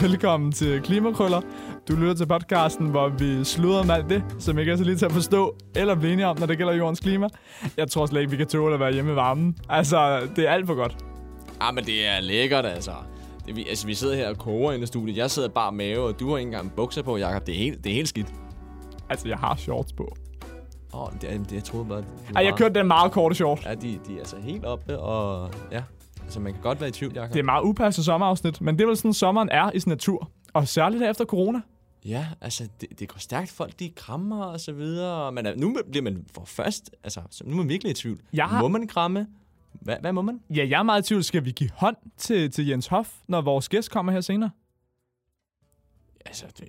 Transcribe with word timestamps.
Velkommen 0.00 0.52
til 0.52 0.80
Klimakrøller. 0.82 1.40
Du 1.88 1.96
lytter 1.96 2.14
til 2.14 2.26
podcasten, 2.26 2.86
hvor 2.88 3.08
vi 3.08 3.44
sluder 3.44 3.82
med 3.84 3.94
alt 3.94 4.08
det, 4.10 4.22
som 4.38 4.58
ikke 4.58 4.72
er 4.72 4.76
så 4.76 4.84
lige 4.84 4.96
til 4.96 5.06
at 5.06 5.12
forstå 5.12 5.54
eller 5.76 5.94
blive 5.94 6.12
enige 6.12 6.26
om, 6.26 6.38
når 6.38 6.46
det 6.46 6.58
gælder 6.58 6.72
jordens 6.72 7.00
klima. 7.00 7.28
Jeg 7.76 7.90
tror 7.90 8.06
slet 8.06 8.20
ikke, 8.20 8.30
vi 8.30 8.36
kan 8.36 8.46
tåle 8.46 8.74
at 8.74 8.80
være 8.80 8.92
hjemme 8.92 9.12
i 9.12 9.14
varmen. 9.14 9.56
Altså, 9.68 10.28
det 10.36 10.48
er 10.48 10.52
alt 10.52 10.66
for 10.66 10.74
godt. 10.74 10.96
Ah, 11.60 11.74
men 11.74 11.84
det 11.84 12.06
er 12.06 12.20
lækkert, 12.20 12.66
altså. 12.66 12.90
Det, 13.46 13.56
vi, 13.56 13.66
altså, 13.68 13.86
vi 13.86 13.94
sidder 13.94 14.16
her 14.16 14.28
og 14.28 14.38
koger 14.38 14.72
inde 14.72 14.82
i 14.82 14.86
studiet. 14.86 15.16
Jeg 15.16 15.30
sidder 15.30 15.48
bare 15.48 15.72
mave, 15.72 15.98
og 16.04 16.20
du 16.20 16.30
har 16.30 16.36
ikke 16.38 16.48
engang 16.48 16.72
bukser 16.76 17.02
på, 17.02 17.16
Jacob. 17.16 17.46
Det 17.46 17.54
er 17.54 17.58
helt, 17.58 17.84
det 17.84 17.90
er 17.90 17.94
helt 17.94 18.08
skidt. 18.08 18.32
Altså, 19.10 19.28
jeg 19.28 19.38
har 19.38 19.56
shorts 19.56 19.92
på. 19.92 20.16
Åh, 20.94 21.02
oh, 21.02 21.08
det, 21.20 21.32
er- 21.34 21.38
det, 21.38 21.52
jeg 21.52 21.64
troede 21.64 21.86
bare... 21.88 21.98
Det 21.98 22.36
Ej, 22.36 22.44
jeg 22.44 22.54
kørte 22.54 22.74
den 22.74 22.86
meget 22.86 23.12
korte 23.12 23.34
short. 23.34 23.64
Ja, 23.66 23.74
de, 23.74 23.98
de 24.08 24.14
er 24.14 24.18
altså 24.18 24.36
helt 24.42 24.64
oppe, 24.64 24.98
og 24.98 25.50
ja. 25.72 25.82
Altså, 26.30 26.40
man 26.40 26.52
kan 26.52 26.62
godt 26.62 26.80
være 26.80 26.88
i 26.88 26.92
tvivl, 26.92 27.12
Jacob. 27.14 27.32
Det 27.32 27.38
er 27.40 27.44
meget 27.44 27.62
upassende 27.64 28.04
sommerafsnit, 28.04 28.60
men 28.60 28.78
det 28.78 28.82
er 28.82 28.86
vel 28.86 28.96
sådan, 28.96 29.12
sommeren 29.12 29.48
er 29.48 29.70
i 29.74 29.80
sin 29.80 29.90
natur. 29.90 30.30
Og 30.52 30.68
særligt 30.68 31.02
efter 31.02 31.24
corona. 31.24 31.60
Ja, 32.04 32.26
altså, 32.40 32.68
det, 32.80 32.88
det 33.00 33.08
går 33.08 33.18
stærkt. 33.18 33.50
Folk, 33.50 33.78
de 33.78 33.90
krammer 33.96 34.44
og 34.44 34.60
så 34.60 34.72
videre. 34.72 35.32
Men 35.32 35.46
nu 35.56 35.76
bliver 35.90 36.02
man 36.02 36.24
for 36.34 36.44
først... 36.44 36.90
Altså, 37.04 37.20
så 37.30 37.44
nu 37.46 37.52
er 37.52 37.56
man 37.56 37.68
virkelig 37.68 37.90
i 37.90 37.94
tvivl. 37.94 38.18
Jeg 38.32 38.44
har- 38.46 38.60
Må 38.62 38.68
man 38.68 38.86
kramme? 38.88 39.26
Hvad, 39.72 39.96
hvad 40.00 40.12
må 40.12 40.22
man? 40.22 40.40
Ja, 40.50 40.66
jeg 40.70 40.78
er 40.78 40.82
meget 40.82 41.02
i 41.02 41.08
tvivl. 41.08 41.24
Skal 41.24 41.44
vi 41.44 41.50
give 41.50 41.70
hånd 41.74 41.96
til, 42.16 42.50
til 42.50 42.66
Jens 42.66 42.86
Hoff, 42.86 43.10
når 43.28 43.40
vores 43.40 43.68
gæst 43.68 43.90
kommer 43.90 44.12
her 44.12 44.20
senere? 44.20 44.50
Altså, 46.30 46.44
det, 46.58 46.68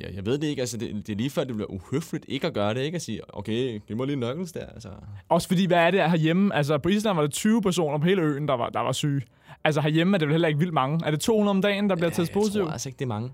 jeg, 0.00 0.14
jeg 0.14 0.26
ved 0.26 0.38
det 0.38 0.46
ikke. 0.46 0.60
Altså, 0.62 0.76
det, 0.76 1.06
det 1.06 1.12
er 1.12 1.16
lige 1.16 1.30
før, 1.30 1.44
det 1.44 1.54
bliver 1.54 1.70
uhøfligt 1.70 2.24
ikke 2.28 2.46
at 2.46 2.54
gøre 2.54 2.74
det. 2.74 2.80
Ikke 2.80 2.96
at 2.96 3.02
sige, 3.02 3.20
okay, 3.36 3.80
giv 3.86 3.96
mig 3.96 4.06
lige 4.06 4.16
nøgles 4.16 4.52
der. 4.52 4.66
Altså, 4.66 4.88
Også 5.28 5.48
fordi, 5.48 5.66
hvad 5.66 5.78
er 5.78 5.90
det 5.90 6.10
herhjemme? 6.10 6.54
Altså, 6.54 6.78
på 6.78 6.88
Island 6.88 7.16
var 7.16 7.22
det 7.22 7.32
20 7.32 7.62
personer 7.62 7.98
på 7.98 8.04
hele 8.04 8.22
øen, 8.22 8.48
der 8.48 8.54
var, 8.54 8.68
der 8.68 8.80
var 8.80 8.92
syge. 8.92 9.22
Altså, 9.64 9.80
herhjemme 9.80 10.14
er 10.16 10.18
det 10.18 10.28
vel 10.28 10.32
heller 10.32 10.48
ikke 10.48 10.58
vildt 10.58 10.74
mange. 10.74 11.06
Er 11.06 11.10
det 11.10 11.20
200 11.20 11.50
om 11.50 11.62
dagen, 11.62 11.90
der 11.90 11.96
bliver 11.96 12.10
testet 12.10 12.28
jeg 12.28 12.34
positivt? 12.34 12.64
tror 12.64 12.72
altså 12.72 12.88
ikke, 12.88 12.96
det 12.98 13.04
er 13.04 13.08
mange. 13.08 13.30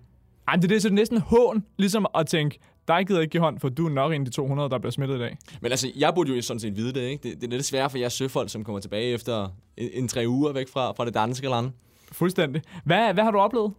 Ej, 0.48 0.56
det 0.56 0.64
er 0.64 0.68
det, 0.68 0.82
så 0.82 0.88
det 0.88 0.92
er 0.92 0.96
næsten 0.96 1.18
hån, 1.18 1.64
ligesom 1.76 2.06
at 2.14 2.26
tænke, 2.26 2.58
dig 2.88 3.06
gider 3.06 3.20
ikke 3.20 3.30
give 3.30 3.42
hånd, 3.42 3.60
for 3.60 3.68
du 3.68 3.86
er 3.86 3.90
nok 3.90 4.12
en 4.12 4.20
af 4.20 4.24
de 4.24 4.30
200, 4.30 4.70
der 4.70 4.78
bliver 4.78 4.90
smittet 4.92 5.16
i 5.16 5.18
dag. 5.18 5.36
Men 5.60 5.70
altså, 5.70 5.88
jeg 5.96 6.12
burde 6.14 6.36
jo 6.36 6.42
sådan 6.42 6.60
set 6.60 6.76
vide 6.76 6.92
det, 6.92 7.00
ikke? 7.00 7.28
Det, 7.28 7.40
det 7.40 7.46
er 7.46 7.50
lidt 7.50 7.64
svært 7.64 7.90
for 7.90 7.98
jer 7.98 8.08
søfolk, 8.08 8.50
som 8.50 8.64
kommer 8.64 8.80
tilbage 8.80 9.12
efter 9.12 9.48
en, 9.76 9.88
en 9.92 10.08
tre 10.08 10.24
uger 10.28 10.52
væk 10.52 10.68
fra, 10.68 10.92
fra 10.92 11.04
det 11.04 11.14
danske 11.14 11.48
land. 11.48 11.70
Fuldstændig. 12.12 12.62
Hvad, 12.84 13.14
hvad 13.14 13.24
har 13.24 13.30
du 13.30 13.38
oplevet? 13.38 13.72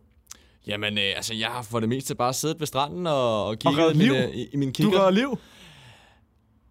Jamen, 0.68 0.98
øh, 0.98 1.04
altså, 1.16 1.34
jeg 1.34 1.48
har 1.48 1.62
for 1.62 1.80
det 1.80 1.90
meste 1.90 2.16
bare 2.16 2.34
siddet 2.34 2.60
ved 2.60 2.68
stranden 2.68 3.08
og, 3.08 3.46
og 3.46 3.60
kigget 3.60 3.80
reddet 3.80 3.98
min, 3.98 4.08
liv. 4.08 4.14
øh, 4.14 4.30
i, 4.30 4.48
i 4.54 4.58
min 4.58 4.68
Du 4.70 4.74
kigger. 4.74 5.00
redder 5.00 5.12
liv. 5.12 5.38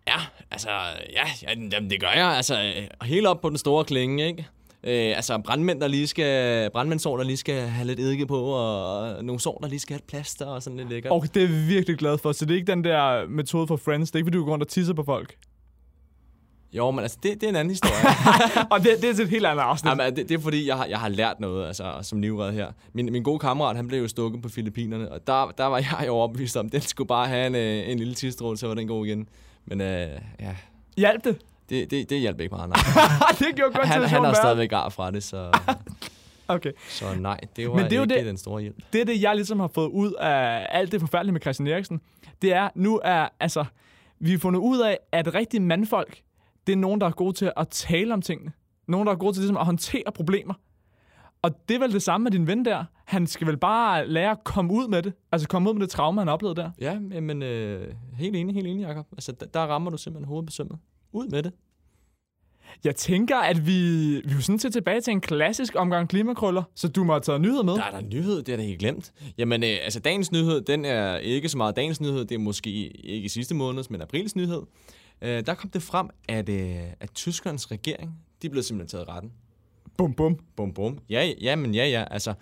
Ja, 0.08 0.16
altså, 0.50 0.70
ja, 1.12 1.26
ja 1.42 1.48
jamen, 1.48 1.90
det 1.90 2.00
gør 2.00 2.10
jeg. 2.16 2.26
Altså, 2.26 2.62
øh, 2.62 3.06
helt 3.08 3.26
op 3.26 3.40
på 3.40 3.48
den 3.48 3.58
store 3.58 3.84
klinge, 3.84 4.26
ikke? 4.26 4.46
Øh, 4.84 5.16
altså, 5.16 5.38
brandmænd, 5.38 5.80
der 5.80 5.88
lige 5.88 6.06
skal, 6.06 6.70
brandmændsår, 6.70 7.16
der 7.16 7.24
lige 7.24 7.36
skal 7.36 7.60
have 7.60 7.86
lidt 7.86 8.00
eddike 8.00 8.26
på, 8.26 8.40
og, 8.44 8.98
og 9.00 9.24
nogle 9.24 9.40
sår, 9.40 9.58
der 9.62 9.68
lige 9.68 9.78
skal 9.78 9.94
have 9.94 9.98
et 9.98 10.04
plaster 10.04 10.46
og 10.46 10.62
sådan 10.62 10.76
lidt 10.76 10.88
lækkert. 10.88 11.12
Okay, 11.12 11.28
det 11.34 11.42
er 11.42 11.46
vi 11.46 11.60
virkelig 11.66 11.98
glad 11.98 12.18
for. 12.18 12.32
Så 12.32 12.44
det 12.44 12.50
er 12.54 12.56
ikke 12.56 12.72
den 12.72 12.84
der 12.84 13.26
metode 13.28 13.66
for 13.66 13.76
Friends. 13.76 14.10
Det 14.10 14.14
er 14.14 14.18
ikke, 14.18 14.26
fordi 14.26 14.36
du 14.38 14.44
går 14.44 14.52
rundt 14.52 14.62
og 14.62 14.68
tisser 14.68 14.94
på 14.94 15.02
folk. 15.04 15.34
Jo, 16.72 16.90
men 16.90 17.02
altså, 17.02 17.18
det, 17.22 17.34
det 17.40 17.42
er 17.42 17.48
en 17.50 17.56
anden 17.56 17.70
historie. 17.70 17.94
og 18.72 18.78
det, 18.78 18.88
det 19.00 19.10
er 19.10 19.14
til 19.14 19.24
et 19.24 19.30
helt 19.30 19.46
andet 19.46 19.62
afsnit. 19.62 19.90
Jamen, 19.90 20.16
det, 20.16 20.28
det 20.28 20.34
er 20.34 20.38
fordi, 20.42 20.66
jeg 20.68 20.76
har, 20.76 20.84
jeg 20.86 20.98
har 20.98 21.08
lært 21.08 21.40
noget 21.40 21.66
altså, 21.66 21.92
som 22.02 22.20
livred 22.20 22.52
her. 22.52 22.72
Min, 22.92 23.12
min 23.12 23.22
gode 23.22 23.38
kammerat, 23.38 23.76
han 23.76 23.88
blev 23.88 24.00
jo 24.02 24.08
stukket 24.08 24.42
på 24.42 24.48
Filippinerne, 24.48 25.12
og 25.12 25.26
der, 25.26 25.54
der 25.58 25.64
var 25.66 25.78
jeg 25.78 26.04
jo 26.06 26.12
overbevist 26.14 26.56
om, 26.56 26.68
den 26.68 26.80
skulle 26.80 27.08
bare 27.08 27.28
have 27.28 27.46
en, 27.46 27.54
øh, 27.54 27.90
en 27.92 27.98
lille 27.98 28.14
tidsstråle, 28.14 28.58
så 28.58 28.66
var 28.66 28.74
den 28.74 28.88
god 28.88 29.06
igen. 29.06 29.28
Men 29.64 29.80
øh, 29.80 30.08
ja, 30.40 30.56
Hjalp 30.96 31.24
det? 31.24 31.38
det, 31.68 31.90
det, 31.90 32.10
det 32.10 32.20
hjalp 32.20 32.40
ikke 32.40 32.54
meget, 32.54 32.68
nej. 32.68 32.78
det 33.38 33.46
gjorde 33.56 33.72
kun 33.74 33.80
Han, 33.84 33.88
han 33.88 33.92
situationen 33.92 34.24
er 34.24 34.28
værre. 34.28 34.34
stadigvæk 34.34 34.72
ar 34.72 34.88
fra 34.88 35.10
det, 35.10 35.22
så, 35.22 35.50
Okay. 36.48 36.72
så 36.88 37.04
nej, 37.18 37.40
det 37.56 37.68
var 37.68 37.74
Men 37.76 37.84
det 37.84 37.92
er 37.98 38.02
ikke 38.02 38.14
det- 38.14 38.26
den 38.26 38.36
store 38.36 38.60
hjælp. 38.60 38.76
det 38.92 39.00
er 39.00 39.04
det, 39.04 39.22
jeg 39.22 39.34
ligesom 39.34 39.60
har 39.60 39.70
fået 39.74 39.88
ud 39.88 40.12
af 40.12 40.66
alt 40.70 40.92
det 40.92 41.00
forfærdelige 41.00 41.32
med 41.32 41.40
Christian 41.40 41.66
Eriksen. 41.68 42.00
Det 42.42 42.52
er, 42.52 42.68
nu 42.74 43.00
er, 43.04 43.28
altså, 43.40 43.64
vi 44.18 44.30
har 44.30 44.38
fundet 44.38 44.60
ud 44.60 44.78
af, 44.80 44.98
at 45.12 45.34
rigtige 45.34 45.60
mandfolk, 45.60 46.20
det 46.66 46.72
er 46.72 46.76
nogen, 46.76 47.00
der 47.00 47.06
er 47.06 47.10
gode 47.10 47.32
til 47.32 47.52
at 47.56 47.68
tale 47.68 48.14
om 48.14 48.22
tingene. 48.22 48.52
Nogen, 48.88 49.06
der 49.06 49.12
er 49.12 49.16
gode 49.16 49.32
til 49.32 49.40
ligesom, 49.40 49.56
at 49.56 49.64
håndtere 49.64 50.12
problemer. 50.14 50.54
Og 51.42 51.68
det 51.68 51.74
er 51.74 51.78
vel 51.78 51.92
det 51.92 52.02
samme 52.02 52.24
med 52.24 52.30
din 52.30 52.46
ven 52.46 52.64
der. 52.64 52.84
Han 53.04 53.26
skal 53.26 53.46
vel 53.46 53.56
bare 53.56 54.08
lære 54.08 54.30
at 54.30 54.44
komme 54.44 54.72
ud 54.72 54.88
med 54.88 55.02
det. 55.02 55.12
Altså 55.32 55.48
komme 55.48 55.70
ud 55.70 55.74
med 55.74 55.82
det 55.82 55.90
traume, 55.90 56.20
han 56.20 56.28
oplevede 56.28 56.60
der. 56.60 56.70
Ja, 56.80 56.98
men 56.98 57.42
øh, 57.42 57.94
helt 58.14 58.36
enig, 58.36 58.54
helt 58.54 58.66
enig, 58.66 58.82
Jacob. 58.82 59.06
Altså, 59.12 59.32
der, 59.32 59.46
der 59.46 59.60
rammer 59.60 59.90
du 59.90 59.96
simpelthen 59.96 60.28
hovedet 60.28 60.46
på 60.46 60.52
sømmet. 60.52 60.78
Ud 61.12 61.28
med 61.28 61.42
det. 61.42 61.52
Jeg 62.84 62.96
tænker, 62.96 63.36
at 63.36 63.66
vi, 63.66 63.72
vi 64.24 64.32
er 64.32 64.40
sådan 64.40 64.58
set 64.58 64.72
tilbage 64.72 65.00
til 65.00 65.10
en 65.10 65.20
klassisk 65.20 65.74
omgang 65.76 66.08
klimakrøller, 66.08 66.62
så 66.74 66.88
du 66.88 67.04
må 67.04 67.12
have 67.12 67.20
taget 67.20 67.40
nyheder 67.40 67.62
med. 67.62 67.74
Der 67.74 67.82
er 67.82 67.90
der 67.90 68.00
nyhed, 68.00 68.42
det 68.42 68.52
er 68.52 68.56
da 68.56 68.62
helt 68.62 68.78
glemt. 68.78 69.12
Jamen, 69.38 69.62
øh, 69.62 69.68
altså 69.82 70.00
dagens 70.00 70.32
nyhed, 70.32 70.60
den 70.60 70.84
er 70.84 71.16
ikke 71.16 71.48
så 71.48 71.56
meget 71.56 71.76
dagens 71.76 72.00
nyhed, 72.00 72.24
det 72.24 72.34
er 72.34 72.38
måske 72.38 72.70
ikke 73.06 73.28
sidste 73.28 73.54
måneds, 73.54 73.90
men 73.90 74.02
aprils 74.02 74.36
nyhed. 74.36 74.62
Øh, 75.22 75.46
der 75.46 75.54
kom 75.54 75.70
det 75.70 75.82
frem, 75.82 76.08
at, 76.28 76.48
øh, 76.48 76.76
at 77.00 77.10
Tyskernes 77.14 77.70
regering, 77.70 78.18
de 78.42 78.50
blev 78.50 78.62
simpelthen 78.62 78.98
taget 78.98 79.08
retten. 79.08 79.32
Bum, 79.96 80.14
bum. 80.14 80.38
Bum, 80.56 80.74
bum. 80.74 80.98
Ja, 81.10 81.32
ja, 81.40 81.56
men 81.56 81.74
ja, 81.74 81.86
ja. 81.86 82.04
Altså, 82.10 82.34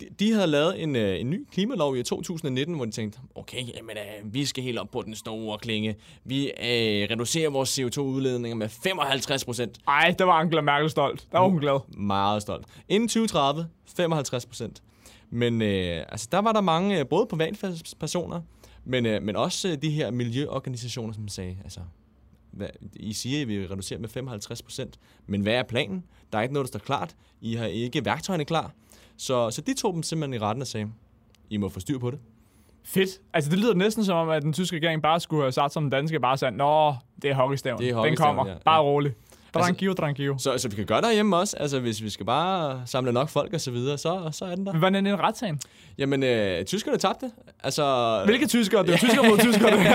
de, 0.00 0.06
de 0.18 0.32
havde 0.32 0.46
lavet 0.46 0.82
en, 0.82 0.96
øh, 0.96 1.20
en 1.20 1.30
ny 1.30 1.46
klimalov 1.52 1.96
i 1.96 2.02
2019, 2.02 2.74
hvor 2.76 2.84
de 2.84 2.90
tænkte, 2.90 3.18
okay, 3.34 3.62
jamen, 3.76 3.96
øh, 3.96 4.34
vi 4.34 4.44
skal 4.44 4.64
helt 4.64 4.78
op 4.78 4.90
på 4.90 5.02
den 5.02 5.14
store 5.14 5.58
klinge. 5.58 5.96
Vi 6.24 6.46
øh, 6.46 7.08
reducerer 7.10 7.50
vores 7.50 7.78
CO2-udledninger 7.78 8.56
med 8.56 8.68
55 8.68 9.44
procent. 9.44 9.78
Ej, 9.88 10.14
der 10.18 10.24
var 10.24 10.32
Angela 10.32 10.60
Merkel 10.60 10.90
stolt. 10.90 11.26
Der 11.32 11.38
var 11.38 11.48
hun 11.48 11.58
glad. 11.58 11.80
Meget 11.96 12.42
stolt. 12.42 12.66
Inden 12.88 13.08
2030, 13.08 13.66
55 13.96 14.46
procent. 14.46 14.82
Men 15.30 15.62
øh, 15.62 16.04
altså, 16.08 16.28
der 16.32 16.38
var 16.38 16.52
der 16.52 16.60
mange, 16.60 16.98
øh, 16.98 17.06
både 17.06 17.26
privatpersoner, 17.26 18.40
men, 18.84 19.06
øh, 19.06 19.22
men 19.22 19.36
også 19.36 19.68
øh, 19.68 19.82
de 19.82 19.90
her 19.90 20.10
miljøorganisationer, 20.10 21.14
som 21.14 21.28
sagde, 21.28 21.56
altså, 21.64 21.80
hvad, 22.52 22.68
I 22.96 23.12
siger, 23.12 23.36
at 23.38 23.42
I 23.42 23.44
vil 23.44 23.68
reducere 23.68 23.98
med 23.98 24.08
55 24.08 24.62
procent, 24.62 24.98
men 25.26 25.40
hvad 25.42 25.54
er 25.54 25.62
planen? 25.62 26.04
Der 26.32 26.38
er 26.38 26.42
ikke 26.42 26.54
noget, 26.54 26.64
der 26.64 26.78
står 26.78 26.84
klart. 26.84 27.14
I 27.40 27.54
har 27.54 27.66
ikke 27.66 28.04
værktøjerne 28.04 28.44
klar. 28.44 28.70
Så, 29.16 29.50
så 29.50 29.60
de 29.60 29.74
tog 29.74 29.94
dem 29.94 30.02
simpelthen 30.02 30.34
i 30.34 30.38
retten 30.44 30.62
og 30.62 30.66
sagde, 30.66 30.88
I 31.50 31.56
må 31.56 31.68
få 31.68 31.80
styr 31.80 31.98
på 31.98 32.10
det. 32.10 32.18
Fedt. 32.84 33.10
Altså, 33.34 33.50
det 33.50 33.58
lyder 33.58 33.74
næsten 33.74 34.04
som 34.04 34.16
om, 34.16 34.28
at 34.28 34.42
den 34.42 34.52
tyske 34.52 34.76
regering 34.76 35.02
bare 35.02 35.20
skulle 35.20 35.42
have 35.42 35.52
sagt 35.52 35.72
som 35.72 35.82
den 35.82 35.90
danske, 35.90 36.20
bare 36.20 36.38
sagt, 36.38 36.56
Nå, 36.56 36.94
det 37.22 37.30
er 37.30 37.34
hockeystaven. 37.34 37.78
Det 37.78 37.84
er 37.84 37.88
Den 37.88 37.96
hockeystaven, 37.96 38.36
kommer. 38.36 38.52
ja. 38.52 38.58
Bare 38.64 38.82
rolig. 38.82 39.12
Tranquillo, 39.54 39.94
tranquillo. 39.94 40.38
Så, 40.38 40.58
så 40.58 40.68
vi 40.68 40.76
kan 40.76 40.86
gøre 40.86 41.00
derhjemme 41.00 41.36
også. 41.36 41.56
Altså, 41.56 41.80
hvis 41.80 42.02
vi 42.02 42.10
skal 42.10 42.26
bare 42.26 42.82
samle 42.86 43.12
nok 43.12 43.28
folk 43.28 43.52
og 43.52 43.60
så 43.60 43.70
videre, 43.70 43.98
så, 43.98 44.28
så 44.32 44.44
er 44.44 44.54
den 44.54 44.66
der. 44.66 44.72
Men 44.72 44.78
hvordan 44.78 45.06
er 45.06 45.12
en 45.14 45.20
retssagen? 45.20 45.60
Jamen, 45.98 46.22
øh, 46.22 46.64
tyskerne 46.64 46.98
tabte. 46.98 47.30
Altså, 47.62 48.22
Hvilke 48.24 48.46
tyskere? 48.46 48.82
Det 48.86 48.94
er 48.94 48.98
tyskere 48.98 49.28
mod 49.28 49.38
tyskere, 49.38 49.70
det. 49.70 49.86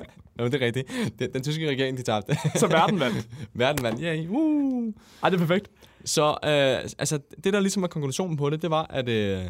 Nå, 0.38 0.44
det 0.44 0.54
er 0.54 0.66
rigtigt. 0.66 0.92
Den, 1.18 1.32
den 1.32 1.42
tyske 1.42 1.68
regering, 1.68 1.98
de 1.98 2.02
tabte. 2.02 2.36
Så 2.54 2.66
verden 2.66 3.00
vandt. 3.00 3.28
Verden 3.54 3.82
vandt. 3.82 4.00
Yeah, 4.02 4.30
uh. 4.30 4.92
Ej, 5.22 5.30
det 5.30 5.36
er 5.36 5.46
perfekt. 5.46 5.70
Så 6.04 6.30
øh, 6.30 6.90
altså, 6.98 7.18
det, 7.44 7.52
der 7.52 7.60
ligesom 7.60 7.82
var 7.82 7.88
konklusionen 7.88 8.36
på 8.36 8.50
det, 8.50 8.62
det 8.62 8.70
var, 8.70 8.86
at 8.90 9.08
øh, 9.08 9.44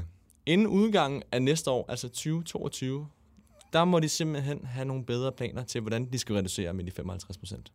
inden 0.47 0.67
udgangen 0.67 1.23
af 1.33 1.43
næste 1.43 1.71
år, 1.71 1.87
altså 1.89 2.09
2022, 2.09 3.07
der 3.73 3.85
må 3.85 4.01
de 4.01 4.09
simpelthen 4.09 4.65
have 4.65 4.85
nogle 4.85 5.05
bedre 5.05 5.33
planer 5.33 5.65
til, 5.65 5.81
hvordan 5.81 6.13
de 6.13 6.19
skal 6.19 6.35
reducere 6.35 6.73
med 6.73 6.85
de 6.85 6.91
55 6.91 7.39
procent. 7.39 7.73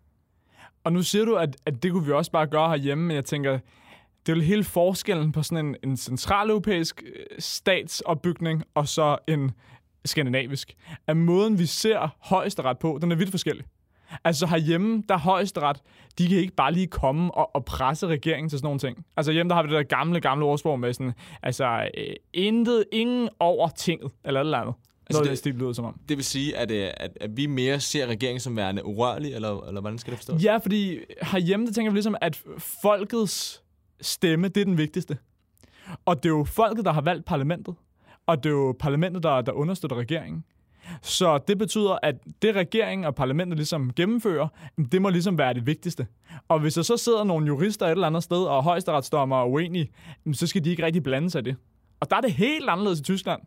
Og 0.83 0.93
nu 0.93 1.03
siger 1.03 1.25
du, 1.25 1.35
at, 1.35 1.55
at 1.65 1.83
det 1.83 1.91
kunne 1.91 2.05
vi 2.05 2.11
også 2.11 2.31
bare 2.31 2.47
gøre 2.47 2.69
herhjemme, 2.69 3.03
men 3.03 3.15
jeg 3.15 3.25
tænker, 3.25 3.59
det 4.25 4.31
er 4.31 4.35
jo 4.35 4.41
hele 4.41 4.63
forskellen 4.63 5.31
på 5.31 5.43
sådan 5.43 5.65
en, 5.65 5.75
en 5.83 5.97
centraleuropæisk 5.97 7.03
øh, 7.05 7.25
statsopbygning 7.39 8.63
og 8.73 8.87
så 8.87 9.17
en 9.27 9.51
skandinavisk. 10.05 10.73
At 11.07 11.17
måden, 11.17 11.59
vi 11.59 11.65
ser 11.65 12.15
højesteret 12.19 12.79
på, 12.79 12.99
den 13.01 13.11
er 13.11 13.15
vidt 13.15 13.29
forskellig. 13.31 13.65
Altså 14.23 14.47
herhjemme, 14.47 15.03
der 15.09 15.13
er 15.15 15.19
højesteret, 15.19 15.81
de 16.17 16.27
kan 16.27 16.37
ikke 16.37 16.53
bare 16.53 16.73
lige 16.73 16.87
komme 16.87 17.33
og, 17.33 17.55
og 17.55 17.65
presse 17.65 18.07
regeringen 18.07 18.49
til 18.49 18.59
sådan 18.59 18.65
nogle 18.65 18.79
ting. 18.79 19.05
Altså 19.17 19.31
hjemme, 19.31 19.49
der 19.49 19.55
har 19.55 19.63
vi 19.63 19.69
det 19.69 19.75
der 19.77 19.83
gamle, 19.83 20.19
gamle 20.19 20.45
ordsprog 20.45 20.79
med 20.79 20.93
sådan, 20.93 21.13
altså 21.43 21.89
øh, 21.97 22.13
intet, 22.33 22.85
ingen 22.91 23.29
over 23.39 23.69
tinget, 23.69 24.11
eller 24.25 24.39
et 24.41 24.45
eller 24.45 24.57
andet. 24.57 24.73
Altså 25.09 25.23
Noget 25.23 25.37
det- 25.37 25.53
det, 25.53 25.55
lyder 25.61 25.73
som 25.73 25.85
om. 25.85 25.99
Det 26.09 26.17
vil 26.17 26.25
sige, 26.25 26.57
at, 26.57 26.71
øh, 26.71 26.89
at, 26.97 27.17
at 27.21 27.37
vi 27.37 27.45
mere 27.45 27.79
ser 27.79 28.07
regeringen 28.07 28.39
som 28.39 28.57
værende 28.57 28.85
urørlig, 28.85 29.33
eller, 29.33 29.61
eller 29.67 29.81
hvordan 29.81 29.97
skal 29.97 30.11
det 30.11 30.17
forstås? 30.19 30.43
Ja, 30.43 30.57
fordi 30.57 30.99
herhjemme, 31.21 31.65
der 31.65 31.73
tænker 31.73 31.91
vi 31.91 31.95
ligesom, 31.95 32.15
at 32.21 32.43
folkets 32.81 33.63
stemme, 34.01 34.47
det 34.47 34.61
er 34.61 34.65
den 34.65 34.77
vigtigste. 34.77 35.17
Og 36.05 36.15
det 36.23 36.25
er 36.25 36.33
jo 36.33 36.43
folket, 36.43 36.85
der 36.85 36.91
har 36.91 37.01
valgt 37.01 37.25
parlamentet. 37.25 37.75
Og 38.31 38.43
det 38.43 38.49
er 38.49 38.53
jo 38.53 38.75
parlamentet, 38.79 39.23
der, 39.23 39.41
der 39.41 39.51
understøtter 39.51 39.97
regeringen. 39.97 40.43
Så 41.01 41.37
det 41.37 41.57
betyder, 41.57 41.97
at 42.03 42.15
det 42.41 42.55
regeringen 42.55 43.05
og 43.05 43.15
parlamentet 43.15 43.57
ligesom 43.57 43.93
gennemfører, 43.93 44.47
det 44.91 45.01
må 45.01 45.09
ligesom 45.09 45.37
være 45.37 45.53
det 45.53 45.65
vigtigste. 45.65 46.07
Og 46.47 46.59
hvis 46.59 46.73
der 46.73 46.81
så 46.81 46.97
sidder 46.97 47.23
nogle 47.23 47.47
jurister 47.47 47.85
et 47.85 47.91
eller 47.91 48.07
andet 48.07 48.23
sted, 48.23 48.37
og 48.37 48.63
højesteretsdommer 48.63 49.41
er 49.41 49.45
uenige, 49.45 49.91
så 50.33 50.47
skal 50.47 50.65
de 50.65 50.69
ikke 50.69 50.85
rigtig 50.85 51.03
blande 51.03 51.29
sig 51.29 51.39
i 51.39 51.43
det. 51.43 51.55
Og 51.99 52.09
der 52.09 52.15
er 52.15 52.21
det 52.21 52.31
helt 52.31 52.69
anderledes 52.69 52.99
i 52.99 53.03
Tyskland. 53.03 53.41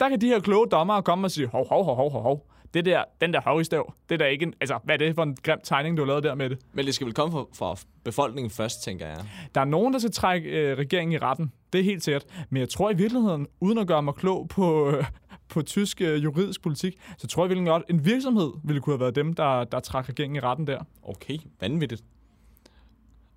der 0.00 0.08
kan 0.08 0.20
de 0.20 0.26
her 0.26 0.40
kloge 0.40 0.66
dommere 0.70 1.02
komme 1.02 1.26
og 1.26 1.30
sige, 1.30 1.46
hov, 1.46 1.68
hov, 1.68 1.84
hov, 1.84 1.96
hov, 1.96 2.22
hov. 2.22 2.50
Det 2.74 2.84
der, 2.84 3.04
den 3.20 3.32
der 3.32 3.40
hov 3.40 3.60
i 3.60 3.64
stav, 3.64 3.94
det 4.08 4.14
er 4.14 4.18
da 4.18 4.24
ikke 4.24 4.42
en, 4.42 4.54
altså, 4.60 4.78
hvad 4.84 4.94
er 4.94 4.98
det 4.98 5.14
for 5.14 5.22
en 5.22 5.36
grim 5.42 5.58
tegning, 5.64 5.96
du 5.96 6.02
har 6.02 6.06
lavet 6.06 6.24
der 6.24 6.34
med 6.34 6.50
det? 6.50 6.58
Men 6.72 6.86
det 6.86 6.94
skal 6.94 7.06
vel 7.06 7.14
komme 7.14 7.32
fra, 7.32 7.44
fra 7.54 7.76
befolkningen 8.04 8.50
først, 8.50 8.82
tænker 8.84 9.06
jeg. 9.06 9.18
Der 9.54 9.60
er 9.60 9.64
nogen, 9.64 9.92
der 9.92 9.98
skal 9.98 10.12
trække 10.12 10.48
øh, 10.50 10.78
regeringen 10.78 11.12
i 11.12 11.18
retten. 11.18 11.52
Det 11.72 11.78
er 11.80 11.84
helt 11.84 12.04
sikkert. 12.04 12.24
Men 12.50 12.60
jeg 12.60 12.68
tror 12.68 12.90
i 12.90 12.96
virkeligheden, 12.96 13.46
uden 13.60 13.78
at 13.78 13.86
gøre 13.86 14.02
mig 14.02 14.14
klog 14.14 14.48
på, 14.48 14.90
øh, 14.90 15.04
på 15.48 15.62
tysk 15.62 16.00
øh, 16.00 16.24
juridisk 16.24 16.62
politik, 16.62 16.96
så 17.18 17.26
tror 17.26 17.44
jeg 17.44 17.50
virkelig 17.50 17.68
godt, 17.68 17.82
en 17.88 18.04
virksomhed 18.04 18.50
ville 18.64 18.80
kunne 18.80 18.92
have 18.92 19.00
været 19.00 19.14
dem, 19.14 19.34
der, 19.34 19.64
der 19.64 19.80
trak 19.80 20.08
regeringen 20.08 20.36
i 20.36 20.40
retten 20.40 20.66
der. 20.66 20.82
Okay, 21.02 21.38
vanvittigt. 21.60 22.04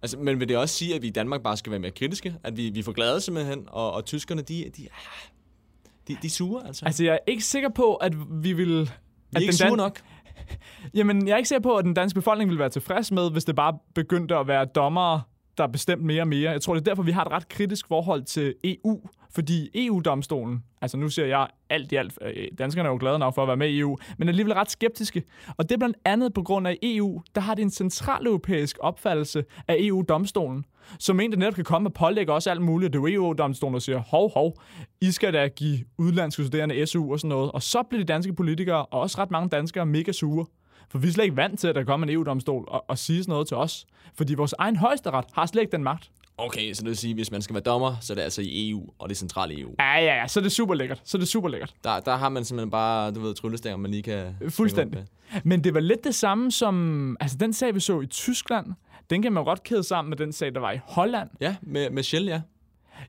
Altså, 0.02 0.18
men 0.18 0.40
vil 0.40 0.50
det 0.50 0.58
også 0.58 0.76
sige, 0.76 0.96
at 0.96 1.02
vi 1.02 1.08
i 1.08 1.12
Danmark 1.12 1.42
bare 1.42 1.58
skal 1.58 1.72
være 1.72 1.80
mere 1.80 1.92
kritiske? 1.92 2.36
At 2.44 2.58
vi, 2.58 2.70
vi 2.70 2.82
får 2.82 2.92
glade 2.92 3.22
simpelthen, 3.22 3.68
og, 3.68 3.94
og 3.94 4.06
tyskerne, 4.06 4.42
de, 4.42 4.72
de, 4.78 4.88
de, 6.08 6.18
de 6.22 6.28
er 6.28 6.30
sure, 6.30 6.68
altså? 6.68 6.86
Altså, 6.86 7.04
jeg 7.04 7.14
er 7.14 7.32
ikke 7.32 7.44
sikker 7.44 7.70
på, 7.70 7.96
at 7.96 8.14
vi 8.44 8.54
vil... 8.54 8.80
de 8.80 8.90
er 9.36 9.40
ikke 9.40 9.54
sure 9.54 9.78
nok? 9.78 10.00
Jamen, 10.98 11.28
jeg 11.28 11.34
er 11.34 11.38
ikke 11.38 11.50
sikker 11.50 11.62
på, 11.62 11.76
at 11.76 11.86
den 11.86 11.94
danske 11.94 12.16
befolkning 12.16 12.50
vil 12.50 12.60
være 12.60 12.70
tilfreds 12.70 13.12
med, 13.12 13.32
hvis 13.32 13.46
det 13.46 13.56
bare 13.56 13.78
begyndte 13.96 14.36
at 14.36 14.48
være 14.48 14.66
dommere, 14.66 15.22
der 15.58 15.64
er 15.64 15.68
bestemt 15.68 16.04
mere 16.04 16.22
og 16.22 16.28
mere. 16.28 16.52
Jeg 16.52 16.62
tror, 16.62 16.74
det 16.74 16.82
er 16.82 16.86
derfor, 16.86 17.04
vi 17.04 17.12
har 17.12 17.26
et 17.26 17.32
ret 17.32 17.50
kritisk 17.50 17.88
forhold 17.88 18.24
til 18.24 18.56
EU. 18.64 19.02
Fordi 19.36 19.70
EU-domstolen, 19.76 20.64
altså 20.82 20.98
nu 20.98 21.10
ser 21.10 21.26
jeg 21.26 21.48
alt 21.70 21.92
i 21.92 21.96
alt, 21.96 22.18
øh, 22.22 22.48
danskerne 22.58 22.90
er 22.90 22.92
jo 22.92 22.98
glade 23.00 23.20
nok 23.20 23.36
for 23.36 23.42
at 23.42 23.48
være 23.48 23.58
med 23.58 23.70
i 23.70 23.80
EU, 23.80 23.98
men 24.18 24.28
er 24.28 24.32
alligevel 24.32 24.54
ret 24.54 24.72
skeptiske. 24.72 25.24
Og 25.58 25.70
det 25.70 25.76
er 25.76 25.80
blandt 25.80 25.98
andet 26.06 26.34
på 26.34 26.42
grund 26.42 26.68
af 26.68 26.78
EU, 26.82 27.22
der 27.36 27.42
har 27.42 27.56
det 27.56 27.62
en 27.62 27.70
central 27.70 28.28
europæisk 28.28 28.78
opfattelse 28.80 29.44
af 29.68 29.76
EU-domstolen, 29.80 30.66
som 31.00 31.20
en, 31.20 31.32
der 31.32 31.38
netop 31.38 31.54
kan 31.54 31.64
komme 31.64 31.90
og 31.90 31.94
pålægge 31.94 32.34
også 32.34 32.52
alt 32.52 32.62
muligt. 32.62 32.94
Det 32.94 33.00
er 33.00 33.02
jo 33.02 33.08
EU-domstolen, 33.08 33.74
der 33.74 33.80
siger, 33.80 34.00
hov, 34.00 34.34
hov, 34.34 34.62
I 35.02 35.12
skal 35.12 35.34
da 35.34 35.48
give 35.48 35.80
udlandske 35.98 36.44
studerende 36.44 36.86
SU 36.86 37.12
og 37.12 37.20
sådan 37.20 37.30
noget. 37.30 37.52
Og 37.52 37.64
så 37.64 37.84
bliver 37.84 38.04
de 38.04 38.14
danske 38.14 38.34
politikere, 38.34 38.86
og 38.86 39.00
også 39.00 39.18
ret 39.18 39.32
mange 39.32 39.50
danskere, 39.50 39.86
mega 39.86 40.12
sure. 40.12 40.46
For 40.90 40.98
vi 40.98 41.08
er 41.08 41.12
slet 41.12 41.24
ikke 41.24 41.36
vant 41.36 41.60
til, 41.60 41.68
at 41.68 41.76
der 41.76 41.84
kommer 41.84 42.08
en 42.08 42.14
EU-domstol 42.14 42.66
og, 42.68 42.86
og 42.88 42.98
sige 42.98 43.24
sådan 43.24 43.32
noget 43.32 43.48
til 43.48 43.58
os. 43.58 43.86
Fordi 44.16 44.34
vores 44.34 44.54
egen 44.58 44.76
højesteret 44.76 45.26
har 45.34 45.46
slet 45.46 45.62
ikke 45.62 45.72
den 45.72 45.84
magt. 45.84 46.12
Okay, 46.38 46.74
så 46.74 46.82
det 46.82 46.90
vil 46.90 46.98
sige, 46.98 47.12
at 47.12 47.18
hvis 47.18 47.32
man 47.32 47.42
skal 47.42 47.54
være 47.54 47.64
dommer, 47.64 47.96
så 48.02 48.14
er 48.14 48.16
det 48.16 48.22
altså 48.22 48.42
i 48.42 48.70
EU, 48.70 48.90
og 49.00 49.10
det 49.10 49.16
er 49.16 49.18
centrale 49.18 49.60
EU. 49.60 49.76
Ja, 49.80 49.94
ja, 49.94 50.16
ja, 50.16 50.28
så 50.28 50.40
er 50.40 50.42
det 50.42 50.52
super 50.52 50.74
lækkert. 50.74 51.02
Så 51.04 51.18
er 51.18 51.20
det 51.20 51.28
super 51.28 51.50
lækkert. 51.50 51.74
Der, 51.84 52.00
der 52.00 52.16
har 52.16 52.30
man 52.30 52.46
simpelthen 52.46 52.72
bare, 52.72 53.12
du 53.12 53.20
ved, 53.20 53.34
tryllestanger, 53.34 53.78
man 53.78 53.92
lige 53.92 54.04
kan... 54.04 54.36
Fuldstændig. 54.50 55.06
Men 55.44 55.64
det 55.64 55.74
var 55.74 55.80
lidt 55.80 56.04
det 56.04 56.16
samme 56.16 56.52
som... 56.52 57.18
Altså, 57.20 57.38
den 57.38 57.54
sag, 57.54 57.76
vi 57.76 57.80
så 57.80 58.02
i 58.02 58.06
Tyskland, 58.06 58.68
den 59.10 59.22
kan 59.22 59.34
man 59.34 59.44
godt 59.44 59.64
kæde 59.64 59.84
sammen 59.84 60.10
med 60.10 60.18
den 60.18 60.32
sag, 60.32 60.54
der 60.54 60.60
var 60.60 60.72
i 60.72 60.80
Holland. 60.84 61.30
Ja, 61.42 61.56
med, 61.62 61.90
med 61.90 62.04
Shell, 62.04 62.26
ja. 62.26 62.42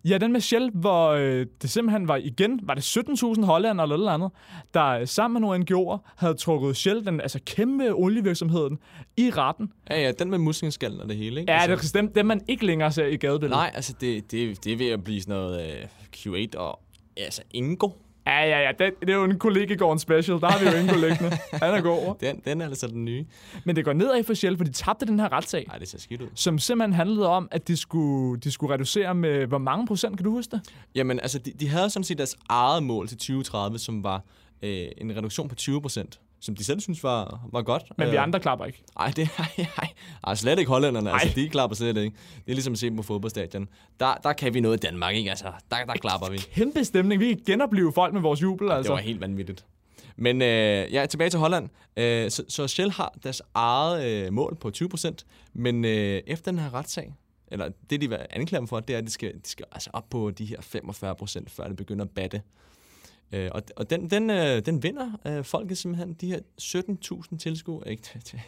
Ja, 0.04 0.18
den 0.18 0.32
med 0.32 0.40
Shell, 0.40 0.70
hvor 0.74 1.08
øh, 1.08 1.46
det 1.62 1.70
simpelthen 1.70 2.08
var 2.08 2.16
igen, 2.16 2.60
var 2.62 2.74
det 2.74 2.96
17.000 2.96 3.44
hollænder 3.44 3.84
eller 3.84 3.96
noget 3.96 4.14
andet, 4.14 4.30
der 4.74 4.86
øh, 4.86 5.08
sammen 5.08 5.42
med 5.42 5.48
nogle 5.48 5.64
NGO'er 5.70 5.98
havde 6.16 6.34
trukket 6.34 6.76
Shell, 6.76 7.06
den 7.06 7.20
altså 7.20 7.40
kæmpe 7.46 7.94
olievirksomheden, 7.94 8.78
i 9.16 9.30
retten. 9.30 9.72
Ja, 9.90 10.00
ja, 10.00 10.12
den 10.12 10.30
med 10.30 10.38
muskelskallen 10.38 11.00
og 11.00 11.08
det 11.08 11.16
hele, 11.16 11.40
ikke? 11.40 11.52
Ja, 11.52 11.58
altså, 11.58 11.92
det 11.92 11.98
er 11.98 12.02
dem, 12.02 12.12
dem 12.12 12.26
man 12.26 12.40
ikke 12.48 12.66
længere 12.66 12.92
ser 12.92 13.06
i 13.06 13.16
gadebilledet. 13.16 13.50
Nej, 13.50 13.70
altså 13.74 13.94
det, 14.00 14.30
det, 14.30 14.64
det 14.64 14.72
er 14.72 14.76
ved 14.76 14.88
at 14.88 15.04
blive 15.04 15.20
sådan 15.20 15.34
noget 15.34 15.70
øh, 15.70 15.84
Q8 16.16 16.58
og 16.58 16.80
altså 17.16 17.42
Ingo. 17.50 17.90
Ja, 18.34 18.44
ja, 18.48 18.60
ja. 18.60 18.72
Det, 18.78 19.00
det 19.00 19.10
er 19.10 19.14
jo 19.14 19.24
en 19.24 19.38
kollegegården 19.38 19.98
special. 19.98 20.40
Der 20.40 20.46
har 20.46 20.58
vi 20.58 20.70
jo 20.70 20.76
Ingo 20.76 20.94
liggende. 20.94 21.38
Han 21.52 21.74
er 21.74 21.80
god. 21.80 22.14
Den, 22.20 22.40
den 22.44 22.60
er 22.60 22.66
altså 22.66 22.86
den 22.86 23.04
nye. 23.04 23.26
Men 23.64 23.76
det 23.76 23.84
går 23.84 23.92
nedad 23.92 24.24
for 24.24 24.34
Shell, 24.34 24.56
for 24.56 24.64
de 24.64 24.72
tabte 24.72 25.06
den 25.06 25.20
her 25.20 25.32
retssag. 25.32 25.64
Nej, 25.68 25.78
det 25.78 25.88
ser 25.88 25.98
skidt 25.98 26.22
ud. 26.22 26.28
Som 26.34 26.58
simpelthen 26.58 26.92
handlede 26.92 27.28
om, 27.28 27.48
at 27.50 27.68
de 27.68 27.76
skulle, 27.76 28.40
de 28.40 28.50
skulle 28.50 28.74
reducere 28.74 29.14
med 29.14 29.46
hvor 29.46 29.58
mange 29.58 29.86
procent, 29.86 30.16
kan 30.16 30.24
du 30.24 30.30
huske 30.30 30.50
det? 30.50 30.60
Jamen, 30.94 31.20
altså, 31.20 31.38
de, 31.38 31.52
de 31.60 31.68
havde 31.68 31.90
sådan 31.90 32.04
set 32.04 32.18
deres 32.18 32.36
eget 32.48 32.82
mål 32.82 33.08
til 33.08 33.16
2030, 33.16 33.78
som 33.78 34.04
var 34.04 34.22
øh, 34.62 34.86
en 34.98 35.16
reduktion 35.16 35.48
på 35.48 35.54
20 35.54 35.82
procent 35.82 36.20
som 36.44 36.56
de 36.56 36.64
selv 36.64 36.80
synes 36.80 37.02
var, 37.02 37.48
var 37.52 37.62
godt. 37.62 37.82
Men 37.98 38.10
vi 38.10 38.16
andre 38.16 38.40
klapper 38.40 38.64
ikke. 38.64 38.82
Nej, 38.98 39.10
det 39.16 39.28
er 39.38 39.68
ej, 40.24 40.34
slet 40.34 40.58
ikke 40.58 40.68
hollænderne. 40.68 41.12
Altså, 41.12 41.28
de 41.36 41.48
klapper 41.48 41.76
slet 41.76 41.96
ikke. 41.96 42.16
Det 42.36 42.50
er 42.50 42.54
ligesom 42.54 42.72
at 42.72 42.78
se 42.78 42.90
på 42.90 43.02
fodboldstadion. 43.02 43.68
Der, 44.00 44.14
der 44.14 44.32
kan 44.32 44.54
vi 44.54 44.60
noget 44.60 44.76
i 44.76 44.86
Danmark, 44.86 45.14
ikke? 45.14 45.30
Altså, 45.30 45.52
der, 45.70 45.76
der 45.84 45.92
klapper 45.94 46.30
vi. 46.30 46.36
Kæmpe 46.36 46.84
stemning. 46.84 47.20
Vi 47.20 47.28
kan 47.28 47.42
genopleve 47.46 47.92
folk 47.92 48.12
med 48.12 48.20
vores 48.20 48.42
jubel, 48.42 48.70
altså. 48.70 48.92
Det 48.92 48.96
var 48.96 49.02
helt 49.02 49.20
vanvittigt. 49.20 49.64
Men 50.16 50.42
øh, 50.42 50.92
ja, 50.92 51.06
tilbage 51.06 51.30
til 51.30 51.38
Holland. 51.38 51.68
Øh, 51.96 52.30
så, 52.30 52.44
så 52.48 52.68
Shell 52.68 52.90
har 52.90 53.14
deres 53.22 53.42
eget 53.54 54.26
øh, 54.26 54.32
mål 54.32 54.56
på 54.60 54.70
20%, 54.76 55.14
men 55.52 55.84
øh, 55.84 56.22
efter 56.26 56.50
den 56.50 56.60
her 56.60 56.74
retssag, 56.74 57.14
eller 57.48 57.68
det 57.90 58.00
de 58.00 58.08
vil 58.08 58.18
anklage 58.30 58.58
dem 58.58 58.68
for, 58.68 58.80
det 58.80 58.94
er, 58.94 58.98
at 58.98 59.04
de 59.04 59.10
skal, 59.10 59.34
de 59.34 59.48
skal 59.48 59.66
altså 59.72 59.90
op 59.92 60.10
på 60.10 60.30
de 60.30 60.44
her 60.44 60.58
45%, 60.58 61.44
før 61.48 61.68
det 61.68 61.76
begynder 61.76 62.04
at 62.04 62.10
batte. 62.10 62.42
Øh, 63.34 63.50
og 63.54 63.62
og 63.76 63.90
den, 63.90 64.10
den, 64.10 64.30
øh, 64.30 64.66
den 64.66 64.82
vinder 64.82 65.10
øh, 65.26 65.44
folket 65.44 65.78
simpelthen. 65.78 66.14
De 66.14 66.26
her 66.26 66.38
17.000 67.30 67.36
tilskuere. 67.38 67.90
Ikke, 67.90 68.02
det, 68.14 68.24
det, 68.24 68.32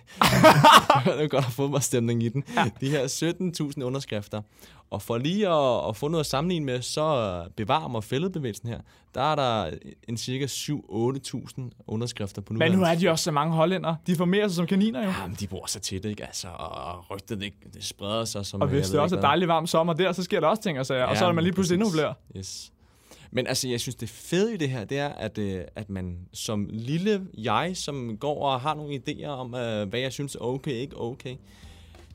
det 1.04 1.24
er 1.24 1.28
godt 1.28 1.46
at 1.46 1.52
fodboldstemning 1.52 2.22
i 2.22 2.28
den. 2.28 2.44
Ja. 2.56 2.70
De 2.80 2.88
her 2.90 3.72
17.000 3.76 3.82
underskrifter. 3.82 4.42
Og 4.90 5.02
for 5.02 5.18
lige 5.18 5.48
at, 5.48 5.88
at 5.88 5.96
få 5.96 6.08
noget 6.08 6.20
at 6.20 6.26
sammenligne 6.26 6.66
med, 6.66 6.82
så 6.82 7.44
bevarer 7.56 7.88
mig 7.88 8.04
fældebevægelsen 8.04 8.68
her. 8.68 8.80
Der 9.14 9.20
er 9.20 9.34
der 9.34 9.70
en 10.08 10.16
cirka 10.16 10.46
7-8.000 10.46 11.84
underskrifter 11.86 12.42
på 12.42 12.52
nu. 12.52 12.58
Men 12.58 12.72
nu 12.72 12.82
er 12.82 12.94
de 12.94 13.08
også 13.08 13.22
så 13.22 13.30
mange 13.30 13.54
hollænder. 13.54 13.94
De 14.06 14.16
formerer 14.16 14.48
sig 14.48 14.56
som 14.56 14.66
kaniner 14.66 15.04
jo. 15.04 15.12
Jamen, 15.22 15.36
de 15.40 15.46
bor 15.46 15.66
så 15.66 15.80
tæt, 15.80 16.04
ikke? 16.04 16.24
Altså, 16.24 16.48
og 16.48 17.10
rygtet, 17.10 17.40
det, 17.40 17.52
det 17.74 17.84
spreder 17.84 18.24
sig 18.24 18.46
som... 18.46 18.60
Og 18.60 18.68
hvis 18.68 18.90
det 18.90 19.00
også 19.00 19.16
er 19.16 19.20
dejligt 19.20 19.48
varm 19.48 19.66
sommer 19.66 19.92
der, 19.92 20.12
så 20.12 20.22
sker 20.22 20.40
der 20.40 20.46
også 20.46 20.62
ting 20.62 20.78
og 20.78 20.86
sager. 20.86 21.00
Ja, 21.00 21.06
og 21.06 21.16
så 21.16 21.26
er 21.26 21.32
man 21.32 21.44
lige 21.44 21.54
pludselig 21.54 21.76
endnu 21.76 21.92
flere. 21.92 22.14
Yes. 22.36 22.72
Men 23.30 23.46
altså, 23.46 23.68
jeg 23.68 23.80
synes, 23.80 23.94
det 23.94 24.08
fede 24.08 24.54
i 24.54 24.56
det 24.56 24.70
her, 24.70 24.84
det 24.84 24.98
er, 24.98 25.08
at, 25.08 25.38
øh, 25.38 25.64
at 25.76 25.90
man 25.90 26.18
som 26.32 26.68
lille 26.70 27.26
jeg, 27.38 27.70
som 27.74 28.16
går 28.16 28.48
og 28.48 28.60
har 28.60 28.74
nogle 28.74 29.00
idéer 29.08 29.26
om, 29.26 29.54
øh, 29.54 29.88
hvad 29.88 30.00
jeg 30.00 30.12
synes 30.12 30.34
er 30.34 30.40
okay, 30.40 30.72
ikke 30.72 31.00
okay, 31.00 31.36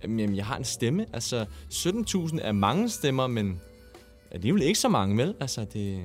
jamen, 0.04 0.36
jeg 0.36 0.46
har 0.46 0.58
en 0.58 0.64
stemme. 0.64 1.06
Altså, 1.14 1.46
17.000 1.72 2.40
er 2.42 2.52
mange 2.52 2.90
stemmer, 2.90 3.28
men 3.28 3.62
alligevel 4.32 4.62
ikke 4.62 4.80
så 4.80 4.90
mange, 4.90 5.18
vel? 5.18 5.36
Altså, 5.40 5.66
det... 5.74 6.02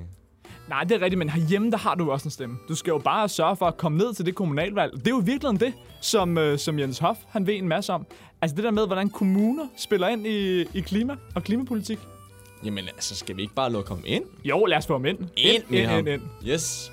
Nej, 0.69 0.85
det 0.85 0.93
er 0.93 1.01
rigtigt, 1.01 1.19
men 1.19 1.29
herhjemme, 1.29 1.71
der 1.71 1.77
har 1.77 1.95
du 1.95 2.11
også 2.11 2.27
en 2.27 2.31
stemme. 2.31 2.59
Du 2.69 2.75
skal 2.75 2.91
jo 2.91 2.99
bare 2.99 3.29
sørge 3.29 3.57
for 3.57 3.67
at 3.67 3.77
komme 3.77 3.99
ned 3.99 4.15
til 4.15 4.27
det 4.27 4.35
kommunalvalg. 4.35 4.93
Det 4.93 5.07
er 5.07 5.11
jo 5.11 5.23
virkelig 5.25 5.61
det, 5.61 5.75
som, 6.01 6.39
øh, 6.39 6.59
som 6.59 6.79
Jens 6.79 6.99
Hoff 6.99 7.19
han 7.29 7.47
ved 7.47 7.55
en 7.55 7.69
masse 7.69 7.93
om. 7.93 8.07
Altså 8.41 8.57
det 8.57 8.65
der 8.65 8.71
med, 8.71 8.87
hvordan 8.87 9.11
kommuner 9.11 9.67
spiller 9.77 10.09
ind 10.09 10.27
i, 10.27 10.61
i 10.61 10.81
klima 10.81 11.17
og 11.35 11.45
klimapolitik. 11.45 11.99
Jamen, 12.65 12.89
altså, 12.89 13.17
skal 13.17 13.37
vi 13.37 13.43
ikke 13.43 13.55
bare 13.55 13.73
lukke 13.73 13.89
ham 13.89 14.03
ind? 14.07 14.25
Jo, 14.45 14.65
lad 14.65 14.79
os 14.79 14.87
få 14.87 14.93
ham 14.93 15.05
ind. 15.07 15.19
Ind, 15.19 15.65
ind, 15.71 15.75
ind, 15.75 15.93
ind, 15.93 16.09
ind. 16.09 16.23
Yes. 16.49 16.93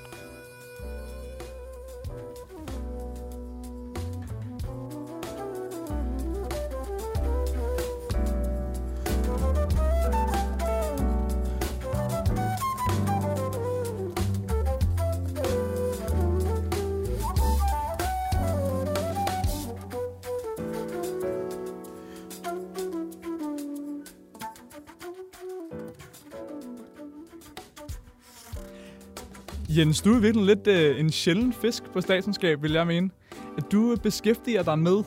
Jens, 29.76 30.02
du 30.02 30.14
er 30.14 30.20
virkelig 30.20 30.46
lidt 30.46 30.66
øh, 30.66 31.00
en 31.00 31.10
sjælden 31.10 31.52
fisk 31.52 31.82
på 31.92 32.00
statsenskab, 32.00 32.62
vil 32.62 32.72
jeg 32.72 32.86
mene. 32.86 33.10
At 33.58 33.64
du 33.72 33.96
beskæftiger 34.02 34.62
dig 34.62 34.78
med 34.78 35.04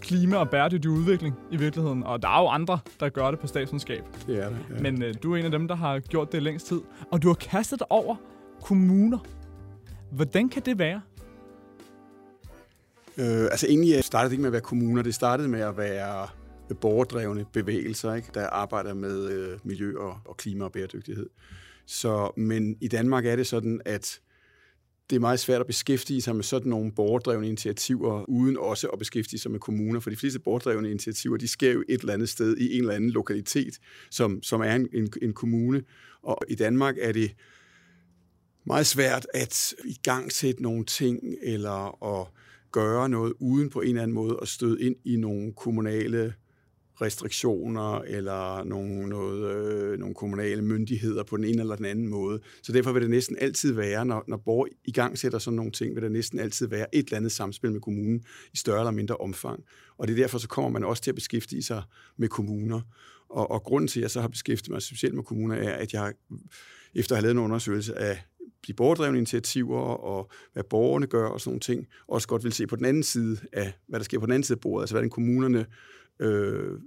klima 0.00 0.36
og 0.36 0.50
bæredygtig 0.50 0.90
udvikling 0.90 1.34
i 1.52 1.56
virkeligheden. 1.56 2.02
Og 2.02 2.22
der 2.22 2.28
er 2.28 2.42
jo 2.42 2.48
andre, 2.48 2.78
der 3.00 3.08
gør 3.08 3.30
det 3.30 3.40
på 3.40 3.46
statsenskab. 3.46 4.04
Det 4.26 4.38
er 4.38 4.48
det, 4.48 4.58
ja. 4.70 4.80
Men 4.82 5.02
øh, 5.02 5.14
du 5.22 5.32
er 5.32 5.36
en 5.36 5.44
af 5.44 5.50
dem, 5.50 5.68
der 5.68 5.74
har 5.74 5.98
gjort 5.98 6.32
det 6.32 6.42
længst 6.42 6.66
tid. 6.66 6.80
Og 7.12 7.22
du 7.22 7.28
har 7.28 7.34
kastet 7.34 7.78
dig 7.78 7.92
over 7.92 8.16
kommuner. 8.62 9.18
Hvordan 10.10 10.48
kan 10.48 10.62
det 10.62 10.78
være? 10.78 11.00
Øh, 13.18 13.42
altså 13.42 13.66
egentlig 13.66 14.04
startede 14.04 14.28
det 14.28 14.32
ikke 14.32 14.42
med 14.42 14.48
at 14.48 14.52
være 14.52 14.60
kommuner. 14.60 15.02
Det 15.02 15.14
startede 15.14 15.48
med 15.48 15.60
at 15.60 15.76
være 15.76 16.26
borgerdrevne 16.80 17.46
bevægelser, 17.52 18.14
ikke? 18.14 18.28
der 18.34 18.46
arbejder 18.46 18.94
med 18.94 19.30
øh, 19.30 19.58
miljø 19.64 19.98
og, 19.98 20.16
og 20.24 20.36
klima 20.36 20.64
og 20.64 20.72
bæredygtighed. 20.72 21.26
Så, 21.88 22.32
men 22.36 22.76
i 22.80 22.88
Danmark 22.88 23.26
er 23.26 23.36
det 23.36 23.46
sådan, 23.46 23.80
at 23.84 24.20
det 25.10 25.16
er 25.16 25.20
meget 25.20 25.40
svært 25.40 25.60
at 25.60 25.66
beskæftige 25.66 26.22
sig 26.22 26.36
med 26.36 26.44
sådan 26.44 26.70
nogle 26.70 26.92
borgerdrevne 26.92 27.46
initiativer, 27.46 28.24
uden 28.28 28.56
også 28.58 28.88
at 28.88 28.98
beskæftige 28.98 29.40
sig 29.40 29.50
med 29.50 29.60
kommuner. 29.60 30.00
For 30.00 30.10
de 30.10 30.16
fleste 30.16 30.38
borgerdrevne 30.38 30.90
initiativer, 30.90 31.36
de 31.36 31.48
sker 31.48 31.72
jo 31.72 31.84
et 31.88 32.00
eller 32.00 32.12
andet 32.12 32.28
sted 32.28 32.56
i 32.56 32.74
en 32.74 32.80
eller 32.80 32.94
anden 32.94 33.10
lokalitet, 33.10 33.78
som, 34.10 34.42
som 34.42 34.60
er 34.60 34.74
en, 34.74 34.88
en, 34.92 35.08
en 35.22 35.32
kommune. 35.32 35.82
Og 36.22 36.38
i 36.48 36.54
Danmark 36.54 36.96
er 37.00 37.12
det 37.12 37.34
meget 38.64 38.86
svært 38.86 39.26
at 39.34 39.74
i 39.84 39.98
gang 40.02 40.32
sætte 40.32 40.62
nogle 40.62 40.84
ting, 40.84 41.20
eller 41.42 42.04
at 42.20 42.28
gøre 42.72 43.08
noget 43.08 43.32
uden 43.40 43.70
på 43.70 43.80
en 43.80 43.88
eller 43.88 44.02
anden 44.02 44.14
måde 44.14 44.38
at 44.42 44.48
støde 44.48 44.82
ind 44.82 44.96
i 45.04 45.16
nogle 45.16 45.52
kommunale 45.52 46.34
restriktioner 47.00 47.98
eller 47.98 48.64
nogle, 48.64 49.08
noget, 49.08 49.54
øh, 49.54 49.98
nogle 49.98 50.14
kommunale 50.14 50.62
myndigheder 50.62 51.22
på 51.22 51.36
den 51.36 51.44
ene 51.44 51.60
eller 51.60 51.76
den 51.76 51.84
anden 51.84 52.08
måde. 52.08 52.40
Så 52.62 52.72
derfor 52.72 52.92
vil 52.92 53.02
det 53.02 53.10
næsten 53.10 53.36
altid 53.40 53.72
være, 53.72 54.04
når, 54.04 54.24
når 54.28 54.36
Borg 54.36 54.68
i 54.84 54.92
gang 54.92 55.18
sætter 55.18 55.38
sådan 55.38 55.56
nogle 55.56 55.72
ting, 55.72 55.94
vil 55.94 56.02
der 56.02 56.08
næsten 56.08 56.38
altid 56.38 56.66
være 56.66 56.94
et 56.94 57.04
eller 57.04 57.16
andet 57.16 57.32
samspil 57.32 57.72
med 57.72 57.80
kommunen 57.80 58.24
i 58.52 58.56
større 58.56 58.80
eller 58.80 58.90
mindre 58.90 59.16
omfang. 59.16 59.64
Og 59.98 60.08
det 60.08 60.12
er 60.12 60.22
derfor, 60.22 60.38
så 60.38 60.48
kommer 60.48 60.70
man 60.70 60.84
også 60.84 61.02
til 61.02 61.10
at 61.10 61.14
beskæftige 61.14 61.62
sig 61.62 61.82
med 62.16 62.28
kommuner. 62.28 62.80
Og, 63.28 63.50
og 63.50 63.62
grunden 63.62 63.88
til, 63.88 64.00
at 64.00 64.02
jeg 64.02 64.10
så 64.10 64.20
har 64.20 64.28
beskæftiget 64.28 64.72
mig 64.72 64.82
specielt 64.82 65.14
med 65.14 65.22
kommuner, 65.22 65.56
er, 65.56 65.72
at 65.72 65.92
jeg 65.92 66.12
efter 66.94 67.14
at 67.14 67.16
have 67.16 67.22
lavet 67.22 67.34
en 67.34 67.44
undersøgelse 67.44 67.98
af 67.98 68.18
de 68.66 68.74
borgerdrevne 68.74 69.18
initiativer 69.18 69.80
og 69.80 70.30
hvad 70.52 70.64
borgerne 70.70 71.06
gør 71.06 71.26
og 71.26 71.40
sådan 71.40 71.50
nogle 71.50 71.60
ting, 71.60 71.86
også 72.08 72.28
godt 72.28 72.44
vil 72.44 72.52
se 72.52 72.66
på 72.66 72.76
den 72.76 72.84
anden 72.84 73.02
side 73.02 73.38
af, 73.52 73.72
hvad 73.88 74.00
der 74.00 74.04
sker 74.04 74.18
på 74.18 74.26
den 74.26 74.32
anden 74.32 74.44
side 74.44 74.56
af 74.56 74.60
bordet, 74.60 74.82
altså 74.82 74.94
hvordan 74.94 75.10
kommunerne 75.10 75.66
øh, 76.20 76.80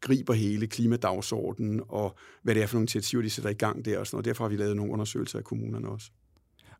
griber 0.00 0.32
hele 0.32 0.66
klimadagsordenen, 0.66 1.80
og 1.88 2.16
hvad 2.42 2.54
det 2.54 2.62
er 2.62 2.66
for 2.66 2.74
nogle 2.74 2.82
initiativer, 2.82 3.22
de 3.22 3.30
sætter 3.30 3.50
i 3.50 3.54
gang 3.54 3.84
der 3.84 3.98
og 3.98 4.06
sådan 4.06 4.16
noget. 4.16 4.24
Derfor 4.24 4.44
har 4.44 4.48
vi 4.48 4.56
lavet 4.56 4.76
nogle 4.76 4.92
undersøgelser 4.92 5.38
af 5.38 5.44
kommunerne 5.44 5.88
også. 5.88 6.10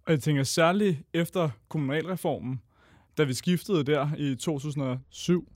Og 0.06 0.12
jeg 0.12 0.20
tænker 0.20 0.42
særligt 0.42 0.98
efter 1.14 1.50
kommunalreformen, 1.68 2.60
da 3.18 3.24
vi 3.24 3.34
skiftede 3.34 3.84
der 3.84 4.08
i 4.18 4.34
2007, 4.34 5.52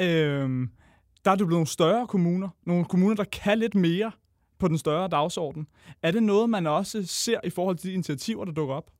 øh, 0.00 0.06
der 1.24 1.30
er 1.30 1.36
det 1.36 1.46
blevet 1.46 1.50
nogle 1.50 1.66
større 1.66 2.06
kommuner. 2.06 2.48
Nogle 2.66 2.84
kommuner, 2.84 3.14
der 3.14 3.24
kan 3.24 3.58
lidt 3.58 3.74
mere 3.74 4.12
på 4.58 4.68
den 4.68 4.78
større 4.78 5.08
dagsorden. 5.08 5.66
Er 6.02 6.10
det 6.10 6.22
noget, 6.22 6.50
man 6.50 6.66
også 6.66 7.06
ser 7.06 7.40
i 7.44 7.50
forhold 7.50 7.76
til 7.76 7.90
de 7.90 7.94
initiativer, 7.94 8.44
der 8.44 8.52
dukker 8.52 8.74
op? 8.74 8.90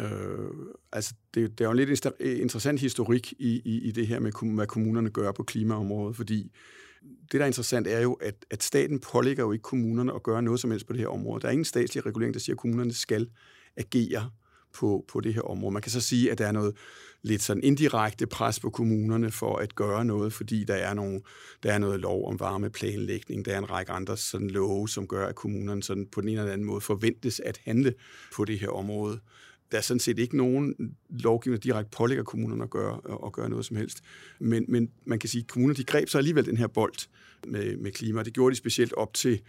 Øh, 0.00 0.50
altså, 0.92 1.14
det, 1.34 1.50
det 1.50 1.60
er 1.60 1.64
jo 1.64 1.70
en 1.70 1.76
lidt 1.76 2.06
interessant 2.20 2.80
historik 2.80 3.32
i, 3.32 3.62
i, 3.64 3.80
i 3.80 3.90
det 3.90 4.06
her 4.06 4.20
med, 4.20 4.54
hvad 4.54 4.66
kommunerne 4.66 5.10
gør 5.10 5.32
på 5.32 5.42
klimaområdet, 5.42 6.16
fordi 6.16 6.52
det, 7.02 7.32
der 7.32 7.40
er 7.40 7.46
interessant, 7.46 7.86
er 7.86 8.00
jo, 8.00 8.12
at, 8.12 8.34
at 8.50 8.62
staten 8.62 9.00
pålægger 9.00 9.44
jo 9.44 9.52
ikke 9.52 9.62
kommunerne 9.62 10.14
at 10.14 10.22
gøre 10.22 10.42
noget 10.42 10.60
som 10.60 10.70
helst 10.70 10.86
på 10.86 10.92
det 10.92 11.00
her 11.00 11.08
område. 11.08 11.40
Der 11.40 11.48
er 11.48 11.52
ingen 11.52 11.64
statslig 11.64 12.06
regulering, 12.06 12.34
der 12.34 12.40
siger, 12.40 12.54
at 12.54 12.58
kommunerne 12.58 12.92
skal 12.92 13.28
agere 13.76 14.30
på, 14.74 15.04
på 15.08 15.20
det 15.20 15.34
her 15.34 15.42
område. 15.42 15.72
Man 15.72 15.82
kan 15.82 15.92
så 15.92 16.00
sige, 16.00 16.30
at 16.30 16.38
der 16.38 16.46
er 16.46 16.52
noget 16.52 16.76
lidt 17.22 17.42
sådan 17.42 17.62
indirekte 17.62 18.26
pres 18.26 18.60
på 18.60 18.70
kommunerne 18.70 19.30
for 19.30 19.56
at 19.56 19.74
gøre 19.74 20.04
noget, 20.04 20.32
fordi 20.32 20.64
der 20.64 20.74
er, 20.74 20.94
nogle, 20.94 21.20
der 21.62 21.72
er 21.72 21.78
noget 21.78 22.00
lov 22.00 22.28
om 22.28 22.40
varmeplanlægning, 22.40 23.44
der 23.44 23.54
er 23.54 23.58
en 23.58 23.70
række 23.70 23.92
andre 23.92 24.16
sådan 24.16 24.50
love, 24.50 24.88
som 24.88 25.08
gør, 25.08 25.26
at 25.26 25.34
kommunerne 25.34 25.82
sådan 25.82 26.06
på 26.06 26.20
den 26.20 26.28
ene 26.28 26.40
eller 26.40 26.52
anden 26.52 26.66
måde 26.66 26.80
forventes 26.80 27.40
at 27.40 27.60
handle 27.64 27.94
på 28.34 28.44
det 28.44 28.58
her 28.58 28.68
område. 28.68 29.20
Der 29.72 29.78
er 29.78 29.82
sådan 29.82 30.00
set 30.00 30.18
ikke 30.18 30.36
nogen 30.36 30.74
lovgivning, 31.10 31.62
der 31.62 31.68
direkte 31.72 31.96
pålægger 31.96 32.24
kommunerne 32.24 32.62
at 32.62 32.70
gøre, 32.70 33.00
at 33.26 33.32
gøre 33.32 33.50
noget 33.50 33.64
som 33.64 33.76
helst. 33.76 34.02
Men, 34.38 34.64
men 34.68 34.90
man 35.04 35.18
kan 35.18 35.28
sige, 35.28 35.42
at 35.42 35.48
kommunerne 35.48 35.76
de 35.76 35.84
greb 35.84 36.08
så 36.08 36.18
alligevel 36.18 36.46
den 36.46 36.56
her 36.56 36.66
bold 36.66 37.08
med, 37.46 37.76
med 37.76 37.92
klima. 37.92 38.22
Det 38.22 38.32
gjorde 38.32 38.50
de 38.50 38.58
specielt 38.58 38.92
op 38.92 39.14
til 39.14 39.40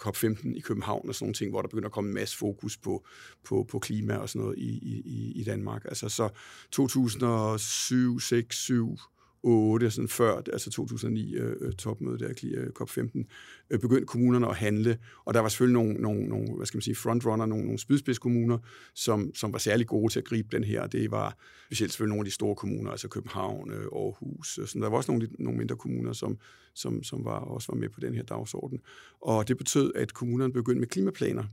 COP15 0.00 0.56
i 0.56 0.60
København 0.60 1.08
og 1.08 1.14
sådan 1.14 1.24
nogle 1.24 1.34
ting, 1.34 1.50
hvor 1.50 1.62
der 1.62 1.68
begynder 1.68 1.88
at 1.88 1.92
komme 1.92 2.08
en 2.08 2.14
masse 2.14 2.36
fokus 2.36 2.76
på, 2.76 3.06
på, 3.44 3.66
på 3.70 3.78
klima 3.78 4.16
og 4.16 4.28
sådan 4.28 4.42
noget 4.42 4.58
i, 4.58 4.70
i, 5.04 5.32
i 5.40 5.44
Danmark. 5.44 5.84
Altså 5.84 6.08
så 6.08 6.28
2007, 6.70 8.20
6, 8.20 8.56
7, 8.56 8.98
2008, 9.42 9.90
sådan 9.90 10.08
før 10.08 10.42
altså 10.52 10.70
2009 10.70 11.34
øh, 11.34 11.56
øh, 11.60 11.72
topmødet 11.72 12.20
der, 12.20 12.28
øh, 12.56 12.66
COP15, 12.80 13.24
øh, 13.70 13.78
begyndte 13.78 14.06
kommunerne 14.06 14.48
at 14.48 14.56
handle, 14.56 14.98
og 15.24 15.34
der 15.34 15.40
var 15.40 15.48
selvfølgelig 15.48 15.82
nogle, 15.82 15.94
nogle, 15.94 16.28
nogle 16.28 16.56
hvad 16.56 16.66
skal 16.66 16.76
man 16.76 16.82
sige, 16.82 16.94
frontrunner, 16.94 17.46
nogle, 17.46 17.64
nogle 17.64 17.78
spydspidskommuner, 17.78 18.58
som, 18.94 19.34
som 19.34 19.52
var 19.52 19.58
særlig 19.58 19.86
gode 19.86 20.12
til 20.12 20.18
at 20.20 20.24
gribe 20.24 20.48
den 20.52 20.64
her. 20.64 20.86
Det 20.86 21.10
var 21.10 21.36
specielt 21.66 21.92
selvfølgelig 21.92 22.10
nogle 22.10 22.20
af 22.20 22.24
de 22.24 22.30
store 22.30 22.56
kommuner, 22.56 22.90
altså 22.90 23.08
København, 23.08 23.70
øh, 23.70 23.84
Aarhus, 23.92 24.54
så 24.54 24.66
sådan. 24.66 24.82
der 24.82 24.88
var 24.88 24.96
også 24.96 25.12
nogle, 25.12 25.28
nogle 25.38 25.58
mindre 25.58 25.76
kommuner, 25.76 26.12
som, 26.12 26.38
som, 26.74 27.02
som 27.02 27.24
var, 27.24 27.38
også 27.38 27.72
var 27.72 27.78
med 27.78 27.88
på 27.88 28.00
den 28.00 28.14
her 28.14 28.22
dagsorden. 28.22 28.80
Og 29.20 29.48
det 29.48 29.56
betød, 29.56 29.92
at 29.94 30.14
kommunerne 30.14 30.52
begyndte 30.52 30.80
med 30.80 30.88
klimaplaner, 30.88 31.44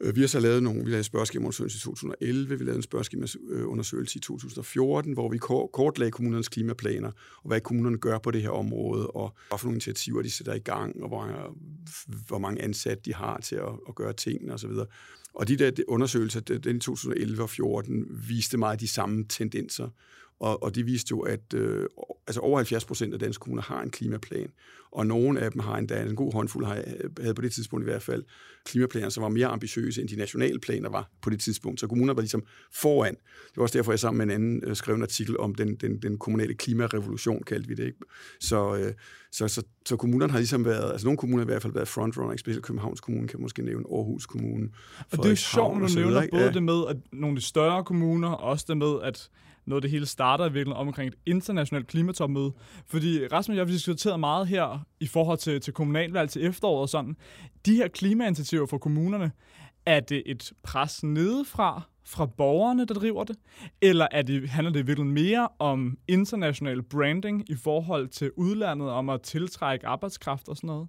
Øh, 0.00 0.16
vi 0.16 0.20
har 0.20 0.28
så 0.28 0.40
lavet 0.40 0.62
nogle, 0.62 0.84
vi 0.84 0.90
lavede 0.90 1.04
spørgeskemaundersøgelse 1.04 1.76
i 1.76 1.80
2011, 1.80 2.58
vi 2.58 2.64
lavede 2.64 2.76
en 2.76 2.82
spørgeskemaundersøgelse 2.82 4.16
i 4.16 4.20
2014, 4.20 5.12
hvor 5.12 5.28
vi 5.28 5.38
kortlagde 5.72 6.10
kommunernes 6.10 6.48
klimaplaner, 6.48 7.10
og 7.42 7.48
hvad 7.48 7.60
kommunerne 7.60 7.98
gør 7.98 8.18
på 8.18 8.30
det 8.30 8.42
her 8.42 8.50
område, 8.50 9.06
og 9.06 9.34
hvad 9.48 9.58
for 9.58 9.66
nogle 9.66 9.74
initiativer 9.74 10.22
de 10.22 10.30
sætter 10.30 10.54
i 10.54 10.58
gang, 10.58 11.02
og 11.02 11.08
hvor, 11.08 11.54
hvor 12.26 12.38
mange 12.38 12.62
ansatte 12.62 13.02
de 13.04 13.14
har 13.14 13.40
til 13.40 13.56
at, 13.56 13.72
at 13.88 13.94
gøre 13.94 14.12
tingene 14.12 14.54
osv. 14.54 14.70
Og 15.34 15.48
de 15.48 15.56
der 15.56 15.70
undersøgelser, 15.88 16.40
den 16.40 16.76
i 16.76 16.80
2011 16.80 17.42
og 17.42 17.48
2014, 17.48 18.06
viste 18.28 18.58
meget 18.58 18.80
de 18.80 18.88
samme 18.88 19.24
tendenser. 19.28 19.88
Og, 20.40 20.62
og 20.62 20.74
de 20.74 20.84
viste 20.84 21.10
jo, 21.10 21.20
at 21.20 21.54
øh, 21.54 21.86
altså 22.26 22.40
over 22.40 22.58
70 22.58 22.84
procent 22.84 23.14
af 23.14 23.20
danske 23.20 23.40
kommuner 23.40 23.62
har 23.62 23.82
en 23.82 23.90
klimaplan, 23.90 24.50
og 24.92 25.06
nogle 25.06 25.40
af 25.40 25.50
dem 25.50 25.60
har 25.60 25.76
endda 25.76 26.02
en 26.02 26.16
god 26.16 26.32
håndfuld, 26.32 26.66
havde 27.20 27.34
på 27.34 27.42
det 27.42 27.52
tidspunkt 27.52 27.82
i 27.82 27.90
hvert 27.90 28.02
fald, 28.02 28.24
klimaplaner, 28.64 29.08
som 29.08 29.22
var 29.22 29.28
mere 29.28 29.46
ambitiøse 29.46 30.00
end 30.00 30.08
de 30.08 30.16
nationale 30.16 30.58
planer 30.58 30.88
var 30.88 31.10
på 31.22 31.30
det 31.30 31.40
tidspunkt. 31.40 31.80
Så 31.80 31.86
kommunerne 31.86 32.16
var 32.16 32.22
ligesom 32.22 32.42
foran. 32.72 33.14
Det 33.14 33.56
var 33.56 33.62
også 33.62 33.78
derfor, 33.78 33.92
jeg 33.92 33.98
sammen 33.98 34.18
med 34.18 34.34
en 34.34 34.42
anden 34.42 34.64
øh, 34.64 34.76
skrev 34.76 34.94
en 34.94 35.02
artikel 35.02 35.38
om 35.38 35.54
den, 35.54 35.74
den, 35.74 36.02
den 36.02 36.18
kommunale 36.18 36.54
klimarevolution, 36.54 37.42
kaldte 37.42 37.68
vi 37.68 37.74
det. 37.74 37.86
Ikke? 37.86 37.98
Så, 38.40 38.76
øh, 38.76 38.92
så, 39.32 39.48
så, 39.48 39.62
så 39.86 39.96
kommunerne 39.96 40.32
har 40.32 40.38
ligesom 40.38 40.64
været, 40.64 40.92
altså 40.92 41.06
nogle 41.06 41.18
kommuner 41.18 41.38
har 41.38 41.44
i 41.44 41.52
hvert 41.52 41.62
fald 41.62 41.72
været 41.72 41.88
frontrunner, 41.88 42.36
specielt 42.36 42.64
Københavns 42.64 43.00
Kommune, 43.00 43.28
kan 43.28 43.40
måske 43.40 43.62
nævne 43.62 43.84
Aarhus 43.92 44.26
Kommune. 44.26 44.68
Og 45.12 45.22
det 45.22 45.30
er 45.30 45.34
sjovt, 45.34 45.80
når 45.80 45.86
du 45.86 45.94
nævner 45.94 46.26
både 46.30 46.44
ja. 46.44 46.50
det 46.50 46.62
med, 46.62 46.82
at 46.88 46.96
nogle 47.12 47.34
af 47.34 47.40
de 47.40 47.46
større 47.46 47.84
kommuner, 47.84 48.28
og 48.28 48.50
også 48.50 48.64
det 48.68 48.76
med, 48.76 48.94
at 49.02 49.30
noget 49.66 49.78
af 49.78 49.82
det 49.82 49.90
hele 49.90 50.06
starter 50.06 50.44
i 50.44 50.52
virkeligheden 50.52 50.88
omkring 50.88 51.08
et 51.08 51.18
internationalt 51.26 51.86
klimatopmøde. 51.86 52.52
Fordi 52.86 53.26
Rasmus 53.26 53.54
og 53.54 53.56
jeg 53.56 53.66
har 53.66 53.72
diskuteret 53.72 54.20
meget 54.20 54.46
her 54.46 54.79
i 55.00 55.06
forhold 55.06 55.38
til, 55.38 55.60
til 55.60 55.72
kommunalvalg 55.72 56.30
til 56.30 56.46
efteråret 56.46 56.82
og 56.82 56.88
sådan. 56.88 57.16
De 57.66 57.74
her 57.74 57.88
klimainitiativer 57.88 58.66
for 58.66 58.78
kommunerne, 58.78 59.32
er 59.86 60.00
det 60.00 60.22
et 60.26 60.52
pres 60.62 61.04
nedefra, 61.04 61.82
fra 62.04 62.26
borgerne, 62.26 62.84
der 62.84 62.94
driver 62.94 63.24
det? 63.24 63.36
Eller 63.82 64.06
er 64.10 64.22
det, 64.22 64.48
handler 64.48 64.72
det 64.72 64.86
virkelig 64.86 65.06
mere 65.06 65.48
om 65.58 65.98
international 66.08 66.82
branding 66.82 67.50
i 67.50 67.54
forhold 67.54 68.08
til 68.08 68.30
udlandet, 68.36 68.88
om 68.88 69.08
at 69.08 69.22
tiltrække 69.22 69.86
arbejdskraft 69.86 70.48
og 70.48 70.56
sådan 70.56 70.68
noget? 70.68 70.88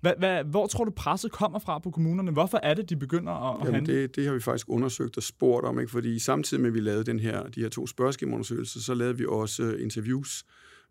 Hvad, 0.00 0.12
hvad, 0.18 0.44
hvor 0.44 0.66
tror 0.66 0.84
du, 0.84 0.90
presset 0.90 1.32
kommer 1.32 1.58
fra 1.58 1.78
på 1.78 1.90
kommunerne? 1.90 2.30
Hvorfor 2.30 2.60
er 2.62 2.74
det, 2.74 2.90
de 2.90 2.96
begynder 2.96 3.32
at, 3.32 3.58
Jamen, 3.58 3.74
handle? 3.74 4.02
Det, 4.02 4.16
det 4.16 4.26
har 4.26 4.32
vi 4.32 4.40
faktisk 4.40 4.68
undersøgt 4.68 5.16
og 5.16 5.22
spurgt 5.22 5.66
om, 5.66 5.80
ikke? 5.80 5.90
fordi 5.90 6.18
samtidig 6.18 6.60
med, 6.60 6.70
at 6.70 6.74
vi 6.74 6.80
lavede 6.80 7.04
den 7.04 7.20
her, 7.20 7.42
de 7.42 7.60
her 7.60 7.68
to 7.68 7.86
spørgeskemaundersøgelser, 7.86 8.80
så 8.80 8.94
lavede 8.94 9.18
vi 9.18 9.24
også 9.28 9.74
interviews 9.80 10.44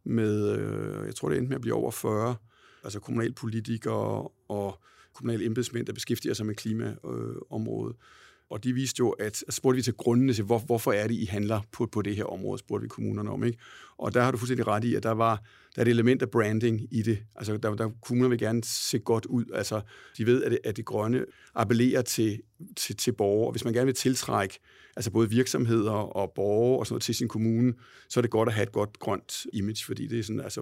med, 0.09 0.57
øh, 0.57 1.05
jeg 1.05 1.15
tror 1.15 1.29
det 1.29 1.37
endte 1.37 1.49
med 1.49 1.55
at 1.55 1.61
blive 1.61 1.75
over 1.75 1.91
40, 1.91 2.35
altså 2.83 2.99
kommunalpolitikere 2.99 4.27
og 4.47 4.83
kommunale 5.13 5.45
embedsmænd, 5.45 5.85
der 5.85 5.93
beskæftiger 5.93 6.33
sig 6.33 6.45
med 6.45 6.55
klimaområdet. 6.55 7.95
Øh, 7.95 8.03
og 8.50 8.63
de 8.63 8.74
viste 8.74 9.00
jo, 9.00 9.10
at 9.10 9.44
spurgte 9.50 9.75
vi 9.75 9.82
til 9.82 9.94
grundene 9.94 10.34
til, 10.34 10.44
hvor, 10.44 10.60
hvorfor 10.60 10.92
er 10.92 11.08
det, 11.08 11.16
I 11.16 11.25
handler 11.25 11.62
på, 11.72 11.86
på 11.86 12.01
det 12.01 12.16
her 12.16 12.24
område, 12.24 12.60
spurgte 12.60 12.84
vi 12.84 12.88
kommunerne 12.88 13.32
om. 13.32 13.44
Ikke? 13.44 13.58
Og 13.98 14.13
der 14.13 14.22
har 14.22 14.32
du 14.32 14.38
fuldstændig 14.38 14.68
ret 14.68 14.84
i, 14.84 14.96
at 14.96 15.04
der 15.04 15.12
var 15.12 15.44
der 15.77 15.84
er 15.84 15.86
et 15.86 15.89
element 15.89 16.22
af 16.22 16.30
branding 16.30 16.88
i 16.92 17.01
det. 17.01 17.20
Altså, 17.36 17.58
der, 17.58 17.75
der 17.75 17.89
kommuner 18.01 18.30
vil 18.30 18.39
gerne 18.39 18.63
se 18.63 19.00
godt 19.00 19.25
ud. 19.25 19.46
Altså, 19.54 19.82
de 20.18 20.25
ved, 20.25 20.44
at 20.44 20.51
det, 20.51 20.60
at 20.63 20.77
det 20.77 20.86
grønne 20.86 21.25
appellerer 21.56 22.01
til, 22.01 22.42
til, 22.75 22.96
til 22.98 23.12
borgere. 23.12 23.51
Hvis 23.51 23.63
man 23.63 23.74
gerne 23.74 23.86
vil 23.86 23.96
tiltrække 23.96 24.60
altså 24.96 25.12
både 25.12 25.30
virksomheder 25.30 25.92
og 25.92 26.32
borgere 26.36 26.80
og 26.80 26.88
sådan 26.88 26.94
noget 26.94 27.04
til 27.04 27.16
sin 27.16 27.27
kommune, 27.27 27.74
så 28.10 28.20
er 28.20 28.22
det 28.22 28.32
godt 28.32 28.50
at 28.50 28.56
have 28.56 28.63
et 28.63 28.72
godt 28.72 29.00
grønt 29.00 29.46
image, 29.54 29.86
fordi 29.86 30.08
det 30.08 30.20
er, 30.20 30.24
sådan, 30.24 30.42
altså, 30.42 30.62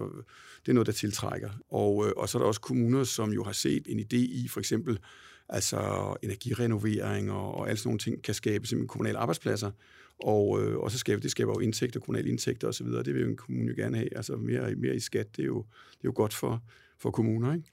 det 0.60 0.68
er 0.68 0.72
noget, 0.72 0.86
der 0.86 0.92
tiltrækker. 0.92 1.50
Og, 1.70 2.06
øh, 2.06 2.12
og 2.16 2.28
så 2.28 2.38
er 2.38 2.42
der 2.42 2.46
også 2.46 2.60
kommuner, 2.60 3.04
som 3.04 3.32
jo 3.32 3.44
har 3.44 3.52
set 3.52 3.82
en 3.88 4.00
idé 4.00 4.16
i, 4.16 4.48
for 4.48 4.60
eksempel, 4.60 4.98
altså 5.48 6.14
energirenovering 6.22 7.32
og, 7.32 7.54
og 7.54 7.68
alle 7.68 7.78
sådan 7.78 7.88
nogle 7.88 7.98
ting, 7.98 8.22
kan 8.22 8.34
skabe 8.34 8.66
simpelthen 8.66 8.88
kommunale 8.88 9.18
arbejdspladser. 9.18 9.70
Og, 10.18 10.62
øh, 10.62 10.78
og 10.78 10.90
så 10.90 10.98
skaber 10.98 11.20
det 11.20 11.30
skaber 11.30 11.52
jo 11.52 11.60
indtægter, 11.60 12.00
kommunale 12.00 12.28
indtægter 12.28 12.68
osv. 12.68 12.86
Det 12.86 13.14
vil 13.14 13.22
jo 13.22 13.28
en 13.28 13.36
kommune 13.36 13.68
jo 13.68 13.74
gerne 13.76 13.96
have. 13.96 14.16
Altså 14.16 14.36
mere, 14.36 14.74
mere 14.74 14.94
i 14.94 15.00
skat, 15.00 15.36
det 15.36 15.42
er 15.42 15.46
jo, 15.46 15.58
det 15.90 15.96
er 15.96 16.04
jo 16.04 16.12
godt 16.14 16.34
for, 16.34 16.62
for 16.98 17.10
kommuner. 17.10 17.54
Ikke? 17.54 17.68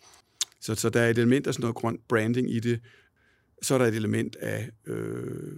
Så, 0.60 0.76
så 0.76 0.90
der 0.90 1.02
er 1.02 1.10
et 1.10 1.18
element 1.18 1.48
af 1.48 1.54
sådan 1.54 1.62
noget 1.62 1.76
grønt 1.76 2.08
branding 2.08 2.52
i 2.52 2.60
det. 2.60 2.80
Så 3.62 3.74
er 3.74 3.78
der 3.78 3.86
et 3.86 3.96
element 3.96 4.36
af 4.36 4.70
øh, 4.88 5.52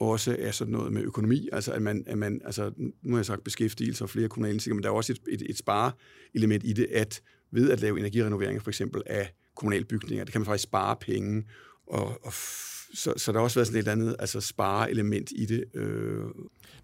også 0.00 0.36
af 0.38 0.54
sådan 0.54 0.72
noget 0.72 0.92
med 0.92 1.02
økonomi, 1.02 1.48
altså 1.52 1.72
at 1.72 1.82
man, 1.82 2.04
at 2.06 2.18
man 2.18 2.40
altså, 2.44 2.72
nu 2.76 3.14
har 3.14 3.18
jeg 3.18 3.26
sagt 3.26 3.44
beskæftigelse 3.44 4.04
og 4.04 4.10
flere 4.10 4.28
kommunale 4.28 4.54
indtægter, 4.54 4.74
men 4.74 4.82
der 4.82 4.88
er 4.88 4.94
også 4.94 5.12
et, 5.12 5.20
et, 5.28 5.50
et 5.50 5.58
spare-element 5.58 6.64
i 6.64 6.72
det, 6.72 6.86
at 6.90 7.22
ved 7.50 7.70
at 7.70 7.80
lave 7.80 7.98
energirenoveringer 7.98 8.62
for 8.62 8.70
eksempel 8.70 9.02
af 9.06 9.34
kommunale 9.56 9.84
bygninger, 9.84 10.24
det 10.24 10.32
kan 10.32 10.40
man 10.40 10.46
faktisk 10.46 10.62
spare 10.62 10.96
penge, 10.96 11.44
og, 11.86 12.26
og 12.26 12.32
så, 12.94 13.14
så 13.16 13.32
der 13.32 13.38
har 13.38 13.44
også 13.44 13.58
været 13.58 13.66
sådan 13.66 13.78
et 13.78 13.78
eller 13.78 13.92
andet 13.92 14.16
altså 14.18 14.40
spare-element 14.40 15.32
i 15.34 15.46
det. 15.46 15.64
Øh. 15.74 16.24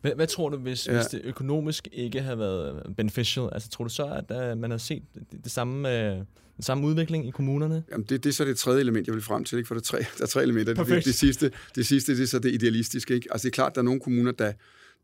Hvad, 0.01 0.15
hvad 0.15 0.27
tror 0.27 0.49
du, 0.49 0.57
hvis, 0.57 0.87
ja. 0.87 0.93
hvis 0.93 1.07
det 1.07 1.21
økonomisk 1.25 1.89
ikke 1.93 2.23
havde 2.23 2.39
været 2.39 2.95
beneficial? 2.97 3.49
Altså 3.53 3.69
tror 3.69 3.85
du 3.85 3.91
så, 3.91 4.07
at 4.07 4.53
uh, 4.53 4.59
man 4.59 4.71
har 4.71 4.79
set 4.79 5.03
det, 5.15 5.45
det 5.45 5.53
samme, 5.53 5.89
uh, 5.89 6.17
den 6.57 6.63
samme 6.63 6.87
udvikling 6.87 7.29
i 7.29 7.31
kommunerne? 7.31 7.85
Jamen 7.91 8.07
det, 8.09 8.25
det 8.25 8.31
er 8.31 8.35
så 8.35 8.45
det 8.45 8.59
tredje 8.59 8.81
element, 8.81 9.07
jeg 9.07 9.15
vil 9.15 9.23
frem 9.23 9.45
til, 9.45 9.59
ikke? 9.59 9.69
for 9.69 9.75
der 9.75 9.81
er 9.81 9.85
tre, 9.85 9.99
der 9.99 10.23
er 10.23 10.27
tre 10.27 10.43
elementer. 10.43 10.75
Det, 10.75 10.87
det, 10.87 11.05
det, 11.05 11.15
sidste, 11.15 11.51
det 11.75 11.87
sidste 11.87 12.17
det 12.17 12.23
er 12.23 12.27
så 12.27 12.39
det 12.39 12.53
idealistiske. 12.53 13.15
Ikke? 13.15 13.29
Altså 13.31 13.45
det 13.49 13.53
er 13.53 13.55
klart, 13.55 13.75
der 13.75 13.81
er 13.81 13.85
nogle 13.85 14.01
kommuner, 14.01 14.33
der, 14.33 14.53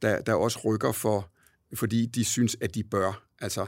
der, 0.03 0.21
der 0.21 0.35
også 0.35 0.59
rykker 0.65 0.93
for, 0.93 1.31
fordi 1.75 2.07
de 2.07 2.25
synes, 2.25 2.57
at 2.61 2.75
de 2.75 2.83
bør. 2.83 3.27
Altså 3.41 3.67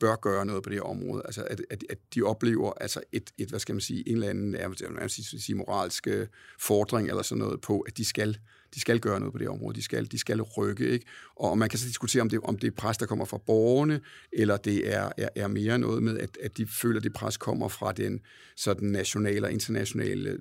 bør 0.00 0.16
gøre 0.16 0.46
noget 0.46 0.62
på 0.62 0.70
det 0.70 0.76
her 0.76 0.82
område. 0.82 1.22
Altså, 1.24 1.44
at, 1.50 1.60
at, 1.70 1.84
at 1.90 1.98
de 2.14 2.22
oplever 2.22 2.72
altså 2.80 3.00
et, 3.12 3.30
et, 3.38 3.48
hvad 3.48 3.60
skal 3.60 3.74
man 3.74 3.80
sige, 3.80 4.08
en 4.08 4.14
eller 4.14 4.28
anden 4.28 4.54
jeg 4.54 4.70
vil 4.70 5.10
sige, 5.10 5.40
sige, 5.40 5.56
moralsk 5.56 6.06
øh, 6.06 6.26
fordring 6.60 7.08
eller 7.08 7.22
sådan 7.22 7.38
noget 7.38 7.60
på, 7.60 7.80
at 7.80 7.96
de 7.96 8.04
skal, 8.04 8.38
de 8.74 8.80
skal 8.80 9.00
gøre 9.00 9.20
noget 9.20 9.32
på 9.32 9.38
det 9.38 9.48
område. 9.48 9.76
De 9.76 9.82
skal, 9.82 10.12
de 10.12 10.18
skal 10.18 10.42
rykke, 10.42 10.88
ikke? 10.88 11.06
Og 11.36 11.58
man 11.58 11.68
kan 11.68 11.78
så 11.78 11.86
diskutere, 11.86 12.22
om 12.22 12.28
det, 12.28 12.40
om 12.42 12.58
det 12.58 12.66
er 12.66 12.76
pres, 12.76 12.98
der 12.98 13.06
kommer 13.06 13.24
fra 13.24 13.38
borgerne, 13.46 14.00
eller 14.32 14.56
det 14.56 14.94
er, 14.94 15.12
er, 15.16 15.28
er 15.36 15.48
mere 15.48 15.78
noget 15.78 16.02
med, 16.02 16.18
at, 16.18 16.38
at 16.42 16.56
de 16.56 16.66
føler, 16.66 16.96
at 16.96 17.04
det 17.04 17.12
pres 17.12 17.36
kommer 17.36 17.68
fra 17.68 17.92
den 17.92 18.20
sådan 18.56 18.88
nationale 18.88 19.46
og 19.46 19.52
internationale 19.52 20.30
øh, 20.30 20.38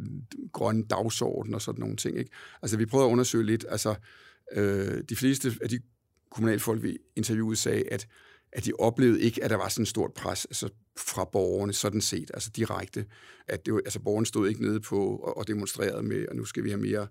grønne 0.53 0.83
dagsorden 0.89 1.53
og 1.53 1.61
sådan 1.61 1.79
nogle 1.79 1.95
ting, 1.95 2.17
ikke? 2.17 2.31
Altså, 2.61 2.77
vi 2.77 2.85
prøver 2.85 3.05
at 3.05 3.11
undersøge 3.11 3.45
lidt, 3.45 3.65
altså, 3.69 3.95
øh, 4.51 5.03
de 5.09 5.15
fleste 5.15 5.51
af 5.61 5.69
de 5.69 5.79
kommunalfolk, 6.31 6.83
vi 6.83 6.97
interviewede, 7.15 7.55
sagde, 7.55 7.83
at 7.91 8.07
at 8.51 8.65
de 8.65 8.71
oplevede 8.79 9.21
ikke, 9.21 9.43
at 9.43 9.49
der 9.49 9.55
var 9.55 9.69
sådan 9.69 9.83
et 9.83 9.87
stort 9.87 10.13
pres 10.13 10.45
altså 10.45 10.69
fra 10.97 11.25
borgerne, 11.25 11.73
sådan 11.73 12.01
set, 12.01 12.31
altså 12.33 12.49
direkte. 12.55 13.05
At 13.47 13.65
det 13.65 13.73
var, 13.73 13.79
altså 13.85 13.99
borgerne 13.99 14.25
stod 14.25 14.49
ikke 14.49 14.61
nede 14.61 14.79
på 14.79 15.15
og, 15.15 15.37
og 15.37 15.47
demonstrerede 15.47 16.03
med, 16.03 16.27
og 16.27 16.35
nu 16.35 16.45
skal 16.45 16.63
vi 16.63 16.69
have 16.69 16.81
mere, 16.81 17.07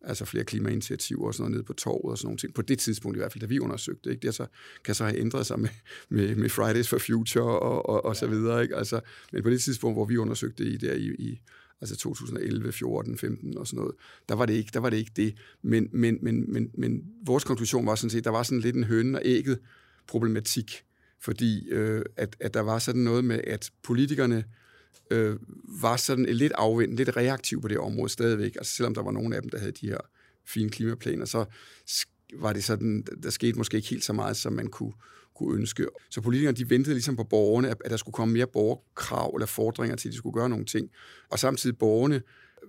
altså 0.00 0.24
flere 0.24 0.44
klimainitiativer 0.44 1.26
og 1.26 1.34
sådan 1.34 1.42
noget 1.42 1.52
nede 1.52 1.64
på 1.64 1.72
torvet 1.72 2.10
og 2.12 2.18
sådan 2.18 2.26
nogle 2.26 2.38
ting. 2.38 2.54
På 2.54 2.62
det 2.62 2.78
tidspunkt 2.78 3.16
i 3.16 3.18
hvert 3.18 3.32
fald, 3.32 3.40
da 3.40 3.46
vi 3.46 3.58
undersøgte, 3.58 4.10
ikke? 4.10 4.26
det 4.26 4.34
så, 4.34 4.46
kan 4.84 4.94
så 4.94 5.04
have 5.04 5.18
ændret 5.18 5.46
sig 5.46 5.60
med, 5.60 5.68
med, 6.08 6.34
med 6.34 6.48
Fridays 6.48 6.88
for 6.88 6.98
Future 6.98 7.60
og, 7.60 7.88
og, 7.88 8.04
og 8.04 8.16
så 8.16 8.26
videre. 8.26 8.62
Ikke? 8.62 8.76
Altså, 8.76 9.00
men 9.32 9.42
på 9.42 9.50
det 9.50 9.60
tidspunkt, 9.60 9.96
hvor 9.96 10.04
vi 10.04 10.16
undersøgte 10.16 10.64
i, 10.64 10.76
der 10.76 10.92
i, 10.92 11.14
i 11.18 11.40
altså 11.80 11.96
2011, 11.96 12.72
14, 12.72 13.18
15 13.18 13.58
og 13.58 13.66
sådan 13.66 13.76
noget, 13.76 13.94
der 14.28 14.34
var 14.34 14.46
det 14.46 14.54
ikke, 14.54 14.70
der 14.74 14.80
var 14.80 14.90
det, 14.90 14.96
ikke 14.96 15.12
det. 15.16 15.34
Men, 15.62 15.88
men, 15.92 16.18
men, 16.22 16.52
men, 16.52 16.70
men 16.78 17.02
vores 17.26 17.44
konklusion 17.44 17.86
var 17.86 17.94
sådan 17.94 18.10
set, 18.10 18.24
der 18.24 18.30
var 18.30 18.42
sådan 18.42 18.60
lidt 18.60 18.76
en 18.76 18.84
høne 18.84 19.18
og 19.18 19.22
ægget 19.24 19.58
problematik, 20.06 20.84
fordi 21.20 21.68
øh, 21.68 22.04
at, 22.16 22.36
at 22.40 22.54
der 22.54 22.60
var 22.60 22.78
sådan 22.78 23.00
noget 23.00 23.24
med, 23.24 23.40
at 23.46 23.70
politikerne 23.82 24.44
øh, 25.10 25.36
var 25.82 25.96
sådan 25.96 26.24
lidt 26.24 26.52
afvendt, 26.52 26.96
lidt 26.96 27.16
reaktiv 27.16 27.62
på 27.62 27.68
det 27.68 27.78
område 27.78 28.08
stadigvæk. 28.08 28.56
Altså 28.56 28.74
selvom 28.74 28.94
der 28.94 29.02
var 29.02 29.10
nogle 29.10 29.36
af 29.36 29.42
dem, 29.42 29.50
der 29.50 29.58
havde 29.58 29.72
de 29.72 29.88
her 29.88 29.98
fine 30.46 30.70
klimaplaner, 30.70 31.24
så 31.24 31.44
var 32.38 32.52
det 32.52 32.64
sådan, 32.64 33.04
der 33.22 33.30
skete 33.30 33.58
måske 33.58 33.76
ikke 33.76 33.88
helt 33.88 34.04
så 34.04 34.12
meget, 34.12 34.36
som 34.36 34.52
man 34.52 34.66
kunne, 34.66 34.92
kunne 35.34 35.58
ønske. 35.58 35.86
Så 36.10 36.20
politikerne, 36.20 36.56
de 36.56 36.70
ventede 36.70 36.94
ligesom 36.94 37.16
på 37.16 37.24
borgerne, 37.24 37.68
at, 37.68 37.76
at 37.84 37.90
der 37.90 37.96
skulle 37.96 38.12
komme 38.12 38.34
mere 38.34 38.46
borgerkrav 38.46 39.34
eller 39.34 39.46
fordringer 39.46 39.96
til, 39.96 40.08
at 40.08 40.12
de 40.12 40.18
skulle 40.18 40.34
gøre 40.34 40.48
nogle 40.48 40.64
ting. 40.64 40.90
Og 41.30 41.38
samtidig 41.38 41.78
borgerne 41.78 42.22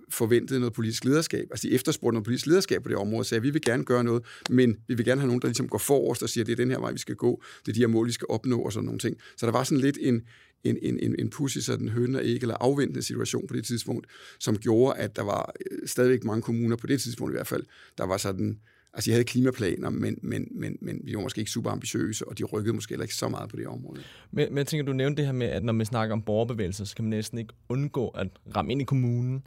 forventede 0.08 0.60
noget 0.60 0.72
politisk 0.72 1.04
lederskab. 1.04 1.48
Altså 1.50 1.68
de 1.68 1.74
efterspurgte 1.74 2.14
noget 2.14 2.24
politisk 2.24 2.46
lederskab 2.46 2.82
på 2.82 2.88
det 2.88 2.96
område, 2.96 3.20
og 3.20 3.26
sagde, 3.26 3.38
at 3.38 3.42
vi 3.42 3.50
vil 3.50 3.62
gerne 3.62 3.84
gøre 3.84 4.04
noget, 4.04 4.22
men 4.50 4.76
vi 4.88 4.94
vil 4.94 5.04
gerne 5.04 5.20
have 5.20 5.26
nogen, 5.26 5.42
der 5.42 5.48
ligesom 5.48 5.68
går 5.68 5.78
forrest 5.78 6.22
og 6.22 6.28
siger, 6.28 6.42
at 6.42 6.46
det 6.46 6.52
er 6.52 6.56
den 6.56 6.70
her 6.70 6.80
vej, 6.80 6.92
vi 6.92 6.98
skal 6.98 7.14
gå, 7.14 7.42
det 7.60 7.68
er 7.68 7.72
de 7.72 7.80
her 7.80 7.86
mål, 7.86 8.06
vi 8.06 8.12
skal 8.12 8.26
opnå 8.30 8.60
og 8.60 8.72
sådan 8.72 8.84
nogle 8.84 8.98
ting. 8.98 9.16
Så 9.36 9.46
der 9.46 9.52
var 9.52 9.64
sådan 9.64 9.80
lidt 9.80 9.98
en, 10.00 10.22
en, 10.64 10.78
en, 10.82 10.98
en, 11.02 11.14
en 11.18 11.30
pussy, 11.30 11.58
sådan 11.58 11.88
høn 11.88 12.14
og 12.14 12.24
ikke, 12.24 12.44
eller 12.44 12.56
afventende 12.60 13.02
situation 13.02 13.46
på 13.46 13.54
det 13.54 13.64
tidspunkt, 13.64 14.06
som 14.40 14.56
gjorde, 14.56 14.98
at 14.98 15.16
der 15.16 15.22
var 15.22 15.52
øh, 15.70 15.88
stadigvæk 15.88 16.24
mange 16.24 16.42
kommuner 16.42 16.76
på 16.76 16.86
det 16.86 17.02
tidspunkt 17.02 17.32
i 17.32 17.36
hvert 17.36 17.46
fald, 17.46 17.64
der 17.98 18.04
var 18.04 18.16
sådan, 18.16 18.60
altså 18.94 19.08
de 19.08 19.12
havde 19.12 19.24
klimaplaner, 19.24 19.90
men, 19.90 20.18
men, 20.22 20.48
men, 20.50 20.78
men 20.80 21.00
vi 21.04 21.14
var 21.14 21.20
måske 21.20 21.38
ikke 21.38 21.50
super 21.50 21.70
ambitiøse, 21.70 22.28
og 22.28 22.38
de 22.38 22.44
rykkede 22.44 22.74
måske 22.74 22.90
heller 22.90 23.04
ikke 23.04 23.14
så 23.14 23.28
meget 23.28 23.50
på 23.50 23.56
det 23.56 23.66
område. 23.66 24.00
Men, 24.30 24.48
men 24.48 24.58
jeg 24.58 24.66
tænker, 24.66 24.84
du 24.84 24.92
nævnte 24.92 25.16
det 25.16 25.26
her 25.26 25.32
med, 25.32 25.46
at 25.46 25.64
når 25.64 25.72
man 25.72 25.86
snakker 25.86 26.12
om 26.12 26.22
borgerbevægelser, 26.22 26.84
så 26.84 26.96
kan 26.96 27.04
man 27.04 27.10
næsten 27.10 27.38
ikke 27.38 27.54
undgå 27.68 28.08
at 28.08 28.28
ramme 28.56 28.72
ind 28.72 28.80
i 28.80 28.84
kommunen. 28.84 29.42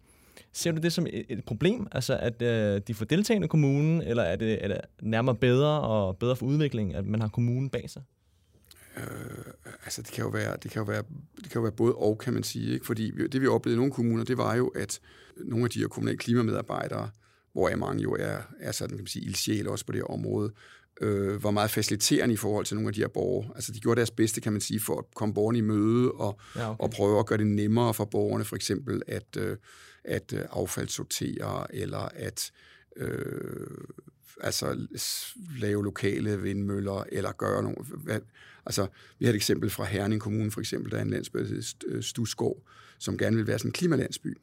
Ser 0.53 0.71
du 0.71 0.81
det 0.81 0.93
som 0.93 1.07
et, 1.09 1.43
problem, 1.45 1.87
altså 1.91 2.17
at 2.17 2.41
øh, 2.41 2.81
de 2.87 2.93
får 2.93 3.05
deltagende 3.05 3.47
kommunen, 3.47 4.01
eller 4.01 4.23
er 4.23 4.35
det, 4.35 4.63
er 4.63 4.67
det 4.67 4.77
nærmere 5.01 5.35
bedre 5.35 5.81
og 5.81 6.17
bedre 6.17 6.35
for 6.35 6.45
udviklingen, 6.45 6.95
at 6.95 7.05
man 7.05 7.21
har 7.21 7.27
kommunen 7.27 7.69
bag 7.69 7.89
sig? 7.89 8.01
Øh, 8.97 9.53
altså 9.85 10.01
det 10.01 10.11
kan 10.11 10.23
jo 10.23 10.29
være, 10.29 10.57
det 10.63 10.71
kan 10.71 10.79
jo 10.79 10.83
være, 10.83 11.03
det 11.35 11.51
kan 11.51 11.55
jo 11.55 11.61
være 11.61 11.71
både 11.71 11.95
og, 11.95 12.17
kan 12.17 12.33
man 12.33 12.43
sige. 12.43 12.73
Ikke? 12.73 12.85
Fordi 12.85 13.27
det 13.27 13.41
vi 13.41 13.47
oplevede 13.47 13.75
i 13.75 13.79
nogle 13.79 13.91
kommuner, 13.91 14.23
det 14.23 14.37
var 14.37 14.55
jo, 14.55 14.67
at 14.67 14.99
nogle 15.37 15.65
af 15.65 15.69
de 15.69 15.79
her 15.79 15.87
kommunale 15.87 16.17
klimamedarbejdere, 16.17 17.09
hvor 17.53 17.75
mange 17.75 18.03
jo 18.03 18.15
er, 18.19 18.37
er 18.59 18.71
sådan, 18.71 18.89
kan 18.89 19.03
man 19.03 19.07
sige, 19.07 19.25
ildsjæl 19.25 19.67
også 19.67 19.85
på 19.85 19.91
det 19.91 19.99
her 19.99 20.11
område, 20.11 20.51
øh, 21.01 21.43
var 21.43 21.51
meget 21.51 21.71
faciliterende 21.71 22.33
i 22.33 22.37
forhold 22.37 22.65
til 22.65 22.75
nogle 22.75 22.87
af 22.87 22.93
de 22.93 23.01
her 23.01 23.07
borgere. 23.07 23.49
Altså 23.55 23.71
de 23.71 23.79
gjorde 23.79 23.97
deres 23.97 24.11
bedste, 24.11 24.41
kan 24.41 24.51
man 24.51 24.61
sige, 24.61 24.79
for 24.79 24.97
at 24.97 25.05
komme 25.15 25.33
borgerne 25.33 25.57
i 25.57 25.61
møde 25.61 26.11
og, 26.11 26.39
ja, 26.55 26.69
okay. 26.69 26.83
og 26.83 26.91
prøve 26.91 27.19
at 27.19 27.25
gøre 27.25 27.37
det 27.37 27.47
nemmere 27.47 27.93
for 27.93 28.05
borgerne, 28.05 28.45
for 28.45 28.55
eksempel 28.55 29.01
at, 29.07 29.37
øh, 29.37 29.57
at 30.03 30.33
øh, 30.33 30.41
affaldssortere, 30.51 31.75
eller 31.75 32.09
at 32.13 32.51
øh, 32.95 33.67
altså 34.41 34.87
lave 35.59 35.83
lokale 35.83 36.41
vindmøller, 36.41 37.03
eller 37.11 37.31
gøre 37.31 37.63
nogle... 37.63 37.77
Hvad, 37.83 38.19
altså, 38.65 38.87
vi 39.19 39.25
har 39.25 39.33
et 39.33 39.35
eksempel 39.35 39.69
fra 39.69 39.85
Herning 39.85 40.21
Kommune, 40.21 40.51
for 40.51 40.59
eksempel, 40.59 40.91
der 40.91 40.97
er 40.97 41.01
en 41.01 41.09
landsby, 41.09 41.39
der 41.39 42.01
Stusgård, 42.01 42.63
som 42.99 43.17
gerne 43.17 43.35
vil 43.35 43.47
være 43.47 43.59
sådan 43.59 43.69
en 43.69 43.73
klimalandsby. 43.73 44.37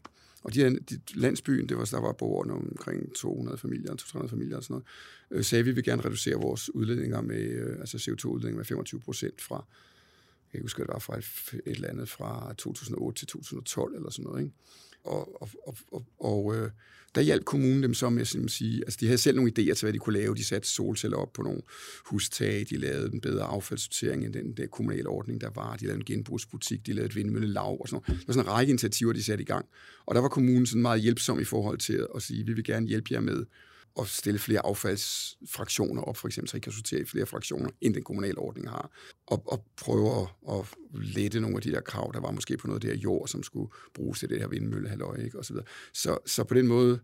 Og 0.46 0.54
de, 0.54 0.78
de, 0.78 1.00
landsbyen, 1.14 1.68
det 1.68 1.76
var, 1.76 1.84
der 1.84 2.00
var 2.00 2.12
borgerne 2.12 2.52
omkring 2.52 3.14
200 3.14 3.58
familier, 3.58 3.94
200 3.94 4.30
familier 4.30 4.56
og 4.56 4.62
sådan 4.62 4.74
noget, 4.74 4.86
øh, 5.30 5.44
sagde, 5.44 5.60
at 5.60 5.66
vi 5.66 5.70
vil 5.70 5.84
gerne 5.84 6.04
reducere 6.04 6.34
vores 6.34 6.74
udledninger 6.74 7.20
med, 7.20 7.40
øh, 7.40 7.80
altså 7.80 7.96
CO2-udledninger 7.96 8.56
med 8.56 8.64
25 8.64 9.00
procent 9.00 9.40
fra, 9.40 9.64
jeg 10.52 10.58
kan 10.58 10.62
huske, 10.62 10.82
det 10.82 10.88
var 10.88 10.98
fra 10.98 11.18
et, 11.18 11.24
et 11.52 11.60
eller 11.76 11.88
andet 11.88 12.08
fra 12.08 12.54
2008 12.58 13.18
til 13.18 13.26
2012 13.26 13.94
eller 13.94 14.10
sådan 14.10 14.24
noget, 14.24 14.42
ikke? 14.42 14.54
Og, 15.06 15.42
og, 15.42 15.48
og, 15.66 15.76
og, 15.92 16.04
og 16.18 16.56
øh, 16.56 16.70
der 17.16 17.22
hjalp 17.22 17.44
kommunen 17.44 17.82
dem 17.82 17.94
så 17.94 18.10
med 18.10 18.20
at 18.20 18.50
sige, 18.50 18.82
altså 18.84 18.98
de 19.00 19.06
havde 19.06 19.18
selv 19.18 19.36
nogle 19.36 19.52
idéer 19.58 19.74
til, 19.74 19.84
hvad 19.84 19.92
de 19.92 19.98
kunne 19.98 20.18
lave. 20.18 20.34
De 20.34 20.44
satte 20.44 20.68
solceller 20.68 21.16
op 21.16 21.32
på 21.32 21.42
nogle 21.42 21.60
hustage, 22.04 22.64
de 22.64 22.76
lavede 22.76 23.10
en 23.12 23.20
bedre 23.20 23.44
affaldssortering 23.44 24.24
end 24.24 24.32
den 24.32 24.52
der 24.56 24.66
kommunale 24.66 25.08
ordning, 25.08 25.40
der 25.40 25.50
var. 25.54 25.76
De 25.76 25.84
lavede 25.84 25.98
en 26.00 26.04
genbrugsbutik, 26.04 26.86
de 26.86 26.92
lavede 26.92 27.08
et 27.08 27.16
vindmøllelav 27.16 27.80
og 27.80 27.88
sådan 27.88 28.02
noget. 28.08 28.20
Der 28.20 28.26
var 28.26 28.32
sådan 28.32 28.46
en 28.46 28.52
række 28.52 28.70
initiativer, 28.70 29.12
de 29.12 29.22
satte 29.22 29.42
i 29.42 29.46
gang. 29.46 29.66
Og 30.06 30.14
der 30.14 30.20
var 30.20 30.28
kommunen 30.28 30.66
sådan 30.66 30.82
meget 30.82 31.00
hjælpsom 31.00 31.40
i 31.40 31.44
forhold 31.44 31.78
til 31.78 32.06
at 32.14 32.22
sige, 32.22 32.46
vi 32.46 32.52
vil 32.52 32.64
gerne 32.64 32.86
hjælpe 32.86 33.14
jer 33.14 33.20
med 33.20 33.44
at 34.00 34.08
stille 34.08 34.38
flere 34.38 34.66
affaldsfraktioner 34.66 36.02
op, 36.02 36.16
for 36.16 36.28
eksempel, 36.28 36.48
så 36.48 36.56
I 36.56 36.60
kan 36.60 36.72
sortere 36.72 37.00
i 37.00 37.04
flere 37.04 37.26
fraktioner, 37.26 37.70
end 37.80 37.94
den 37.94 38.02
kommunale 38.02 38.38
ordning 38.38 38.70
har, 38.70 38.90
og, 39.26 39.42
og 39.46 39.64
prøve 39.76 40.22
at, 40.22 40.54
at 40.54 40.66
lette 40.92 41.40
nogle 41.40 41.56
af 41.56 41.62
de 41.62 41.72
der 41.72 41.80
krav, 41.80 42.10
der 42.14 42.20
var 42.20 42.30
måske 42.30 42.56
på 42.56 42.66
noget 42.66 42.76
af 42.76 42.80
det 42.80 42.90
her 42.90 42.98
jord, 42.98 43.28
som 43.28 43.42
skulle 43.42 43.70
bruges 43.94 44.18
til 44.18 44.28
det 44.28 44.40
her 44.40 44.48
vindmøllehalløj, 44.48 45.16
ikke, 45.16 45.38
og 45.38 45.44
så, 45.44 45.52
videre. 45.52 45.66
så 45.92 46.18
Så 46.26 46.44
på 46.44 46.54
den 46.54 46.66
måde 46.66 47.00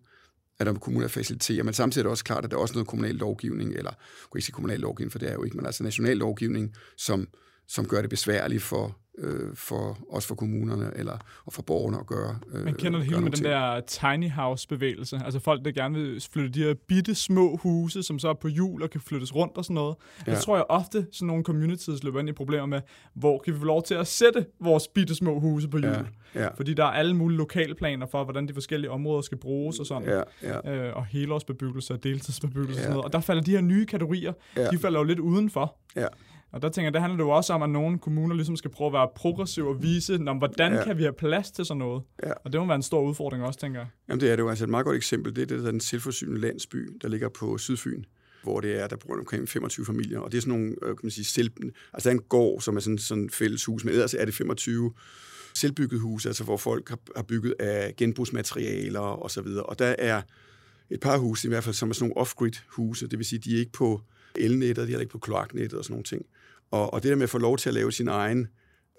er 0.59 0.64
der 0.64 0.74
kommuner 0.74 1.09
faciliterer, 1.09 1.62
men 1.62 1.74
samtidig 1.74 2.02
er 2.02 2.05
det 2.05 2.11
også 2.11 2.24
klart, 2.24 2.44
at 2.44 2.50
der 2.50 2.57
er 2.57 2.61
også 2.61 2.74
noget 2.74 2.88
kommunal 2.88 3.14
lovgivning, 3.14 3.70
eller 3.70 3.90
jeg 3.90 4.31
kunne 4.31 4.38
ikke 4.38 4.46
sige 4.46 4.55
kommunal 4.55 4.81
lovgivning, 4.81 5.12
for 5.12 5.18
det 5.18 5.28
er 5.28 5.33
jo 5.33 5.44
ikke, 5.44 5.57
men 5.57 5.66
altså 5.66 5.83
national 5.83 6.16
lovgivning, 6.16 6.74
som, 6.96 7.28
som 7.68 7.88
gør 7.88 8.00
det 8.00 8.11
besværligt 8.11 8.62
for 8.62 9.01
øh, 9.18 9.57
for, 9.57 9.98
også 10.11 10.29
for 10.29 10.35
kommunerne 10.35 10.90
eller 10.96 11.18
og 11.44 11.53
for 11.53 11.62
borgerne 11.62 11.98
at 11.98 12.07
gøre 12.07 12.38
øh, 12.53 12.64
Man 12.64 12.75
kender 12.75 12.98
det 12.98 13.09
hele 13.09 13.20
med 13.20 13.31
den 13.31 13.44
der 13.44 13.81
tiny 13.81 14.31
house 14.31 14.68
bevægelse. 14.68 15.20
Altså 15.25 15.40
folk, 15.40 15.64
der 15.64 15.72
gerne 15.72 15.98
vil 15.98 16.22
flytte 16.33 16.51
de 16.51 16.64
her 16.64 16.75
bitte 16.88 17.14
små 17.14 17.57
huse, 17.57 18.03
som 18.03 18.18
så 18.18 18.29
er 18.29 18.35
på 18.35 18.48
hjul 18.48 18.83
og 18.83 18.90
kan 18.90 19.01
flyttes 19.01 19.35
rundt 19.35 19.57
og 19.57 19.64
sådan 19.64 19.75
noget. 19.75 19.96
Ja. 20.27 20.33
Jeg 20.33 20.40
tror 20.40 20.57
jeg 20.57 20.64
ofte, 20.68 21.07
sådan 21.12 21.27
nogle 21.27 21.44
communities 21.44 22.05
løber 22.05 22.20
ind 22.20 22.29
i 22.29 22.33
problemer 22.33 22.66
med, 22.66 22.81
hvor 23.14 23.38
kan 23.38 23.55
vi 23.55 23.59
få 23.59 23.64
lov 23.64 23.83
til 23.83 23.94
at 23.94 24.07
sætte 24.07 24.46
vores 24.61 24.88
bitte 24.88 25.14
små 25.14 25.40
huse 25.40 25.68
på 25.68 25.79
hjul. 25.79 25.92
Ja. 26.35 26.42
Ja. 26.42 26.48
Fordi 26.57 26.75
der 26.75 26.85
er 26.85 26.90
alle 26.90 27.16
mulige 27.16 27.38
lokalplaner 27.38 28.07
for, 28.07 28.25
hvordan 28.25 28.48
de 28.48 28.55
forskellige 28.55 28.90
områder 28.90 29.22
skal 29.22 29.38
bruges 29.38 29.79
og 29.79 29.87
sådan. 29.87 30.09
Ja. 30.09 30.22
Ja. 30.42 30.75
Øh, 30.75 30.96
og 30.96 31.07
helårsbebyggelse 31.07 31.94
og 31.94 32.05
deltidsbebyggelse 32.05 32.72
ja. 32.72 32.79
og 32.79 32.83
sådan 32.83 32.92
noget. 32.92 33.05
Og 33.05 33.12
der 33.12 33.20
falder 33.20 33.42
de 33.42 33.51
her 33.51 33.61
nye 33.61 33.87
kategorier, 33.87 34.33
ja. 34.57 34.70
de 34.70 34.79
falder 34.79 35.01
jo 35.01 35.05
lidt 35.05 35.18
udenfor. 35.18 35.77
Ja. 35.96 36.07
Og 36.52 36.62
der 36.62 36.68
tænker 36.68 36.86
jeg, 36.86 36.92
det 36.92 37.00
handler 37.00 37.16
det 37.16 37.24
jo 37.24 37.30
også 37.30 37.52
om, 37.52 37.62
at 37.62 37.70
nogle 37.70 37.98
kommuner 37.98 38.34
ligesom 38.34 38.56
skal 38.56 38.70
prøve 38.70 38.86
at 38.86 38.92
være 38.92 39.08
progressive 39.16 39.68
og 39.68 39.82
vise, 39.82 40.18
når, 40.18 40.34
hvordan 40.34 40.72
ja. 40.72 40.84
kan 40.84 40.98
vi 40.98 41.02
have 41.02 41.12
plads 41.12 41.50
til 41.50 41.64
sådan 41.64 41.78
noget? 41.78 42.02
Ja. 42.22 42.32
Og 42.44 42.52
det 42.52 42.60
må 42.60 42.66
være 42.66 42.76
en 42.76 42.82
stor 42.82 43.02
udfordring 43.02 43.44
også, 43.44 43.60
tænker 43.60 43.80
jeg. 43.80 43.88
Jamen 44.08 44.20
det 44.20 44.30
er 44.30 44.36
det 44.36 44.42
jo. 44.42 44.48
Altså 44.48 44.64
et 44.64 44.70
meget 44.70 44.84
godt 44.84 44.96
eksempel, 44.96 45.36
det 45.36 45.42
er 45.42 45.46
det, 45.46 45.58
der 45.58 45.66
er 45.66 45.70
den 45.70 45.80
selvforsynende 45.80 46.40
landsby, 46.40 46.96
der 47.02 47.08
ligger 47.08 47.28
på 47.28 47.58
Sydfyn 47.58 48.04
hvor 48.42 48.60
det 48.60 48.80
er, 48.80 48.86
der 48.86 48.96
bor 48.96 49.18
omkring 49.18 49.48
25 49.48 49.86
familier, 49.86 50.18
og 50.18 50.32
det 50.32 50.38
er 50.38 50.42
sådan 50.42 50.58
nogle, 50.58 50.74
øh, 50.82 50.88
kan 50.88 50.98
man 51.02 51.10
sige, 51.10 51.24
selv, 51.24 51.50
altså 51.92 52.08
der 52.08 52.14
er 52.14 52.18
en 52.18 52.24
gård, 52.28 52.60
som 52.60 52.76
er 52.76 52.80
sådan 52.80 52.98
sådan 52.98 53.30
fælles 53.30 53.64
hus, 53.64 53.84
men 53.84 53.94
ellers 53.94 54.14
er 54.14 54.24
det 54.24 54.34
25 54.34 54.92
selvbygget 55.54 56.00
hus, 56.00 56.26
altså 56.26 56.44
hvor 56.44 56.56
folk 56.56 56.88
har, 56.88 56.98
har 57.16 57.22
bygget 57.22 57.54
af 57.58 57.96
genbrugsmaterialer 57.96 59.00
og 59.00 59.30
så 59.30 59.42
videre, 59.42 59.62
og 59.62 59.78
der 59.78 59.94
er 59.98 60.22
et 60.90 61.00
par 61.00 61.16
huse 61.18 61.48
i 61.48 61.50
hvert 61.50 61.64
fald, 61.64 61.74
som 61.74 61.90
er 61.90 61.94
sådan 61.94 62.08
nogle 62.08 62.26
off-grid 62.26 62.60
huse, 62.68 63.08
det 63.08 63.18
vil 63.18 63.26
sige, 63.26 63.38
de 63.38 63.54
er 63.54 63.58
ikke 63.58 63.72
på 63.72 64.00
elnettet, 64.36 64.88
de 64.88 64.94
er 64.94 64.98
ikke 64.98 65.12
på 65.12 65.18
kloaknettet 65.18 65.78
og 65.78 65.84
sådan 65.84 65.92
nogle 65.92 66.04
ting. 66.04 66.26
Og, 66.72 66.94
og 66.94 67.02
det 67.02 67.08
der 67.08 67.16
med 67.16 67.22
at 67.22 67.30
få 67.30 67.38
lov 67.38 67.58
til 67.58 67.70
at 67.70 67.74
lave 67.74 67.92
sin 67.92 68.08
egen 68.08 68.46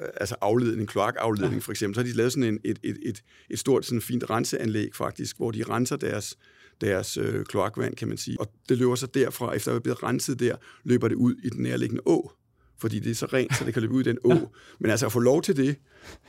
øh, 0.02 0.08
altså 0.18 0.36
afledning, 0.42 0.88
kloakafledning 0.88 1.64
for 1.64 1.72
eksempel, 1.72 1.96
så 1.96 2.02
har 2.02 2.08
de 2.08 2.18
lavet 2.18 2.32
sådan 2.32 2.54
en, 2.54 2.60
et, 2.64 2.80
et, 2.84 2.98
et, 3.06 3.24
et 3.50 3.60
stort 3.60 3.86
sådan 3.86 4.02
fint 4.02 4.30
renseanlæg 4.30 4.96
faktisk, 4.96 5.38
hvor 5.38 5.52
de 5.52 5.64
renser 5.64 5.96
deres, 5.96 6.38
deres 6.82 7.18
øh, 7.18 7.46
kloakvand, 7.46 7.96
kan 7.96 8.08
man 8.08 8.18
sige. 8.18 8.40
Og 8.40 8.52
det 8.70 8.78
løber 8.78 8.96
så 8.96 9.08
derfra, 9.08 9.54
efter 9.56 9.72
at 9.72 9.74
være 9.74 9.82
blevet 9.82 10.04
renset 10.04 10.40
der, 10.40 10.56
løber 10.84 11.08
det 11.08 11.16
ud 11.16 11.36
i 11.44 11.50
den 11.50 11.64
nærliggende 11.64 12.02
å, 12.06 12.32
fordi 12.80 13.00
det 13.00 13.12
er 13.12 13.16
så 13.16 13.26
rent, 13.26 13.56
så 13.58 13.66
det 13.66 13.74
kan 13.74 13.82
løbe 13.82 13.94
ud 13.94 14.02
i 14.02 14.04
den 14.04 14.18
å. 14.24 14.34
Men 14.80 14.92
altså 14.92 15.06
at 15.06 15.12
få 15.12 15.20
lov 15.20 15.42
til 15.42 15.58
det, 15.58 15.76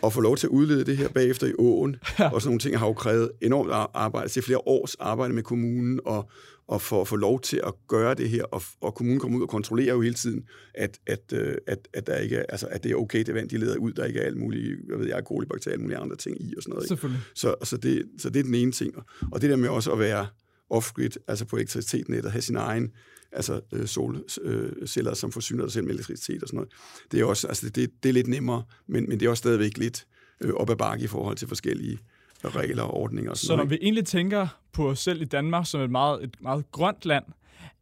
og 0.03 0.13
få 0.13 0.21
lov 0.21 0.37
til 0.37 0.47
at 0.47 0.51
udlede 0.51 0.85
det 0.85 0.97
her 0.97 1.09
bagefter 1.09 1.47
i 1.47 1.53
åen, 1.59 1.97
og 2.33 2.43
sådan 2.43 2.49
nogle 2.49 2.59
ting 2.59 2.79
har 2.79 2.87
jo 2.87 2.93
krævet 2.93 3.31
enormt 3.43 3.71
arbejde. 3.95 4.29
Det 4.29 4.37
er 4.37 4.43
flere 4.43 4.69
års 4.69 4.95
arbejde 4.95 5.35
med 5.35 5.43
kommunen, 5.43 6.01
og, 6.05 6.31
og 6.69 6.83
for 6.83 7.01
at 7.01 7.09
få 7.09 7.17
lov 7.17 7.41
til 7.41 7.61
at 7.67 7.73
gøre 7.89 8.15
det 8.15 8.29
her, 8.31 8.45
og, 8.45 8.63
og 8.81 8.95
kommunen 8.95 9.21
kommer 9.21 9.39
ud 9.39 9.43
og 9.43 9.49
kontrollerer 9.49 9.95
jo 9.95 10.01
hele 10.01 10.15
tiden, 10.15 10.45
at, 10.75 10.99
at, 11.07 11.33
øh, 11.33 11.55
at, 11.67 11.89
at, 11.95 12.07
der 12.07 12.17
ikke 12.17 12.37
er, 12.37 12.45
altså, 12.49 12.67
at 12.67 12.85
det 12.85 12.93
er 12.93 12.97
okay, 12.97 13.23
det 13.27 13.35
vand, 13.35 13.49
de 13.49 13.59
leder 13.59 13.77
ud, 13.77 13.93
der 13.93 14.05
ikke 14.05 14.21
er 14.21 14.27
alt 14.27 14.37
muligt, 14.37 14.79
jeg 14.91 14.99
ved 14.99 15.07
jeg, 15.07 15.25
kolibakterier, 15.25 15.73
alle 15.73 15.83
mulige 15.83 15.99
andre 15.99 16.17
ting 16.17 16.41
i 16.41 16.55
og 16.57 16.63
sådan 16.63 16.75
noget. 16.75 16.91
Ikke? 16.91 17.01
Så, 17.35 17.55
så, 17.63 17.77
det, 17.77 18.07
så 18.19 18.31
det 18.31 18.41
er 18.41 18.45
den 18.45 18.55
ene 18.55 18.73
ting. 18.73 18.95
Og 19.33 19.41
det 19.41 19.51
der 19.51 19.57
med 19.57 19.69
også 19.69 19.93
at 19.93 19.99
være 19.99 20.27
off-grid, 20.71 21.11
altså 21.29 21.45
på 21.45 21.57
elektricitetsnettet, 21.57 22.33
have 22.33 22.43
sin 22.43 22.57
egen 22.57 22.91
altså 23.35 23.61
øh, 23.73 23.87
solceller, 23.87 25.11
øh, 25.11 25.17
som 25.17 25.33
forsyner 25.33 25.65
dig 25.65 25.73
selv 25.73 25.85
med 25.85 25.95
elektricitet 25.95 26.43
og 26.43 26.49
sådan 26.49 26.57
noget. 26.57 26.73
Det 27.13 27.21
er 27.21 27.25
også, 27.25 27.49
altså 27.49 27.71
det, 27.71 27.91
det 28.03 28.09
er 28.09 28.13
lidt 28.13 28.29
nemmere, 28.29 28.63
men, 28.87 29.09
men 29.09 29.21
det 29.21 29.27
er 29.27 29.31
også 29.31 29.41
stadigvæk 29.41 29.79
lidt 29.79 30.07
øh, 30.41 30.55
op 30.55 30.71
ad 30.71 30.77
bakke 30.77 31.05
i 31.05 31.07
forhold 31.07 31.37
til 31.37 31.49
forskellige 31.49 31.99
regler 32.45 32.83
og 32.83 32.95
ordninger. 32.95 33.31
Og 33.31 33.37
sådan 33.37 33.47
så 33.47 33.57
når 33.57 33.65
vi 33.65 33.79
egentlig 33.83 34.07
tænker 34.07 34.47
på 34.73 34.89
os 34.91 34.99
selv 34.99 35.23
i 35.23 35.25
Danmark 35.25 35.67
som 35.67 35.81
et 35.81 35.91
meget, 35.91 36.25
et 36.25 36.37
meget 36.41 36.71
grønt 36.73 37.07
land, 37.07 37.25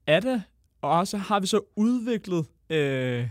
er 0.06 0.20
det, 0.20 0.42
og 0.82 0.90
også 0.90 1.16
har 1.16 1.40
vi 1.40 1.46
så 1.46 1.60
udviklet 1.76 2.46
øh, 2.70 3.28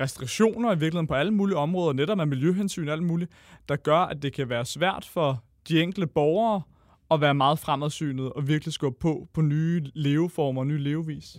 restriktioner 0.00 0.68
i 0.72 0.78
virkeligheden 0.78 1.06
på 1.06 1.14
alle 1.14 1.34
mulige 1.34 1.56
områder, 1.56 1.92
netop 1.92 2.16
med 2.16 2.26
miljøhensyn 2.26 2.88
og 2.88 2.92
alt 2.92 3.02
muligt, 3.02 3.30
der 3.68 3.76
gør, 3.76 3.98
at 3.98 4.22
det 4.22 4.32
kan 4.32 4.48
være 4.48 4.64
svært 4.64 5.08
for 5.12 5.44
de 5.68 5.82
enkelte 5.82 6.06
borgere 6.06 6.62
at 7.10 7.20
være 7.20 7.34
meget 7.34 7.58
fremadsynet 7.58 8.32
og 8.32 8.48
virkelig 8.48 8.72
skubbe 8.72 8.98
på 9.00 9.28
på 9.32 9.40
nye 9.40 9.84
leveformer 9.94 10.60
og 10.60 10.66
nye 10.66 10.78
levevis? 10.78 11.36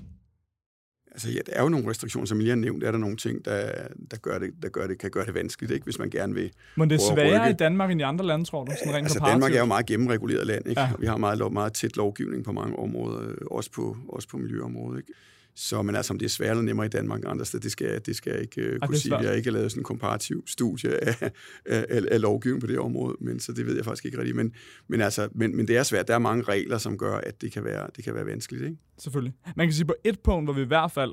Altså, 1.11 1.29
ja, 1.29 1.39
der 1.45 1.53
er 1.53 1.63
jo 1.63 1.69
nogle 1.69 1.89
restriktioner, 1.89 2.25
som 2.25 2.37
jeg 2.37 2.43
lige 2.43 2.49
har 2.49 2.55
nævnt. 2.55 2.83
Er 2.83 2.91
der 2.91 2.99
nogle 2.99 3.17
ting, 3.17 3.45
der, 3.45 3.71
der, 4.11 4.17
gør 4.17 4.39
det, 4.39 4.51
der 4.61 4.69
gør 4.69 4.87
det, 4.87 4.97
kan 4.97 5.11
gøre 5.11 5.25
det 5.25 5.33
vanskeligt, 5.33 5.71
ikke? 5.71 5.83
hvis 5.83 5.99
man 5.99 6.09
gerne 6.09 6.33
vil 6.33 6.51
Men 6.75 6.89
det 6.89 6.95
er 6.95 7.13
sværere 7.13 7.49
i 7.49 7.53
Danmark 7.53 7.91
end 7.91 8.01
i 8.01 8.03
andre 8.03 8.25
lande, 8.25 8.45
tror 8.45 8.63
du? 8.63 8.71
Sådan 8.79 8.95
rent 8.95 9.05
altså, 9.05 9.19
Danmark 9.25 9.53
er 9.53 9.59
jo 9.59 9.65
meget 9.65 9.85
gennemreguleret 9.85 10.47
land. 10.47 10.67
Ikke? 10.67 10.81
Ja. 10.81 10.89
Vi 10.99 11.05
har 11.05 11.17
meget, 11.17 11.53
meget 11.53 11.73
tæt 11.73 11.97
lovgivning 11.97 12.43
på 12.43 12.51
mange 12.51 12.79
områder, 12.79 13.33
også 13.51 13.71
på, 13.71 13.97
også 14.09 14.27
på 14.27 14.37
miljøområdet. 14.37 14.97
Ikke? 14.97 15.13
Så, 15.55 15.81
men 15.81 15.95
altså, 15.95 16.13
om 16.13 16.19
det 16.19 16.25
er 16.25 16.29
sværere 16.29 16.51
eller 16.51 16.63
nemmere 16.63 16.85
i 16.85 16.89
Danmark 16.89 17.19
end 17.19 17.29
andre 17.29 17.45
steder, 17.45 17.61
det 17.61 17.71
skal, 17.71 18.01
det 18.05 18.15
skal 18.15 18.31
jeg 18.31 18.41
ikke 18.41 18.73
uh, 18.73 18.87
kunne 18.87 18.97
sige. 18.97 19.17
Jeg 19.17 19.29
har 19.29 19.35
ikke 19.35 19.51
lavet 19.51 19.71
sådan 19.71 19.79
en 19.79 19.83
komparativ 19.83 20.43
studie 20.47 21.07
af, 21.07 21.31
af, 21.65 21.85
af, 21.89 22.01
af 22.11 22.21
lovgivning 22.21 22.61
på 22.61 22.67
det 22.67 22.79
område, 22.79 23.17
men 23.19 23.39
så 23.39 23.51
det 23.51 23.65
ved 23.65 23.75
jeg 23.75 23.85
faktisk 23.85 24.05
ikke 24.05 24.17
rigtigt. 24.17 24.35
Men, 24.35 24.53
men, 24.87 25.01
altså, 25.01 25.29
men, 25.31 25.55
men 25.55 25.67
det 25.67 25.77
er 25.77 25.83
svært. 25.83 26.07
Der 26.07 26.13
er 26.13 26.19
mange 26.19 26.43
regler, 26.43 26.77
som 26.77 26.97
gør, 26.97 27.17
at 27.17 27.41
det 27.41 27.51
kan 27.51 27.63
være, 27.63 27.87
det 27.95 28.03
kan 28.03 28.15
være 28.15 28.25
vanskeligt. 28.25 28.63
Ikke? 28.63 28.77
Selvfølgelig. 28.97 29.33
Man 29.55 29.67
kan 29.67 29.73
sige 29.73 29.85
på 29.85 29.95
et 30.03 30.19
punkt, 30.19 30.45
hvor 30.45 30.53
vi 30.53 30.61
i 30.61 30.65
hvert 30.65 30.91
fald 30.91 31.11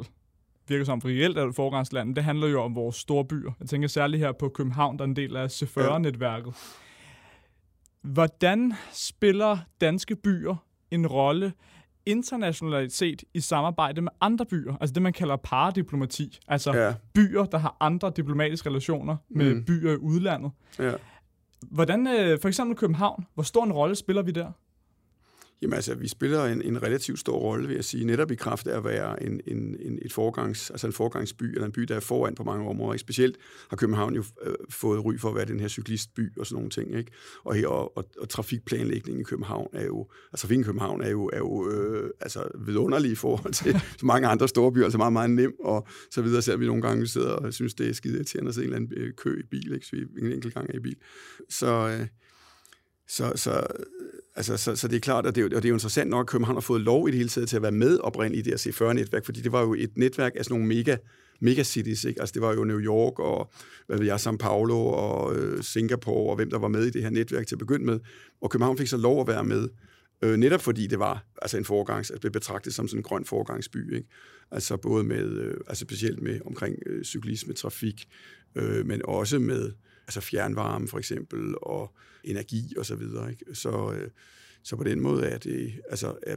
virker 0.69 0.85
som 0.85 0.99
reelt 0.99 1.39
er 1.39 1.47
et 1.47 1.55
forgangsland, 1.55 2.17
det 2.17 2.25
handler 2.25 2.49
jo 2.49 2.63
om 2.63 2.75
vores 2.75 2.97
store 2.97 3.25
byer. 3.25 3.51
Jeg 3.61 3.69
tænker 3.69 3.89
særligt 3.89 4.21
her 4.21 4.33
på 4.33 4.49
København, 4.49 4.99
der 4.99 5.05
er 5.05 5.09
en 5.09 5.17
del 5.17 5.37
af 5.37 5.47
C40-netværket. 5.63 6.55
Hvordan 8.03 8.73
spiller 8.93 9.59
danske 9.81 10.17
byer 10.17 10.57
en 10.91 11.07
rolle 11.07 11.53
internationalt 12.09 12.93
set 12.93 13.25
i 13.35 13.41
samarbejde 13.41 14.01
med 14.01 14.13
andre 14.21 14.47
byer. 14.47 14.77
Altså 14.81 14.95
det, 14.95 15.03
man 15.03 15.13
kalder 15.13 15.37
paradiplomati. 15.37 16.39
Altså 16.49 16.77
ja. 16.77 16.95
byer, 17.15 17.45
der 17.45 17.59
har 17.59 17.77
andre 17.81 18.13
diplomatiske 18.17 18.69
relationer 18.69 19.17
med 19.29 19.55
mm. 19.55 19.65
byer 19.65 19.93
i 19.93 19.97
udlandet. 19.97 20.51
Ja. 20.79 20.93
Hvordan, 21.71 22.07
øh, 22.07 22.41
for 22.41 22.49
eksempel 22.49 22.77
København, 22.77 23.27
hvor 23.35 23.43
stor 23.43 23.65
en 23.65 23.73
rolle 23.73 23.95
spiller 23.95 24.23
vi 24.23 24.31
der? 24.31 24.53
Jamen 25.63 25.75
altså, 25.75 25.95
vi 25.95 26.09
spiller 26.09 26.45
en, 26.45 26.63
en 26.63 26.83
relativt 26.83 27.19
stor 27.19 27.39
rolle, 27.39 27.69
vil 27.69 27.75
jeg 27.75 27.85
sige, 27.85 28.05
netop 28.05 28.31
i 28.31 28.35
kraft 28.35 28.67
af 28.67 28.77
at 28.77 28.85
være 28.85 29.23
en, 29.23 29.41
en, 29.47 29.77
en, 29.81 29.99
et 30.03 30.13
forgangs, 30.13 30.71
altså 30.71 30.87
en 30.87 30.93
forgangsby, 30.93 31.45
eller 31.45 31.67
en 31.67 31.73
by, 31.73 31.83
der 31.83 31.97
er 31.97 32.01
foran 32.01 32.35
på 32.35 32.45
mange 32.45 32.69
områder. 32.69 32.93
Ikke? 32.93 33.01
Specielt 33.01 33.37
har 33.71 33.77
København 33.77 34.15
jo 34.15 34.25
øh, 34.43 34.55
fået 34.71 35.05
ry 35.05 35.19
for 35.19 35.29
at 35.29 35.35
være 35.35 35.45
den 35.45 35.61
her 35.61 35.69
cyklistby 35.69 36.39
og 36.39 36.47
sådan 36.47 36.55
nogle 36.55 36.71
ting. 36.71 36.97
Ikke? 36.97 37.13
Og, 37.45 37.55
her, 37.55 37.67
og, 37.67 37.97
og, 37.97 38.05
og 38.21 38.29
trafikplanlægningen 38.29 39.21
i 39.21 39.25
København 39.25 39.69
er 39.73 39.85
jo, 39.85 40.07
altså 40.33 40.43
trafikken 40.43 40.65
i 40.65 40.67
København 40.67 41.03
er 41.03 41.11
jo, 41.11 41.27
er 41.33 41.39
jo 41.39 41.71
øh, 41.71 42.11
altså 42.21 42.49
vidunderlig 42.67 43.11
i 43.11 43.15
forhold 43.15 43.53
til 43.53 43.81
så 43.99 44.07
mange 44.13 44.29
andre 44.29 44.49
store 44.49 44.73
byer, 44.73 44.85
altså 44.85 44.99
meget, 44.99 45.13
meget 45.13 45.31
nem 45.31 45.55
og 45.65 45.87
så 46.11 46.23
videre, 46.23 46.43
selvom 46.43 46.61
vi 46.61 46.67
nogle 46.67 46.83
gange 46.83 47.07
sidder 47.07 47.31
og 47.31 47.55
synes, 47.55 47.75
det 47.75 47.89
er 47.89 47.93
skide 47.93 48.17
irriterende 48.17 48.49
at 48.49 48.55
se 48.55 48.61
en 48.61 48.65
eller 48.65 48.77
anden 48.77 48.93
øh, 48.97 49.13
kø 49.17 49.41
i 49.41 49.47
bil, 49.51 49.73
ikke? 49.75 49.87
så 49.87 49.97
vi 49.97 50.21
en 50.23 50.33
enkelt 50.33 50.55
gang 50.55 50.71
er 50.71 50.77
i 50.77 50.81
bil. 50.81 50.97
Så, 51.49 51.67
øh, 51.67 52.07
så, 53.09 53.33
så 53.37 53.67
Altså, 54.39 54.57
så, 54.57 54.77
så 54.77 54.89
det 54.89 54.97
er 54.97 55.01
klart, 55.01 55.27
at 55.27 55.35
det, 55.35 55.45
og 55.45 55.51
det 55.51 55.65
er 55.65 55.69
jo 55.69 55.75
interessant 55.75 56.11
nok, 56.11 56.25
at 56.25 56.31
København 56.31 56.57
har 56.57 56.61
fået 56.61 56.81
lov 56.81 57.09
i 57.09 57.11
det 57.11 57.19
hele 57.19 57.29
taget 57.29 57.49
til 57.49 57.57
at 57.57 57.63
være 57.63 57.73
med 57.73 57.99
oprindeligt 57.99 58.47
i 58.47 58.51
det 58.51 58.65
her 58.65 58.73
C40-netværk, 58.73 59.25
fordi 59.25 59.41
det 59.41 59.53
var 59.53 59.61
jo 59.61 59.75
et 59.75 59.91
netværk 59.97 60.33
af 60.37 60.45
sådan 60.45 60.59
nogle 60.59 60.75
mega, 60.75 60.97
mega 61.41 61.63
cities, 61.63 62.05
ikke? 62.05 62.21
Altså 62.21 62.33
det 62.33 62.43
var 62.43 62.55
jo 62.55 62.65
New 62.65 62.81
York 62.81 63.19
og, 63.19 63.51
hvad 63.87 63.99
ved 63.99 64.07
jeg, 64.07 64.17
São 64.17 64.37
Paulo 64.37 64.87
og 64.87 65.37
øh, 65.37 65.63
Singapore 65.63 66.31
og 66.31 66.37
hvem 66.37 66.51
der 66.51 66.59
var 66.59 66.69
med 66.69 66.85
i 66.85 66.91
det 66.91 67.03
her 67.03 67.11
netværk 67.11 67.47
til 67.47 67.55
at 67.55 67.59
begynde 67.59 67.85
med. 67.85 68.01
Og 68.41 68.51
København 68.51 68.79
fik 68.79 68.89
så 68.89 68.97
lov 68.97 69.21
at 69.21 69.27
være 69.27 69.45
med, 69.45 69.69
øh, 70.23 70.37
netop 70.37 70.61
fordi 70.61 70.87
det 70.87 70.99
var 70.99 71.27
altså 71.43 71.59
en 71.59 71.65
forgangs, 71.65 72.11
at 72.11 72.15
altså, 72.15 72.21
blev 72.21 72.33
betragtet 72.33 72.75
som 72.75 72.89
sådan 72.89 72.99
en 72.99 73.03
grøn 73.03 73.25
forgangsby, 73.25 73.97
ikke? 73.97 74.09
Altså 74.51 74.77
både 74.77 75.05
med, 75.05 75.25
øh, 75.25 75.55
altså 75.69 75.81
specielt 75.81 76.23
med 76.23 76.41
omkring 76.47 76.77
øh, 76.87 77.05
cyklisme, 77.05 77.53
trafik, 77.53 78.09
øh, 78.55 78.87
men 78.87 79.01
også 79.05 79.39
med 79.39 79.73
altså 80.09 80.21
fjernvarme 80.21 80.89
for 80.89 80.99
eksempel, 80.99 81.55
og 81.63 81.97
energi 82.25 82.75
og 82.77 82.87
så 82.87 82.97
videre. 82.97 83.31
Ikke? 83.31 83.55
Så, 83.55 83.93
øh, 83.93 84.11
så 84.63 84.77
på 84.77 84.85
den 84.85 85.01
måde 85.01 85.25
er 85.25 85.39
det, 85.39 85.81
altså, 85.91 86.17
er, 86.23 86.37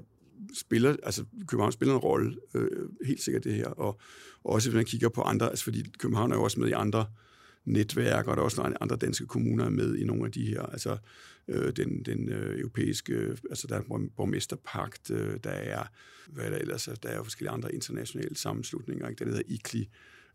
spiller, 0.53 0.95
altså 1.03 1.25
København 1.47 1.71
spiller 1.71 1.95
en 1.95 1.99
rolle, 1.99 2.38
øh, 2.55 2.89
helt 3.05 3.21
sikkert 3.21 3.43
det 3.43 3.53
her, 3.53 3.67
og, 3.67 3.99
og 4.43 4.53
også 4.53 4.69
hvis 4.69 4.75
man 4.75 4.86
kigger 4.86 5.10
på 5.10 5.21
andre, 5.21 5.49
altså 5.49 5.63
fordi 5.63 5.84
København 5.99 6.31
er 6.31 6.36
jo 6.36 6.43
også 6.43 6.60
med 6.60 6.69
i 6.69 6.71
andre 6.71 7.05
netværk, 7.65 8.27
og 8.27 8.36
der 8.36 8.41
er 8.41 8.45
også 8.45 8.73
andre 8.81 8.95
danske 8.95 9.25
kommuner 9.25 9.69
med 9.69 9.95
i 9.95 10.03
nogle 10.03 10.25
af 10.25 10.31
de 10.31 10.45
her, 10.45 10.62
altså 10.62 10.97
øh, 11.47 11.73
den, 11.75 12.03
den 12.03 12.29
øh, 12.29 12.60
europæiske, 12.60 13.38
altså 13.49 13.67
der 13.67 13.75
er 13.75 14.10
borgmesterpagt, 14.15 15.12
øh, 15.12 15.39
der 15.43 15.49
er, 15.49 15.84
hvad 16.27 16.51
der 16.51 16.57
ellers 16.57 16.89
der 17.03 17.10
er 17.10 17.23
forskellige 17.23 17.51
andre 17.51 17.75
internationale 17.75 18.36
sammenslutninger, 18.36 19.10
ikke? 19.10 19.19
der 19.19 19.29
hedder 19.29 19.43
ICLI, 19.47 19.89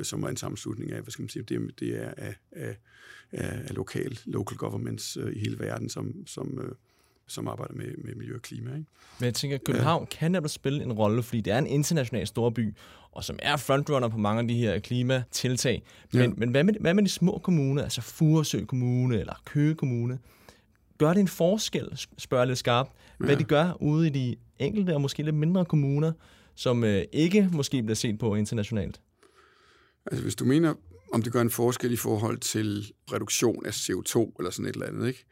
som 0.05 0.23
er 0.23 0.29
en 0.29 0.37
sammenslutning 0.37 0.93
af, 0.93 1.03
hvad 1.03 1.11
skal 1.11 1.23
man 1.23 1.29
sige, 1.29 1.43
det, 1.43 1.81
det 1.81 2.03
er 2.03 2.11
af, 2.17 2.35
af, 2.53 2.77
af 3.33 3.75
lokal, 3.75 4.19
local 4.25 4.57
governments 4.57 5.17
øh, 5.17 5.37
i 5.37 5.39
hele 5.39 5.59
verden, 5.59 5.89
som, 5.89 6.27
som, 6.27 6.59
øh, 6.59 6.73
som 7.27 7.49
arbejder 7.49 7.75
med, 7.75 7.97
med 8.05 8.15
miljø 8.15 8.35
og 8.35 8.43
klima. 8.43 8.71
Ikke? 8.71 8.87
Men 9.19 9.25
jeg 9.25 9.35
tænker, 9.35 9.57
at 9.57 9.65
København 9.65 10.03
ja. 10.13 10.19
kan 10.19 10.33
netop 10.33 10.51
spille 10.51 10.83
en 10.83 10.93
rolle, 10.93 11.23
fordi 11.23 11.41
det 11.41 11.53
er 11.53 11.59
en 11.59 11.67
international 11.67 12.27
storby, 12.27 12.75
og 13.13 13.25
som 13.25 13.39
er 13.43 13.57
frontrunner 13.57 14.09
på 14.09 14.19
mange 14.19 14.41
af 14.41 14.49
de 14.49 14.55
her 14.55 14.79
klimatiltag. 14.79 15.83
Men, 16.13 16.23
ja. 16.23 16.29
men 16.37 16.51
hvad, 16.51 16.65
med, 16.65 16.75
hvad 16.81 16.95
med 16.95 17.03
de 17.03 17.09
små 17.09 17.41
kommuner, 17.45 17.83
altså 17.83 18.01
Furesø 18.01 18.65
Kommune 18.65 19.21
eller 19.21 19.43
Køge 19.45 19.75
Kommune? 19.75 20.19
Gør 20.99 21.13
det 21.13 21.21
en 21.21 21.29
forskel, 21.29 21.89
spørger 22.19 22.43
jeg 22.43 22.49
lidt 22.49 22.59
skarpt, 22.59 22.93
hvad 23.19 23.29
ja. 23.29 23.35
de 23.35 23.45
gør 23.45 23.77
ude 23.81 24.07
i 24.07 24.11
de 24.11 24.37
enkelte 24.59 24.95
og 24.95 25.01
måske 25.01 25.23
lidt 25.23 25.37
mindre 25.37 25.65
kommuner, 25.65 26.13
som 26.55 26.85
øh, 26.85 27.05
ikke 27.13 27.49
måske 27.53 27.83
bliver 27.83 27.97
set 27.97 28.19
på 28.19 28.35
internationalt? 28.35 29.01
Altså 30.07 30.23
hvis 30.23 30.35
du 30.35 30.45
mener, 30.45 30.75
om 31.13 31.23
det 31.23 31.33
gør 31.33 31.41
en 31.41 31.51
forskel 31.51 31.93
i 31.93 31.97
forhold 31.97 32.39
til 32.39 32.93
reduktion 33.13 33.67
af 33.67 33.71
CO2 33.71 34.33
eller 34.39 34.51
sådan 34.51 34.67
et 34.67 34.73
eller 34.73 34.87
andet, 34.87 35.09
ikke? 35.09 35.25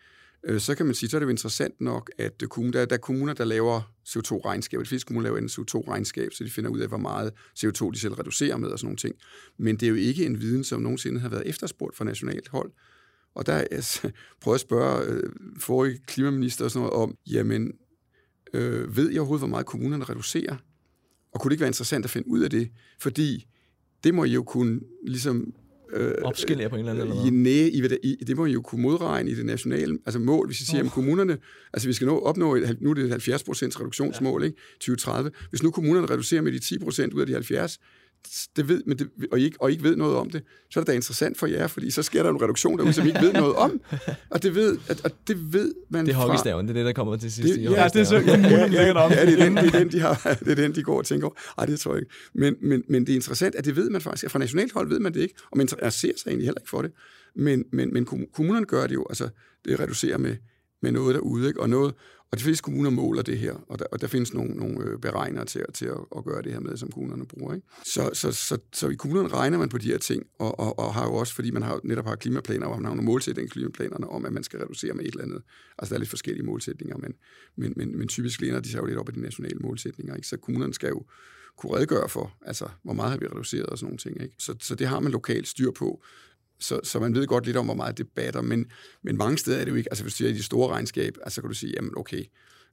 Øh, 0.46 0.60
så 0.60 0.74
kan 0.74 0.87
man 0.87 0.94
sige, 0.94 1.10
så 1.10 1.16
er 1.16 1.18
det 1.18 1.24
jo 1.24 1.30
interessant 1.30 1.80
nok, 1.80 2.10
at 2.18 2.42
øh, 2.42 2.72
der, 2.72 2.84
der 2.84 2.94
er 2.94 3.00
kommuner, 3.00 3.32
der 3.32 3.44
laver 3.44 3.92
CO2-regnskab. 4.08 4.80
De 4.80 4.87
fleste 4.87 5.06
kommuner 5.06 5.24
laver 5.24 5.38
en 5.38 5.46
CO2-regnskab, 5.46 6.28
så 6.32 6.44
de 6.44 6.50
finder 6.50 6.70
ud 6.70 6.78
af, 6.78 6.88
hvor 6.88 6.98
meget 6.98 7.32
CO2 7.58 7.90
de 7.90 7.98
selv 7.98 8.14
reducerer 8.14 8.56
med 8.56 8.68
og 8.68 8.78
sådan 8.78 8.87
nogle 8.87 8.96
ting. 8.96 9.14
Men 9.58 9.76
det 9.76 9.87
er 9.87 9.90
jo 9.90 9.96
ikke 9.96 10.26
en 10.26 10.40
viden, 10.40 10.64
som 10.64 10.80
nogensinde 10.80 11.20
har 11.20 11.28
været 11.28 11.46
efterspurgt 11.46 11.96
fra 11.96 12.04
nationalt 12.04 12.48
hold. 12.48 12.72
Og 13.34 13.46
der 13.46 13.52
er 13.52 13.66
jeg 13.70 14.12
prøvet 14.42 14.54
at 14.54 14.60
spørge 14.60 15.06
øh, 15.06 15.32
forrige 15.58 15.98
klimaminister 16.06 16.64
og 16.64 16.70
sådan 16.70 16.87
noget 16.87 17.02
om, 17.02 17.16
jamen, 17.26 17.72
øh, 18.54 18.96
ved 18.96 19.10
jeg 19.10 19.20
overhovedet, 19.20 19.40
hvor 19.40 19.48
meget 19.48 19.66
kommunerne 19.66 20.04
reducerer? 20.04 20.56
Og 21.32 21.40
kunne 21.40 21.48
det 21.48 21.54
ikke 21.54 21.60
være 21.60 21.68
interessant 21.68 22.04
at 22.04 22.10
finde 22.10 22.28
ud 22.28 22.40
af 22.40 22.50
det? 22.50 22.70
Fordi 23.00 23.46
det 24.04 24.14
må 24.14 24.24
I 24.24 24.30
jo 24.30 24.42
kunne 24.42 24.80
ligesom... 25.06 25.52
Øh, 25.92 26.12
Opskille 26.22 26.68
på 26.68 26.76
en 26.76 26.78
eller 26.78 26.92
anden 26.92 27.08
måde? 27.08 27.42
Nej, 27.42 27.52
I, 27.52 28.16
I, 28.20 28.24
det 28.24 28.36
må 28.36 28.46
I 28.46 28.52
jo 28.52 28.62
kunne 28.62 28.82
modregne 28.82 29.30
i 29.30 29.34
det 29.34 29.46
nationale 29.46 29.98
altså 30.06 30.18
mål. 30.18 30.46
Hvis 30.46 30.60
I 30.60 30.66
siger, 30.66 30.80
oh. 30.80 30.86
at 30.86 30.92
kommunerne... 30.92 31.38
Altså, 31.72 31.88
vi 31.88 31.92
skal 31.92 32.06
nå, 32.06 32.18
opnå... 32.18 32.54
Et, 32.54 32.76
nu 32.80 32.90
er 32.90 32.94
det 32.94 33.04
et 33.04 33.28
70% 33.28 33.80
reduktionsmål, 33.80 34.42
ja. 34.42 34.46
ikke? 34.46 34.58
2030. 34.74 35.30
Hvis 35.50 35.62
nu 35.62 35.70
kommunerne 35.70 36.06
reducerer 36.06 36.42
med 36.42 36.52
de 36.52 36.58
10% 36.58 37.14
ud 37.14 37.20
af 37.20 37.26
de 37.26 37.32
70, 37.32 37.78
det 38.56 38.68
ved, 38.68 38.82
men 38.87 38.98
det, 38.98 39.08
og, 39.32 39.40
I 39.40 39.44
ikke, 39.44 39.56
og 39.60 39.70
I 39.70 39.72
ikke 39.72 39.84
ved 39.84 39.96
noget 39.96 40.16
om 40.16 40.30
det, 40.30 40.42
så 40.70 40.80
er 40.80 40.84
det 40.84 40.88
da 40.88 40.92
interessant 40.92 41.38
for 41.38 41.46
jer, 41.46 41.66
fordi 41.66 41.90
så 41.90 42.02
sker 42.02 42.22
der 42.22 42.30
en 42.30 42.42
reduktion 42.42 42.78
derude, 42.78 42.92
som 42.92 43.04
I 43.04 43.08
ikke 43.08 43.20
ved 43.20 43.32
noget 43.32 43.54
om. 43.54 43.80
Og 44.30 44.42
det 44.42 44.54
ved, 44.54 44.78
at, 44.88 45.04
at 45.04 45.14
det 45.28 45.52
ved 45.52 45.74
man 45.90 46.06
Det 46.06 46.12
er 46.12 46.16
hockeystaven, 46.16 46.68
det 46.68 46.70
er 46.70 46.74
det, 46.74 46.87
der 46.87 46.92
kommer 46.92 47.16
til 47.16 47.32
sidst. 47.32 47.54
Det, 47.54 47.62
ja, 47.62 47.82
ja, 47.82 47.88
det 47.88 48.00
er 48.00 48.04
så 48.04 48.16
ja, 48.16 48.38
ja, 48.38 48.66
ja, 48.66 49.10
ja, 49.10 49.26
det 49.26 49.40
er 49.40 49.44
den, 49.44 49.56
det 49.56 49.74
er 49.74 49.78
den, 49.78 49.92
de 49.92 50.00
har, 50.00 50.37
det 50.40 50.48
er 50.48 50.54
den, 50.54 50.74
de 50.74 50.82
går 50.82 50.98
og 50.98 51.06
tænker 51.06 51.26
over. 51.26 51.37
Ej, 51.58 51.66
det 51.66 51.80
tror 51.80 51.92
jeg 51.94 52.02
ikke. 52.02 52.14
Men, 52.34 52.54
men, 52.62 52.82
men 52.88 53.06
det 53.06 53.12
er 53.12 53.16
interessant, 53.16 53.54
at 53.54 53.64
det 53.64 53.76
ved 53.76 53.90
man 53.90 54.00
faktisk. 54.00 54.30
Fra 54.30 54.38
nationalt 54.38 54.72
hold 54.72 54.88
ved 54.88 55.00
man 55.00 55.14
det 55.14 55.20
ikke, 55.20 55.34
og 55.50 55.58
man 55.58 55.68
ser 55.68 55.90
sig 55.90 56.12
egentlig 56.26 56.46
heller 56.46 56.60
ikke 56.60 56.70
for 56.70 56.82
det. 56.82 56.90
Men, 57.37 57.64
men, 57.72 57.92
men 57.92 58.06
kommunerne 58.34 58.66
gør 58.66 58.87
det 58.87 58.94
jo, 58.94 59.06
altså 59.08 59.28
det 59.64 59.80
reducerer 59.80 60.18
med 60.18 60.37
med 60.84 60.92
noget 60.92 61.14
derude, 61.14 61.48
ikke? 61.48 61.60
Og, 61.60 61.68
noget, 61.70 61.94
og 62.30 62.38
de 62.38 62.42
fleste 62.42 62.62
kommuner 62.62 62.90
måler 62.90 63.22
det 63.22 63.38
her, 63.38 63.54
og 63.68 63.78
der, 63.78 63.84
og 63.92 64.00
der 64.00 64.06
findes 64.06 64.34
nogle, 64.34 64.54
nogle 64.54 64.84
øh, 64.84 64.98
beregnere 64.98 65.44
til, 65.44 65.64
til 65.74 65.86
at, 65.86 65.98
at 66.16 66.24
gøre 66.24 66.42
det 66.42 66.52
her 66.52 66.60
med, 66.60 66.76
som 66.76 66.90
kommunerne 66.90 67.26
bruger. 67.26 67.54
Ikke? 67.54 67.66
Så, 67.84 68.10
så, 68.12 68.32
så, 68.32 68.58
så 68.72 68.88
i 68.88 68.94
kommunerne 68.94 69.34
regner 69.34 69.58
man 69.58 69.68
på 69.68 69.78
de 69.78 69.86
her 69.86 69.98
ting, 69.98 70.26
og, 70.38 70.60
og, 70.60 70.78
og 70.78 70.94
har 70.94 71.04
jo 71.04 71.14
også, 71.14 71.34
fordi 71.34 71.50
man 71.50 71.62
har, 71.62 71.80
netop 71.84 72.06
har 72.06 72.16
klimaplaner, 72.16 72.66
og 72.66 72.76
man 72.76 72.84
har 72.84 72.94
nogle 72.94 73.06
målsætninger 73.06 73.50
i 73.50 73.52
klimaplanerne 73.52 74.08
om, 74.08 74.24
at 74.24 74.32
man 74.32 74.42
skal 74.44 74.58
reducere 74.58 74.94
med 74.94 75.04
et 75.04 75.10
eller 75.10 75.24
andet. 75.24 75.42
Altså 75.78 75.90
der 75.90 75.96
er 75.96 76.00
lidt 76.00 76.10
forskellige 76.10 76.46
målsætninger, 76.46 76.96
men, 76.96 77.12
men, 77.56 77.72
men, 77.76 77.98
men 77.98 78.08
typisk 78.08 78.40
læner 78.40 78.60
de 78.60 78.68
sig 78.68 78.78
jo 78.78 78.84
lidt 78.84 78.98
op 78.98 79.08
af 79.08 79.14
de 79.14 79.20
nationale 79.20 79.58
målsætninger. 79.58 80.14
Ikke? 80.14 80.28
Så 80.28 80.36
kommunerne 80.36 80.74
skal 80.74 80.88
jo 80.88 81.04
kunne 81.56 81.76
redegøre 81.76 82.08
for, 82.08 82.36
altså 82.46 82.68
hvor 82.82 82.92
meget 82.92 83.10
har 83.10 83.18
vi 83.18 83.26
reduceret 83.26 83.66
og 83.66 83.78
sådan 83.78 83.86
nogle 83.86 83.98
ting. 83.98 84.22
Ikke? 84.22 84.34
Så, 84.38 84.54
så 84.60 84.74
det 84.74 84.86
har 84.86 85.00
man 85.00 85.12
lokalt 85.12 85.48
styr 85.48 85.70
på. 85.70 86.04
Så, 86.58 86.80
så 86.82 87.00
man 87.00 87.14
ved 87.14 87.26
godt 87.26 87.46
lidt 87.46 87.56
om, 87.56 87.64
hvor 87.64 87.74
meget 87.74 87.98
det 87.98 88.08
batter, 88.08 88.42
men, 88.42 88.66
men 89.02 89.16
mange 89.16 89.38
steder 89.38 89.58
er 89.58 89.64
det 89.64 89.70
jo 89.70 89.76
ikke, 89.76 89.90
altså 89.90 90.04
hvis 90.04 90.14
du 90.14 90.16
siger 90.16 90.30
i 90.30 90.32
de 90.32 90.42
store 90.42 90.72
regnskab, 90.72 91.16
altså 91.22 91.40
kan 91.40 91.48
du 91.48 91.54
sige, 91.54 91.72
jamen 91.76 91.92
okay, 91.96 92.24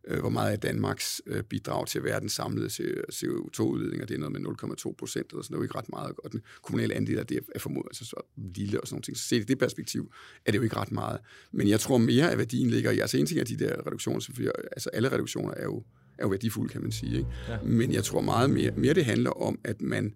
øh, 0.08 0.20
hvor 0.20 0.30
meget 0.30 0.54
er 0.54 0.58
Danmarks 0.58 1.22
øh, 1.26 1.44
bidrag 1.44 1.88
til 1.88 2.04
verdens 2.04 2.32
samlede 2.32 2.68
CO2-udledninger, 3.14 4.06
det 4.06 4.16
er 4.16 4.20
noget 4.20 4.32
med 4.32 4.76
0,2 4.86 4.96
procent, 4.98 5.32
eller 5.32 5.44
sådan 5.44 5.54
noget, 5.54 5.66
ikke 5.66 5.78
ret 5.78 5.90
meget, 5.90 6.14
og 6.24 6.32
den 6.32 6.42
kommunale 6.62 6.94
andel 6.94 7.20
af 7.20 7.28
det 7.28 7.40
er 7.56 7.60
formodet 7.60 7.88
altså 7.88 8.06
så 8.06 8.16
lille 8.56 8.82
og 8.82 8.88
sådan 8.88 8.96
nogle 8.96 9.04
ting. 9.04 9.18
Så 9.18 9.24
set 9.24 9.42
i 9.42 9.44
det 9.44 9.60
perspektiv 9.60 10.12
er 10.46 10.52
det 10.52 10.58
jo 10.58 10.64
ikke 10.64 10.76
ret 10.76 10.92
meget. 10.92 11.20
Men 11.52 11.68
jeg 11.68 11.80
tror 11.80 11.98
mere, 11.98 12.32
at 12.32 12.38
værdien 12.38 12.70
ligger 12.70 12.92
i, 12.92 13.00
altså 13.00 13.18
en 13.18 13.26
ting 13.26 13.40
er 13.40 13.44
de 13.44 13.60
der 13.60 13.88
reduktioner, 13.88 14.52
altså 14.72 14.90
alle 14.94 15.12
reduktioner 15.12 15.54
er 15.54 15.64
jo, 15.64 15.84
er 16.18 16.24
jo 16.24 16.30
værdifulde, 16.30 16.70
kan 16.70 16.82
man 16.82 16.92
sige. 16.92 17.18
Ikke? 17.18 17.30
Ja. 17.48 17.62
Men 17.62 17.94
jeg 17.94 18.04
tror 18.04 18.22
meget 18.22 18.50
mere, 18.50 18.72
mere 18.78 18.94
det 18.94 19.06
handler 19.06 19.30
om, 19.30 19.60
at 19.64 19.82
man, 19.82 20.16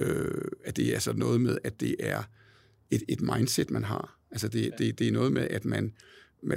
øh, 0.00 0.44
at 0.64 0.76
det 0.76 0.94
er 0.94 0.98
sådan 0.98 1.18
noget 1.18 1.40
med, 1.40 1.58
at 1.64 1.80
det 1.80 1.96
er 1.98 2.22
et, 2.90 3.02
et 3.08 3.20
mindset, 3.20 3.70
man 3.70 3.84
har. 3.84 4.18
Altså 4.30 4.48
det, 4.48 4.62
ja. 4.62 4.70
det, 4.78 4.98
det 4.98 5.08
er 5.08 5.12
noget 5.12 5.32
med, 5.32 5.46
at 5.50 5.64
man, 5.64 5.92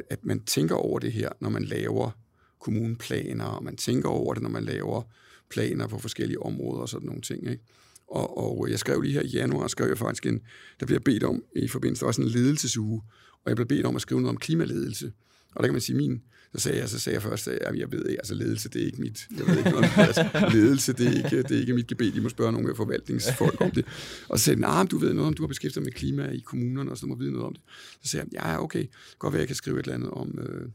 at 0.10 0.26
man 0.26 0.40
tænker 0.40 0.76
over 0.76 1.00
det 1.00 1.12
her, 1.12 1.30
når 1.40 1.50
man 1.50 1.64
laver 1.64 2.12
kommuneplaner, 2.60 3.46
og 3.46 3.64
man 3.64 3.76
tænker 3.76 4.10
over 4.10 4.34
det, 4.34 4.44
når 4.44 4.50
man 4.50 4.64
laver 4.64 5.02
planer 5.50 5.88
på 5.88 6.00
forskellige 6.00 6.42
områder 6.42 6.82
og 6.82 6.90
sådan 6.90 7.06
nogle 7.06 7.22
ting. 7.22 7.50
Ikke? 7.50 7.64
Og, 8.08 8.38
og 8.38 8.70
jeg 8.70 8.80
skrev 8.80 9.02
lige 9.02 9.14
her 9.14 9.22
i 9.22 9.28
januar, 9.28 9.68
skrev 9.68 9.88
jeg 9.88 9.98
faktisk 9.98 10.26
en, 10.26 10.42
der 10.80 10.86
bliver 10.86 11.00
bedt 11.00 11.24
om 11.24 11.44
i 11.56 11.68
forbindelse 11.68 12.06
også 12.06 12.22
en 12.22 12.28
ledelsesuge, 12.28 13.02
og 13.44 13.50
jeg 13.50 13.56
blev 13.56 13.68
bedt 13.68 13.86
om 13.86 13.96
at 13.96 14.02
skrive 14.02 14.22
noget 14.22 14.36
om 14.36 14.38
klimaledelse. 14.38 15.12
Og 15.56 15.64
der 15.64 15.68
kan 15.68 15.74
man 15.74 15.82
sige, 15.82 15.98
min, 15.98 16.22
så 16.56 16.60
sagde 16.62 16.80
jeg, 16.80 16.90
så 16.90 17.00
sagde 17.00 17.14
jeg 17.14 17.24
først, 17.24 17.48
at 17.48 17.80
jeg 17.80 17.92
ved 17.92 18.06
ikke, 18.06 18.20
altså 18.20 18.34
ledelse, 18.34 18.70
det 18.70 18.82
er 18.82 18.86
ikke 18.86 19.02
mit, 19.02 19.28
jeg 19.38 19.48
ved 19.48 19.58
ikke 19.58 19.70
noget 19.70 19.90
altså, 19.98 20.50
ledelse, 20.54 20.94
det 20.94 21.08
er 21.08 21.12
ikke, 21.12 21.44
det 21.44 21.52
er 21.52 21.60
ikke 21.60 21.74
mit 21.74 21.88
gebet, 21.88 22.16
I 22.16 22.20
må 22.20 22.30
spørge 22.30 22.52
nogle 22.52 22.70
af 22.70 22.76
forvaltningsfolk 22.76 23.62
om 23.62 23.72
det. 23.72 23.86
Og 24.30 24.40
så 24.40 24.46
sagde 24.46 24.62
jeg, 24.62 24.76
nah, 24.76 24.92
du 24.92 24.98
ved 24.98 25.14
noget 25.14 25.28
om, 25.28 25.34
du 25.34 25.44
har 25.44 25.48
beskæftiget 25.48 25.86
med 25.86 25.92
klima 25.92 26.30
i 26.30 26.40
kommunerne, 26.40 26.92
og 26.92 26.98
så 26.98 27.06
må 27.06 27.16
vide 27.16 27.32
noget 27.32 27.46
om 27.46 27.54
det. 27.54 27.62
Så 28.02 28.10
sagde 28.10 28.28
jeg, 28.32 28.42
ja, 28.44 28.64
okay, 28.64 28.86
godt 29.20 29.34
være, 29.34 29.40
jeg 29.40 29.48
kan 29.48 29.56
skrive 29.56 29.80
et 29.80 29.84
eller 29.84 29.96
andet 29.96 30.10
om, 30.10 30.40
øh, 30.40 30.70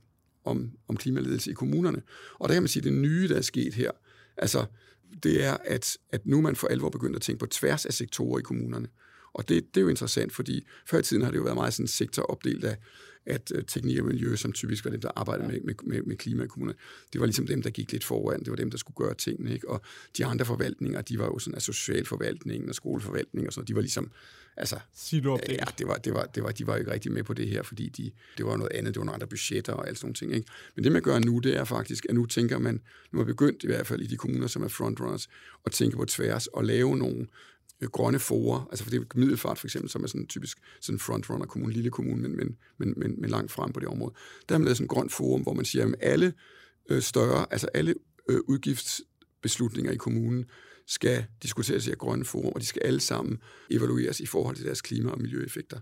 om, 0.45 0.71
om 0.89 0.97
klimaledelse 0.97 1.51
i 1.51 1.55
kommunerne. 1.55 2.03
Og 2.39 2.49
der 2.49 2.55
kan 2.55 2.63
man 2.63 2.69
sige, 2.69 2.81
at 2.81 2.85
det 2.85 2.93
nye, 2.93 3.29
der 3.29 3.37
er 3.37 3.41
sket 3.41 3.75
her, 3.75 3.91
altså, 4.37 4.65
det 5.23 5.45
er, 5.45 5.57
at, 5.65 5.97
at 6.13 6.27
nu 6.27 6.41
man 6.41 6.57
for 6.57 6.69
alvor 6.69 6.91
begyndt 6.91 7.17
at 7.17 7.23
tænke 7.23 7.39
på 7.39 7.47
tværs 7.47 7.87
af 7.87 7.93
sektorer 7.93 8.39
i 8.39 8.43
kommunerne. 8.43 8.89
Og 9.35 9.49
det, 9.49 9.75
det 9.75 9.81
er 9.81 9.83
jo 9.83 9.89
interessant, 9.89 10.33
fordi 10.33 10.67
før 10.87 10.99
i 10.99 11.03
tiden 11.03 11.23
har 11.23 11.31
det 11.31 11.39
jo 11.39 11.43
været 11.43 11.57
meget 11.57 11.75
sådan 11.75 11.89
sektoropdelt 11.89 12.65
af, 12.65 12.77
at 13.29 13.53
uh, 13.57 13.63
teknik 13.67 13.99
og 13.99 14.05
miljø, 14.05 14.37
som 14.37 14.53
typisk 14.53 14.85
var 14.85 14.91
dem, 14.91 15.01
der 15.01 15.11
arbejdede 15.17 15.49
med, 15.49 15.61
med, 15.61 15.75
med, 15.83 16.03
med 16.03 16.17
klima 16.17 16.45
i 16.45 16.47
kommunerne, 16.47 16.79
det 17.13 17.21
var 17.21 17.27
ligesom 17.27 17.47
dem, 17.47 17.63
der 17.63 17.71
gik 17.71 17.93
lidt 17.93 18.05
foran. 18.05 18.41
Det 18.41 18.51
var 18.51 18.57
dem, 18.57 18.71
der 18.71 18.79
skulle 18.79 18.97
gøre 19.07 19.15
tingene. 19.15 19.53
Ikke? 19.53 19.69
Og 19.69 19.83
de 20.19 20.25
andre 20.25 20.45
forvaltninger, 20.45 21.01
de 21.01 21.19
var 21.19 21.25
jo 21.25 21.39
sådan, 21.39 21.55
altså 21.55 21.73
socialforvaltningen 21.73 22.69
og 22.69 22.75
skoleforvaltning 22.75 23.47
og 23.47 23.53
sådan 23.53 23.69
de 23.69 23.75
var 23.75 23.81
ligesom, 23.81 24.11
altså, 24.57 24.79
ja, 25.49 25.65
det 25.79 25.87
var, 25.87 25.95
det 25.95 26.15
var, 26.15 26.25
det 26.25 26.43
var, 26.43 26.51
de 26.51 26.67
var 26.67 26.73
jo 26.73 26.79
ikke 26.79 26.93
rigtig 26.93 27.13
med 27.13 27.23
på 27.23 27.35
det 27.35 27.49
her, 27.49 27.63
fordi 27.63 27.89
de, 27.89 28.11
det 28.37 28.47
var 28.47 28.57
noget 28.57 28.73
andet, 28.73 28.95
det 28.95 29.01
var 29.01 29.05
nogle 29.05 29.15
andre 29.15 29.27
budgetter 29.27 29.73
og 29.73 29.89
alt 29.89 29.99
sådan 29.99 30.07
nogle 30.07 30.15
ting. 30.15 30.35
Ikke? 30.35 30.51
Men 30.75 30.85
det, 30.85 30.93
man 30.93 31.03
gør 31.03 31.19
nu, 31.19 31.39
det 31.39 31.57
er 31.57 31.65
faktisk, 31.65 32.07
at 32.09 32.15
nu 32.15 32.27
tænker 32.27 32.59
man, 32.59 32.81
nu 33.13 33.21
er 33.21 33.25
begyndt 33.25 33.65
i 33.65 33.67
hvert 33.67 33.87
fald 33.87 34.01
i 34.01 34.07
de 34.07 34.17
kommuner, 34.17 34.47
som 34.47 34.63
er 34.63 34.69
frontrunners, 34.69 35.29
at 35.67 35.73
tænke 35.73 35.97
på 35.97 36.05
tværs 36.05 36.47
og 36.47 36.65
lave 36.65 36.97
nogle 36.97 37.21
øh, 37.21 37.27
Øh, 37.81 37.89
grønne 37.89 38.19
forer, 38.19 38.69
altså 38.71 38.85
for 38.85 38.91
det 38.91 39.01
er 39.01 39.05
Middelfart 39.15 39.59
for 39.59 39.67
eksempel, 39.67 39.91
som 39.91 40.03
er 40.03 40.07
sådan 40.07 40.27
typisk 40.27 40.59
sådan 40.81 40.95
en 40.95 41.01
frontrunner 41.01 41.47
kommune, 41.47 41.73
lille 41.73 41.91
kommune, 41.91 42.23
men, 42.23 42.37
men, 42.37 42.57
men, 42.79 42.95
men, 42.97 43.21
men 43.21 43.31
langt 43.31 43.53
frem 43.53 43.73
på 43.73 43.81
det 43.81 43.89
område. 43.89 44.15
Der 44.49 44.55
har 44.55 44.59
man 44.59 44.65
lavet 44.65 44.77
sådan 44.77 44.85
en 44.85 44.89
grøn 44.89 45.11
forum, 45.11 45.43
hvor 45.43 45.53
man 45.53 45.65
siger, 45.65 45.87
at 45.87 45.95
alle 46.01 46.33
øh, 46.91 47.03
større, 47.03 47.47
altså 47.51 47.67
alle 47.75 47.95
øh, 48.29 48.41
udgiftsbeslutninger 48.49 49.93
i 49.93 49.97
kommunen 49.97 50.45
skal 50.87 51.25
diskuteres 51.43 51.87
i 51.87 51.91
et 51.91 51.99
grønne 51.99 52.25
forum, 52.25 52.53
og 52.55 52.61
de 52.61 52.67
skal 52.67 52.83
alle 52.85 53.01
sammen 53.01 53.39
evalueres 53.71 54.21
i 54.21 54.27
forhold 54.27 54.57
til 54.57 54.65
deres 54.65 54.83
klima- 54.83 55.11
og 55.11 55.21
miljøeffekter. 55.21 55.81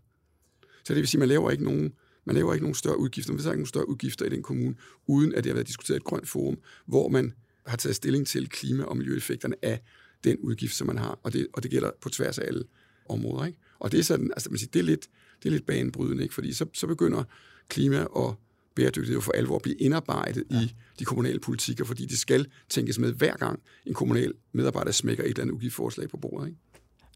Så 0.84 0.94
det 0.94 0.96
vil 0.96 1.08
sige, 1.08 1.18
at 1.18 1.20
man 1.20 1.28
laver 1.28 1.50
ikke 1.50 1.64
nogen 1.64 1.92
man 2.26 2.36
laver 2.36 2.54
ikke 2.54 2.64
nogen 2.64 2.74
større 2.74 2.98
udgifter, 2.98 3.32
man 3.32 3.38
vil 3.38 3.46
ikke 3.46 3.56
nogen 3.56 3.66
større 3.66 3.88
udgifter 3.88 4.26
i 4.26 4.28
den 4.28 4.42
kommune, 4.42 4.74
uden 5.06 5.34
at 5.34 5.44
det 5.44 5.50
har 5.50 5.54
været 5.54 5.66
diskuteret 5.66 5.96
i 5.96 6.00
et 6.00 6.04
grønt 6.04 6.28
forum, 6.28 6.58
hvor 6.86 7.08
man 7.08 7.34
har 7.66 7.76
taget 7.76 7.96
stilling 7.96 8.26
til 8.26 8.48
klima- 8.48 8.84
og 8.84 8.96
miljøeffekterne 8.96 9.54
af 9.62 9.80
den 10.24 10.36
udgift, 10.38 10.74
som 10.74 10.86
man 10.86 10.98
har, 10.98 11.18
og 11.22 11.32
det, 11.32 11.46
og 11.52 11.62
det 11.62 11.70
gælder 11.70 11.90
på 12.00 12.08
tværs 12.08 12.38
af 12.38 12.46
alle 12.46 12.64
områder. 13.08 13.46
Ikke? 13.46 13.58
Og 13.78 13.92
det 13.92 14.00
er 14.00 14.04
sådan, 14.04 14.30
altså 14.30 14.50
man 14.50 14.58
siger, 14.58 14.70
det 14.72 14.78
er 14.78 14.84
lidt, 14.84 15.06
det 15.42 15.48
er 15.48 15.52
lidt 15.52 15.66
banebrydende, 15.66 16.22
ikke? 16.22 16.34
fordi 16.34 16.52
så, 16.52 16.66
så 16.72 16.86
begynder 16.86 17.24
klima 17.68 18.04
og 18.04 18.40
bæredygtighed 18.74 19.14
jo 19.14 19.20
for 19.20 19.32
alvor 19.32 19.56
at 19.56 19.62
blive 19.62 19.76
indarbejdet 19.76 20.44
ja. 20.50 20.56
i 20.56 20.74
de 20.98 21.04
kommunale 21.04 21.40
politikker, 21.40 21.84
fordi 21.84 22.06
det 22.06 22.18
skal 22.18 22.46
tænkes 22.68 22.98
med 22.98 23.12
hver 23.12 23.36
gang 23.36 23.60
en 23.86 23.94
kommunal 23.94 24.32
medarbejder 24.52 24.92
smækker 24.92 25.24
et 25.24 25.28
eller 25.28 25.42
andet 25.42 25.54
udgiftsforslag 25.54 26.08
på 26.08 26.16
bordet. 26.16 26.46
Ikke? 26.46 26.58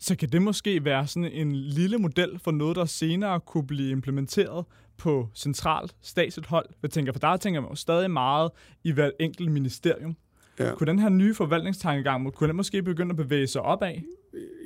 Så 0.00 0.16
kan 0.16 0.28
det 0.28 0.42
måske 0.42 0.84
være 0.84 1.06
sådan 1.06 1.32
en 1.32 1.56
lille 1.56 1.98
model 1.98 2.38
for 2.38 2.50
noget, 2.50 2.76
der 2.76 2.84
senere 2.84 3.40
kunne 3.40 3.66
blive 3.66 3.90
implementeret 3.90 4.64
på 4.96 5.28
centralt 5.34 5.96
statsligt 6.02 6.46
hold? 6.46 6.66
Jeg 6.82 6.90
tænker, 6.90 7.12
for 7.12 7.20
der 7.20 7.36
tænker 7.36 7.60
man 7.60 7.70
jo 7.70 7.74
stadig 7.74 8.10
meget 8.10 8.50
i 8.84 8.92
hvert 8.92 9.12
enkelt 9.20 9.52
ministerium. 9.52 10.16
Ja. 10.60 10.74
Kunne 10.74 10.86
den 10.86 10.98
her 10.98 11.08
nye 11.08 11.34
forvaltningstankegang, 11.34 12.34
kunne 12.34 12.48
den 12.48 12.56
måske 12.56 12.82
begynde 12.82 13.10
at 13.10 13.16
bevæge 13.16 13.46
sig 13.46 13.62
opad? 13.62 13.94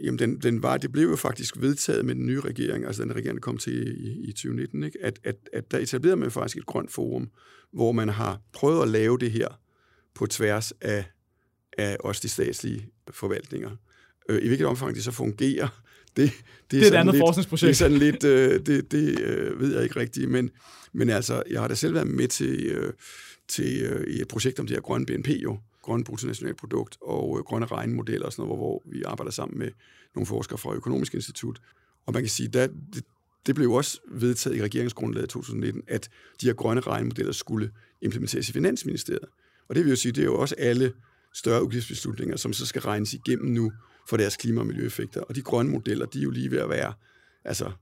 Jamen, 0.04 0.18
den, 0.18 0.38
den 0.38 0.62
var, 0.62 0.76
det 0.76 0.92
blev 0.92 1.09
jo 1.09 1.16
faktisk 1.16 1.61
vedtaget 1.61 2.04
med 2.04 2.14
den 2.14 2.26
nye 2.26 2.40
regering, 2.40 2.85
altså 2.87 3.02
den 3.02 3.16
regering, 3.16 3.37
der 3.37 3.40
kom 3.40 3.59
til 3.59 4.07
i, 4.07 4.28
i 4.28 4.33
2019, 4.33 4.83
ikke? 4.83 4.98
At, 5.02 5.20
at, 5.24 5.37
at 5.52 5.70
der 5.70 5.78
etablerede 5.78 6.16
man 6.16 6.30
faktisk 6.30 6.57
et 6.57 6.66
grønt 6.66 6.92
forum, 6.92 7.28
hvor 7.72 7.92
man 7.92 8.09
har 8.09 8.40
prøvet 8.52 8.83
at 8.83 8.88
lave 8.88 9.18
det 9.18 9.30
her 9.30 9.48
på 10.14 10.26
tværs 10.26 10.72
af, 10.80 11.04
af 11.78 11.96
også 12.00 12.20
de 12.22 12.28
statslige 12.28 12.88
forvaltninger. 13.11 13.70
Øh, 14.28 14.42
I 14.42 14.46
hvilket 14.46 14.66
omfang 14.66 14.94
det 14.94 15.04
så 15.04 15.12
fungerer, 15.12 15.68
det, 16.16 16.33
det 16.70 16.76
er, 16.76 16.80
det 16.80 16.83
er 16.83 16.87
et 16.87 17.00
andet 17.00 17.14
lidt, 17.14 17.22
forskningsprojekt. 17.22 17.62
Det 17.62 17.70
er 17.70 17.74
sådan 17.74 17.98
lidt, 17.98 18.24
øh, 18.24 18.66
det, 18.66 18.92
det 18.92 19.20
øh, 19.20 19.61
ved 19.61 19.74
jeg 19.74 19.83
ikke 19.83 20.00
rigtigt, 20.00 20.30
men, 20.30 20.50
men 20.92 21.11
altså, 21.11 21.42
jeg 21.50 21.61
har 21.61 21.68
da 21.68 21.74
selv 21.74 21.94
været 21.94 22.07
med 22.07 22.28
til, 22.28 22.66
øh, 22.66 22.92
til 23.48 23.83
øh, 23.83 24.14
i 24.14 24.20
et 24.20 24.28
projekt 24.28 24.61
om 24.61 24.66
det 24.66 24.76
her 24.76 24.80
grønne 24.80 25.07
BNP 25.07 25.28
jo, 25.28 25.59
grønne 25.85 26.05
bruttonationalprodukt 26.05 26.99
og 27.03 27.38
øh, 27.38 27.44
grønne 27.44 27.66
regnemodeller 27.66 28.27
og 28.27 28.33
sådan 28.33 28.42
noget, 28.42 28.59
hvor, 28.59 28.68
hvor 28.68 28.83
vi 28.87 29.03
arbejder 29.03 29.33
sammen 29.33 29.59
med 29.59 29.70
nogle 30.14 30.27
forskere 30.27 30.59
fra 30.59 30.75
Økonomisk 30.75 31.14
Institut. 31.14 31.61
Og 32.07 32.12
man 32.12 32.23
kan 32.23 32.31
sige, 32.31 32.47
at 32.61 32.70
det, 32.94 33.05
det 33.47 33.55
blev 33.55 33.70
også 33.70 34.01
vedtaget 34.11 34.57
i 34.57 34.62
regeringsgrundlaget 34.62 35.29
2019, 35.29 35.83
at 35.88 36.09
de 36.40 36.47
her 36.47 36.53
grønne 36.55 36.81
regnemodeller 36.81 37.33
skulle 37.33 37.70
implementeres 38.03 38.49
i 38.49 38.53
Finansministeriet. 38.53 39.29
Og 39.68 39.75
det 39.75 39.85
vil 39.85 39.90
jo 39.90 39.97
sige, 39.97 40.12
det 40.12 40.20
er 40.20 40.25
jo 40.25 40.40
også 40.40 40.55
alle 40.59 40.92
større 41.35 41.64
udgiftsbeslutninger, 41.64 42.37
som 42.37 42.53
så 42.53 42.66
skal 42.66 42.83
regnes 42.83 43.14
igennem 43.14 43.53
nu 43.53 43.73
for 44.09 44.16
deres 44.16 44.37
klima- 44.37 44.61
og 44.61 44.66
miljøeffekter. 44.66 45.20
Og 45.20 45.35
de 45.35 45.42
grønne 45.42 45.73
modeller, 45.73 46.07
de 46.07 46.18
er 46.18 46.23
jo 46.23 46.31
lige 46.31 46.51
ved 46.51 46.59
at 46.59 46.68
være, 46.68 46.92
altså, 47.44 47.73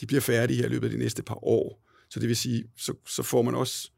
de 0.00 0.06
bliver 0.06 0.20
færdige 0.20 0.56
her 0.56 0.66
i 0.66 0.68
løbet 0.68 0.86
af 0.86 0.90
de 0.90 0.98
næste 0.98 1.22
par 1.22 1.44
år. 1.44 1.82
Så 2.10 2.20
det 2.20 2.28
vil 2.28 2.36
sige, 2.36 2.64
så, 2.76 2.94
så 3.06 3.22
får 3.22 3.42
man 3.42 3.54
også 3.54 3.90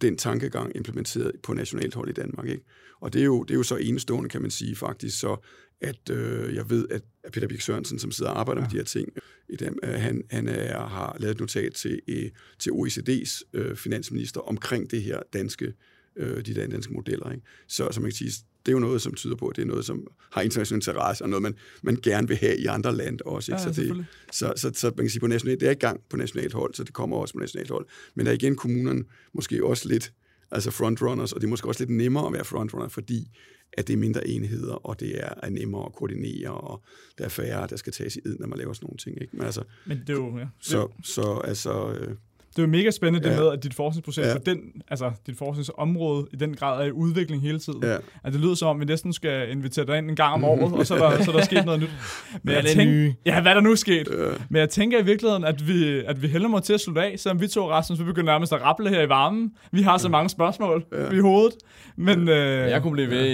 den 0.00 0.16
tankegang 0.16 0.76
implementeret 0.76 1.32
på 1.42 1.54
nationalt 1.54 1.94
hold 1.94 2.08
i 2.08 2.12
Danmark. 2.12 2.48
Ikke? 2.48 2.64
Og 3.00 3.12
det 3.12 3.20
er, 3.20 3.24
jo, 3.24 3.42
det 3.42 3.50
er 3.50 3.58
jo 3.58 3.62
så 3.62 3.76
enestående, 3.76 4.28
kan 4.28 4.42
man 4.42 4.50
sige 4.50 4.76
faktisk, 4.76 5.18
så 5.20 5.36
at 5.80 6.10
øh, 6.10 6.54
jeg 6.54 6.70
ved, 6.70 6.88
at 6.90 7.02
Peter 7.32 7.48
Birk 7.48 7.60
Sørensen, 7.60 7.98
som 7.98 8.10
sidder 8.10 8.30
og 8.30 8.40
arbejder 8.40 8.60
ja. 8.60 8.64
med 8.64 8.70
de 8.70 8.76
her 8.76 8.84
ting, 8.84 9.08
i 9.48 9.56
dem, 9.56 9.78
øh, 9.82 9.94
han, 9.94 10.22
han 10.30 10.48
er, 10.48 10.86
har 10.86 11.16
lavet 11.20 11.34
et 11.34 11.40
notat 11.40 11.74
til, 11.74 12.00
øh, 12.08 12.30
til 12.58 12.70
OECD's 12.70 13.42
øh, 13.52 13.76
finansminister 13.76 14.40
omkring 14.40 14.90
det 14.90 15.02
her 15.02 15.20
danske, 15.32 15.72
øh, 16.16 16.46
de 16.46 16.54
der 16.54 16.66
danske 16.66 16.92
modeller. 16.92 17.30
Ikke? 17.30 17.46
Så, 17.68 17.88
som 17.92 18.02
man 18.02 18.10
kan 18.10 18.16
sige, 18.16 18.32
det 18.66 18.72
er 18.72 18.72
jo 18.72 18.78
noget, 18.78 19.02
som 19.02 19.14
tyder 19.14 19.36
på, 19.36 19.48
at 19.48 19.56
det 19.56 19.62
er 19.62 19.66
noget, 19.66 19.84
som 19.84 20.06
har 20.32 20.42
international 20.42 20.76
interesse, 20.76 21.24
og 21.24 21.30
noget, 21.30 21.42
man, 21.42 21.54
man 21.82 21.98
gerne 22.02 22.28
vil 22.28 22.36
have 22.36 22.56
i 22.56 22.66
andre 22.66 22.96
lande 22.96 23.22
også. 23.26 23.52
Ikke? 23.52 23.62
Ja, 23.62 23.72
så, 23.72 23.80
det, 23.82 24.06
så, 24.32 24.52
så, 24.56 24.70
så 24.74 24.86
man 24.86 25.04
kan 25.04 25.10
sige, 25.10 25.20
på 25.20 25.26
nationalt, 25.26 25.60
det 25.60 25.66
er 25.66 25.72
i 25.72 25.74
gang 25.74 26.00
på 26.10 26.16
nationalt 26.16 26.52
hold, 26.52 26.74
så 26.74 26.84
det 26.84 26.92
kommer 26.92 27.16
også 27.16 27.34
på 27.34 27.40
nationalt 27.40 27.70
hold. 27.70 27.86
Men 28.14 28.26
der 28.26 28.32
er 28.32 28.36
igen 28.36 28.56
kommunerne 28.56 29.04
måske 29.32 29.64
også 29.66 29.88
lidt 29.88 30.12
altså 30.50 30.70
frontrunners, 30.70 31.32
og 31.32 31.40
det 31.40 31.46
er 31.46 31.50
måske 31.50 31.68
også 31.68 31.80
lidt 31.80 31.90
nemmere 31.90 32.26
at 32.26 32.32
være 32.32 32.44
frontrunner, 32.44 32.88
fordi 32.88 33.30
at 33.72 33.86
det 33.86 33.92
er 33.92 33.96
mindre 33.96 34.28
enheder, 34.28 34.74
og 34.74 35.00
det 35.00 35.24
er 35.24 35.48
nemmere 35.48 35.86
at 35.86 35.92
koordinere, 35.92 36.50
og 36.50 36.82
der 37.18 37.24
er 37.24 37.28
færre, 37.28 37.66
der 37.66 37.76
skal 37.76 37.92
tages 37.92 38.16
i 38.16 38.20
id, 38.24 38.36
når 38.38 38.46
man 38.46 38.58
laver 38.58 38.72
sådan 38.72 38.86
nogle 38.86 38.98
ting. 38.98 39.22
Ikke? 39.22 39.36
Men, 39.36 39.46
altså, 39.46 39.62
Men 39.86 39.98
det 39.98 40.10
er 40.10 40.14
jo, 40.14 40.38
ja. 40.38 40.46
Så, 40.60 40.88
så 41.02 41.40
altså, 41.44 41.92
øh, 41.92 42.14
Det 42.56 42.62
er 42.62 42.66
jo 42.66 42.70
mega 42.70 42.90
spændende 42.90 43.28
det 43.28 43.34
Ja. 43.34 43.40
med, 43.40 43.50
at 43.52 43.62
dit 43.64 43.74
forskningsprojekt, 43.74 44.26
Ja. 44.26 44.32
ja. 44.32 44.50
den, 44.50 44.58
altså 44.88 45.10
dit 45.26 45.38
forskningsområde 45.38 46.26
i 46.32 46.36
den 46.36 46.54
grad 46.54 46.80
er 46.82 46.84
i 46.86 46.90
udvikling 46.92 47.42
hele 47.42 47.58
tiden. 47.58 47.82
Ja. 47.82 47.96
At 48.24 48.32
det 48.32 48.40
lyder 48.40 48.54
som 48.54 48.68
om, 48.68 48.80
vi 48.80 48.84
næsten 48.84 49.12
skal 49.12 49.50
invitere 49.50 49.86
dig 49.86 49.98
ind 49.98 50.10
en 50.10 50.16
gang 50.16 50.34
om 50.34 50.44
året, 50.44 50.72
og 50.74 50.86
så 50.86 50.94
er 50.94 50.98
der, 51.10 51.22
så 51.24 51.30
er 51.30 51.36
der 51.36 51.44
sket 51.44 51.64
noget 51.64 51.80
nyt. 51.80 51.88
Men 52.32 52.40
Hvad 52.42 52.54
er 52.54 52.58
jeg 52.58 52.64
det 52.64 52.72
tænk- 52.72 52.90
nye? 52.90 53.14
Ja, 53.26 53.40
hvad 53.42 53.50
er 53.50 53.54
der 53.54 53.62
nu 53.62 53.76
sket? 53.76 54.08
Ja. 54.18 54.24
Men 54.50 54.60
jeg 54.60 54.70
tænker 54.70 54.98
i 54.98 55.04
virkeligheden, 55.04 55.44
at 55.44 55.68
vi, 55.68 55.98
at 56.06 56.22
vi 56.22 56.28
hælder 56.28 56.48
må 56.48 56.60
til 56.60 56.72
at 56.72 56.80
slutte 56.80 57.02
af, 57.02 57.14
selvom 57.18 57.40
vi 57.40 57.48
to, 57.48 57.70
Rasmus, 57.70 57.98
vi 57.98 58.04
begynder 58.04 58.32
nærmest 58.32 58.52
at 58.52 58.62
rapple 58.62 58.88
her 58.88 59.02
i 59.02 59.08
varmen. 59.08 59.50
Vi 59.72 59.82
har 59.82 59.98
så 59.98 60.08
mange 60.08 60.28
spørgsmål 60.28 60.84
Ja. 60.92 61.10
i 61.16 61.18
hovedet. 61.18 61.52
Men 61.96 62.28
øh, 62.28 62.36
Jeg 62.70 62.82
kunne 62.82 62.92
blive 62.92 63.10
ved 63.10 63.26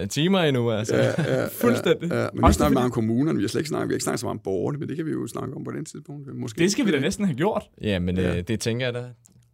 i 0.00 0.02
uh, 0.02 0.08
timer 0.08 0.38
endnu, 0.40 0.70
altså. 0.70 0.96
Ja, 0.96 1.06
ja, 1.40 1.46
Fuldstændig. 1.60 2.10
Ja, 2.10 2.22
ja. 2.22 2.28
Men 2.34 2.48
vi 2.48 2.52
snakker 2.52 2.72
meget 2.74 2.84
om 2.84 2.90
kommunerne. 2.90 3.38
Vi 3.38 3.42
har 3.44 3.48
slet 3.48 3.60
ikke 3.60 3.68
snakket, 3.68 3.88
vi 3.88 3.92
har 3.92 3.96
ikke 3.96 4.04
snakket 4.04 4.20
så 4.20 4.26
meget 4.26 4.34
om 4.38 4.40
borgerne, 4.44 4.78
men 4.78 4.88
det 4.88 4.96
kan 4.96 5.06
vi 5.06 5.10
jo 5.10 5.26
snakke 5.26 5.54
om 5.56 5.64
på 5.64 5.70
den 5.70 5.84
tidspunkt. 5.84 6.34
Måske. 6.40 6.58
det 6.58 6.72
skal 6.72 6.86
vi 6.86 6.90
da 6.90 6.98
næsten 7.00 7.24
have 7.24 7.36
gjort. 7.36 7.62
Ja, 7.82 7.98
men 7.98 8.16
Ja. 8.16 8.36
øh, 8.36 8.42
det 8.50 8.60
tænker 8.60 8.86
jeg 8.86 8.94
da. 8.94 9.04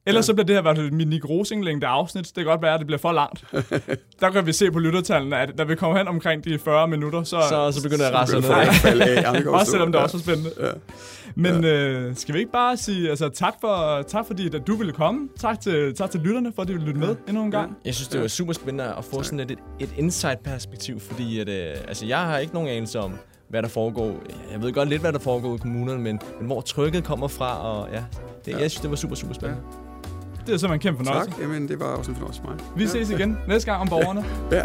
Ellers 0.08 0.26
så 0.26 0.34
bliver 0.34 0.46
det 0.46 0.54
her 0.56 0.62
været 0.62 0.78
et 0.78 0.92
Nick 0.92 1.28
Rosing-længde 1.28 1.86
afsnit. 1.86 2.24
Det 2.26 2.34
kan 2.34 2.44
godt 2.44 2.62
være, 2.62 2.74
at 2.74 2.78
det 2.80 2.86
bliver 2.86 2.98
for 2.98 3.12
langt. 3.12 3.44
Der 4.20 4.30
kan 4.30 4.46
vi 4.46 4.52
se 4.52 4.70
på 4.70 4.78
lyttertallene, 4.78 5.36
at 5.38 5.52
da 5.58 5.64
vi 5.64 5.74
kommer 5.74 5.98
hen 5.98 6.08
omkring 6.08 6.44
de 6.44 6.58
40 6.58 6.88
minutter, 6.88 7.22
så... 7.22 7.40
Så, 7.48 7.72
så 7.72 7.82
begynder 7.82 8.04
jeg 8.04 8.12
at 8.14 8.18
rasse 8.20 8.40
ned. 8.40 9.14
Ja, 9.14 9.50
også 9.50 9.70
selvom 9.70 9.92
det 9.92 9.98
Ja. 9.98 10.02
også 10.04 10.16
var 10.16 10.22
spændende. 10.22 10.50
Ja. 10.60 10.70
Men 11.34 11.64
øh, 11.64 12.16
skal 12.16 12.34
vi 12.34 12.38
ikke 12.38 12.52
bare 12.52 12.76
sige 12.76 13.10
altså, 13.10 13.28
tak, 13.28 13.54
for, 13.60 14.02
tak 14.02 14.26
fordi 14.26 14.46
at 14.56 14.66
du 14.66 14.76
ville 14.76 14.92
komme. 14.92 15.28
Tak 15.38 15.60
til, 15.60 15.94
tak 15.94 16.10
til 16.10 16.20
lytterne, 16.20 16.52
for 16.54 16.62
at 16.62 16.68
de 16.68 16.72
ville 16.72 16.86
lytte 16.86 17.00
med 17.00 17.16
endnu 17.28 17.42
en 17.44 17.50
gang. 17.50 17.76
Jeg 17.84 17.94
synes, 17.94 18.08
det 18.08 18.20
var 18.20 18.28
super 18.28 18.52
spændende 18.52 18.84
at 18.98 19.04
få 19.04 19.22
sådan 19.22 19.40
et, 19.40 19.50
et 19.80 19.90
insight-perspektiv, 19.98 21.00
fordi 21.00 21.40
at, 21.40 21.48
øh, 21.48 21.74
altså, 21.88 22.06
jeg 22.06 22.18
har 22.18 22.38
ikke 22.38 22.54
nogen 22.54 22.68
anelse 22.68 23.00
om, 23.00 23.14
hvad 23.48 23.62
der 23.62 23.68
foregår. 23.68 24.12
Jeg 24.52 24.62
ved 24.62 24.72
godt 24.72 24.88
lidt, 24.88 25.00
hvad 25.00 25.12
der 25.12 25.18
foregår 25.18 25.54
i 25.54 25.58
kommunerne, 25.58 26.02
men, 26.02 26.20
men 26.38 26.46
hvor 26.46 26.60
trykket 26.60 27.04
kommer 27.04 27.28
fra, 27.28 27.58
og 27.60 27.88
ja, 27.92 28.04
det, 28.44 28.52
Ja. 28.52 28.58
jeg 28.58 28.70
synes, 28.70 28.80
det 28.80 28.90
var 28.90 28.96
super, 28.96 29.14
super 29.14 29.34
spændende. 29.34 29.62
Det 30.46 30.54
er 30.54 30.58
simpelthen 30.58 30.72
en 30.72 30.78
kæmpe 30.80 31.04
fornøjelse. 31.04 31.30
Tak. 31.30 31.40
Jamen, 31.40 31.68
det 31.68 31.80
var 31.80 31.86
også 31.86 32.10
en 32.10 32.14
fornøjelse 32.16 32.40
for 32.40 32.48
mig. 32.48 32.58
Vi 32.76 32.86
ses 32.86 33.10
igen 33.10 33.38
næste 33.48 33.70
gang 33.70 33.80
om 33.80 33.88
borgerne. 33.88 34.24
Ja. 34.52 34.64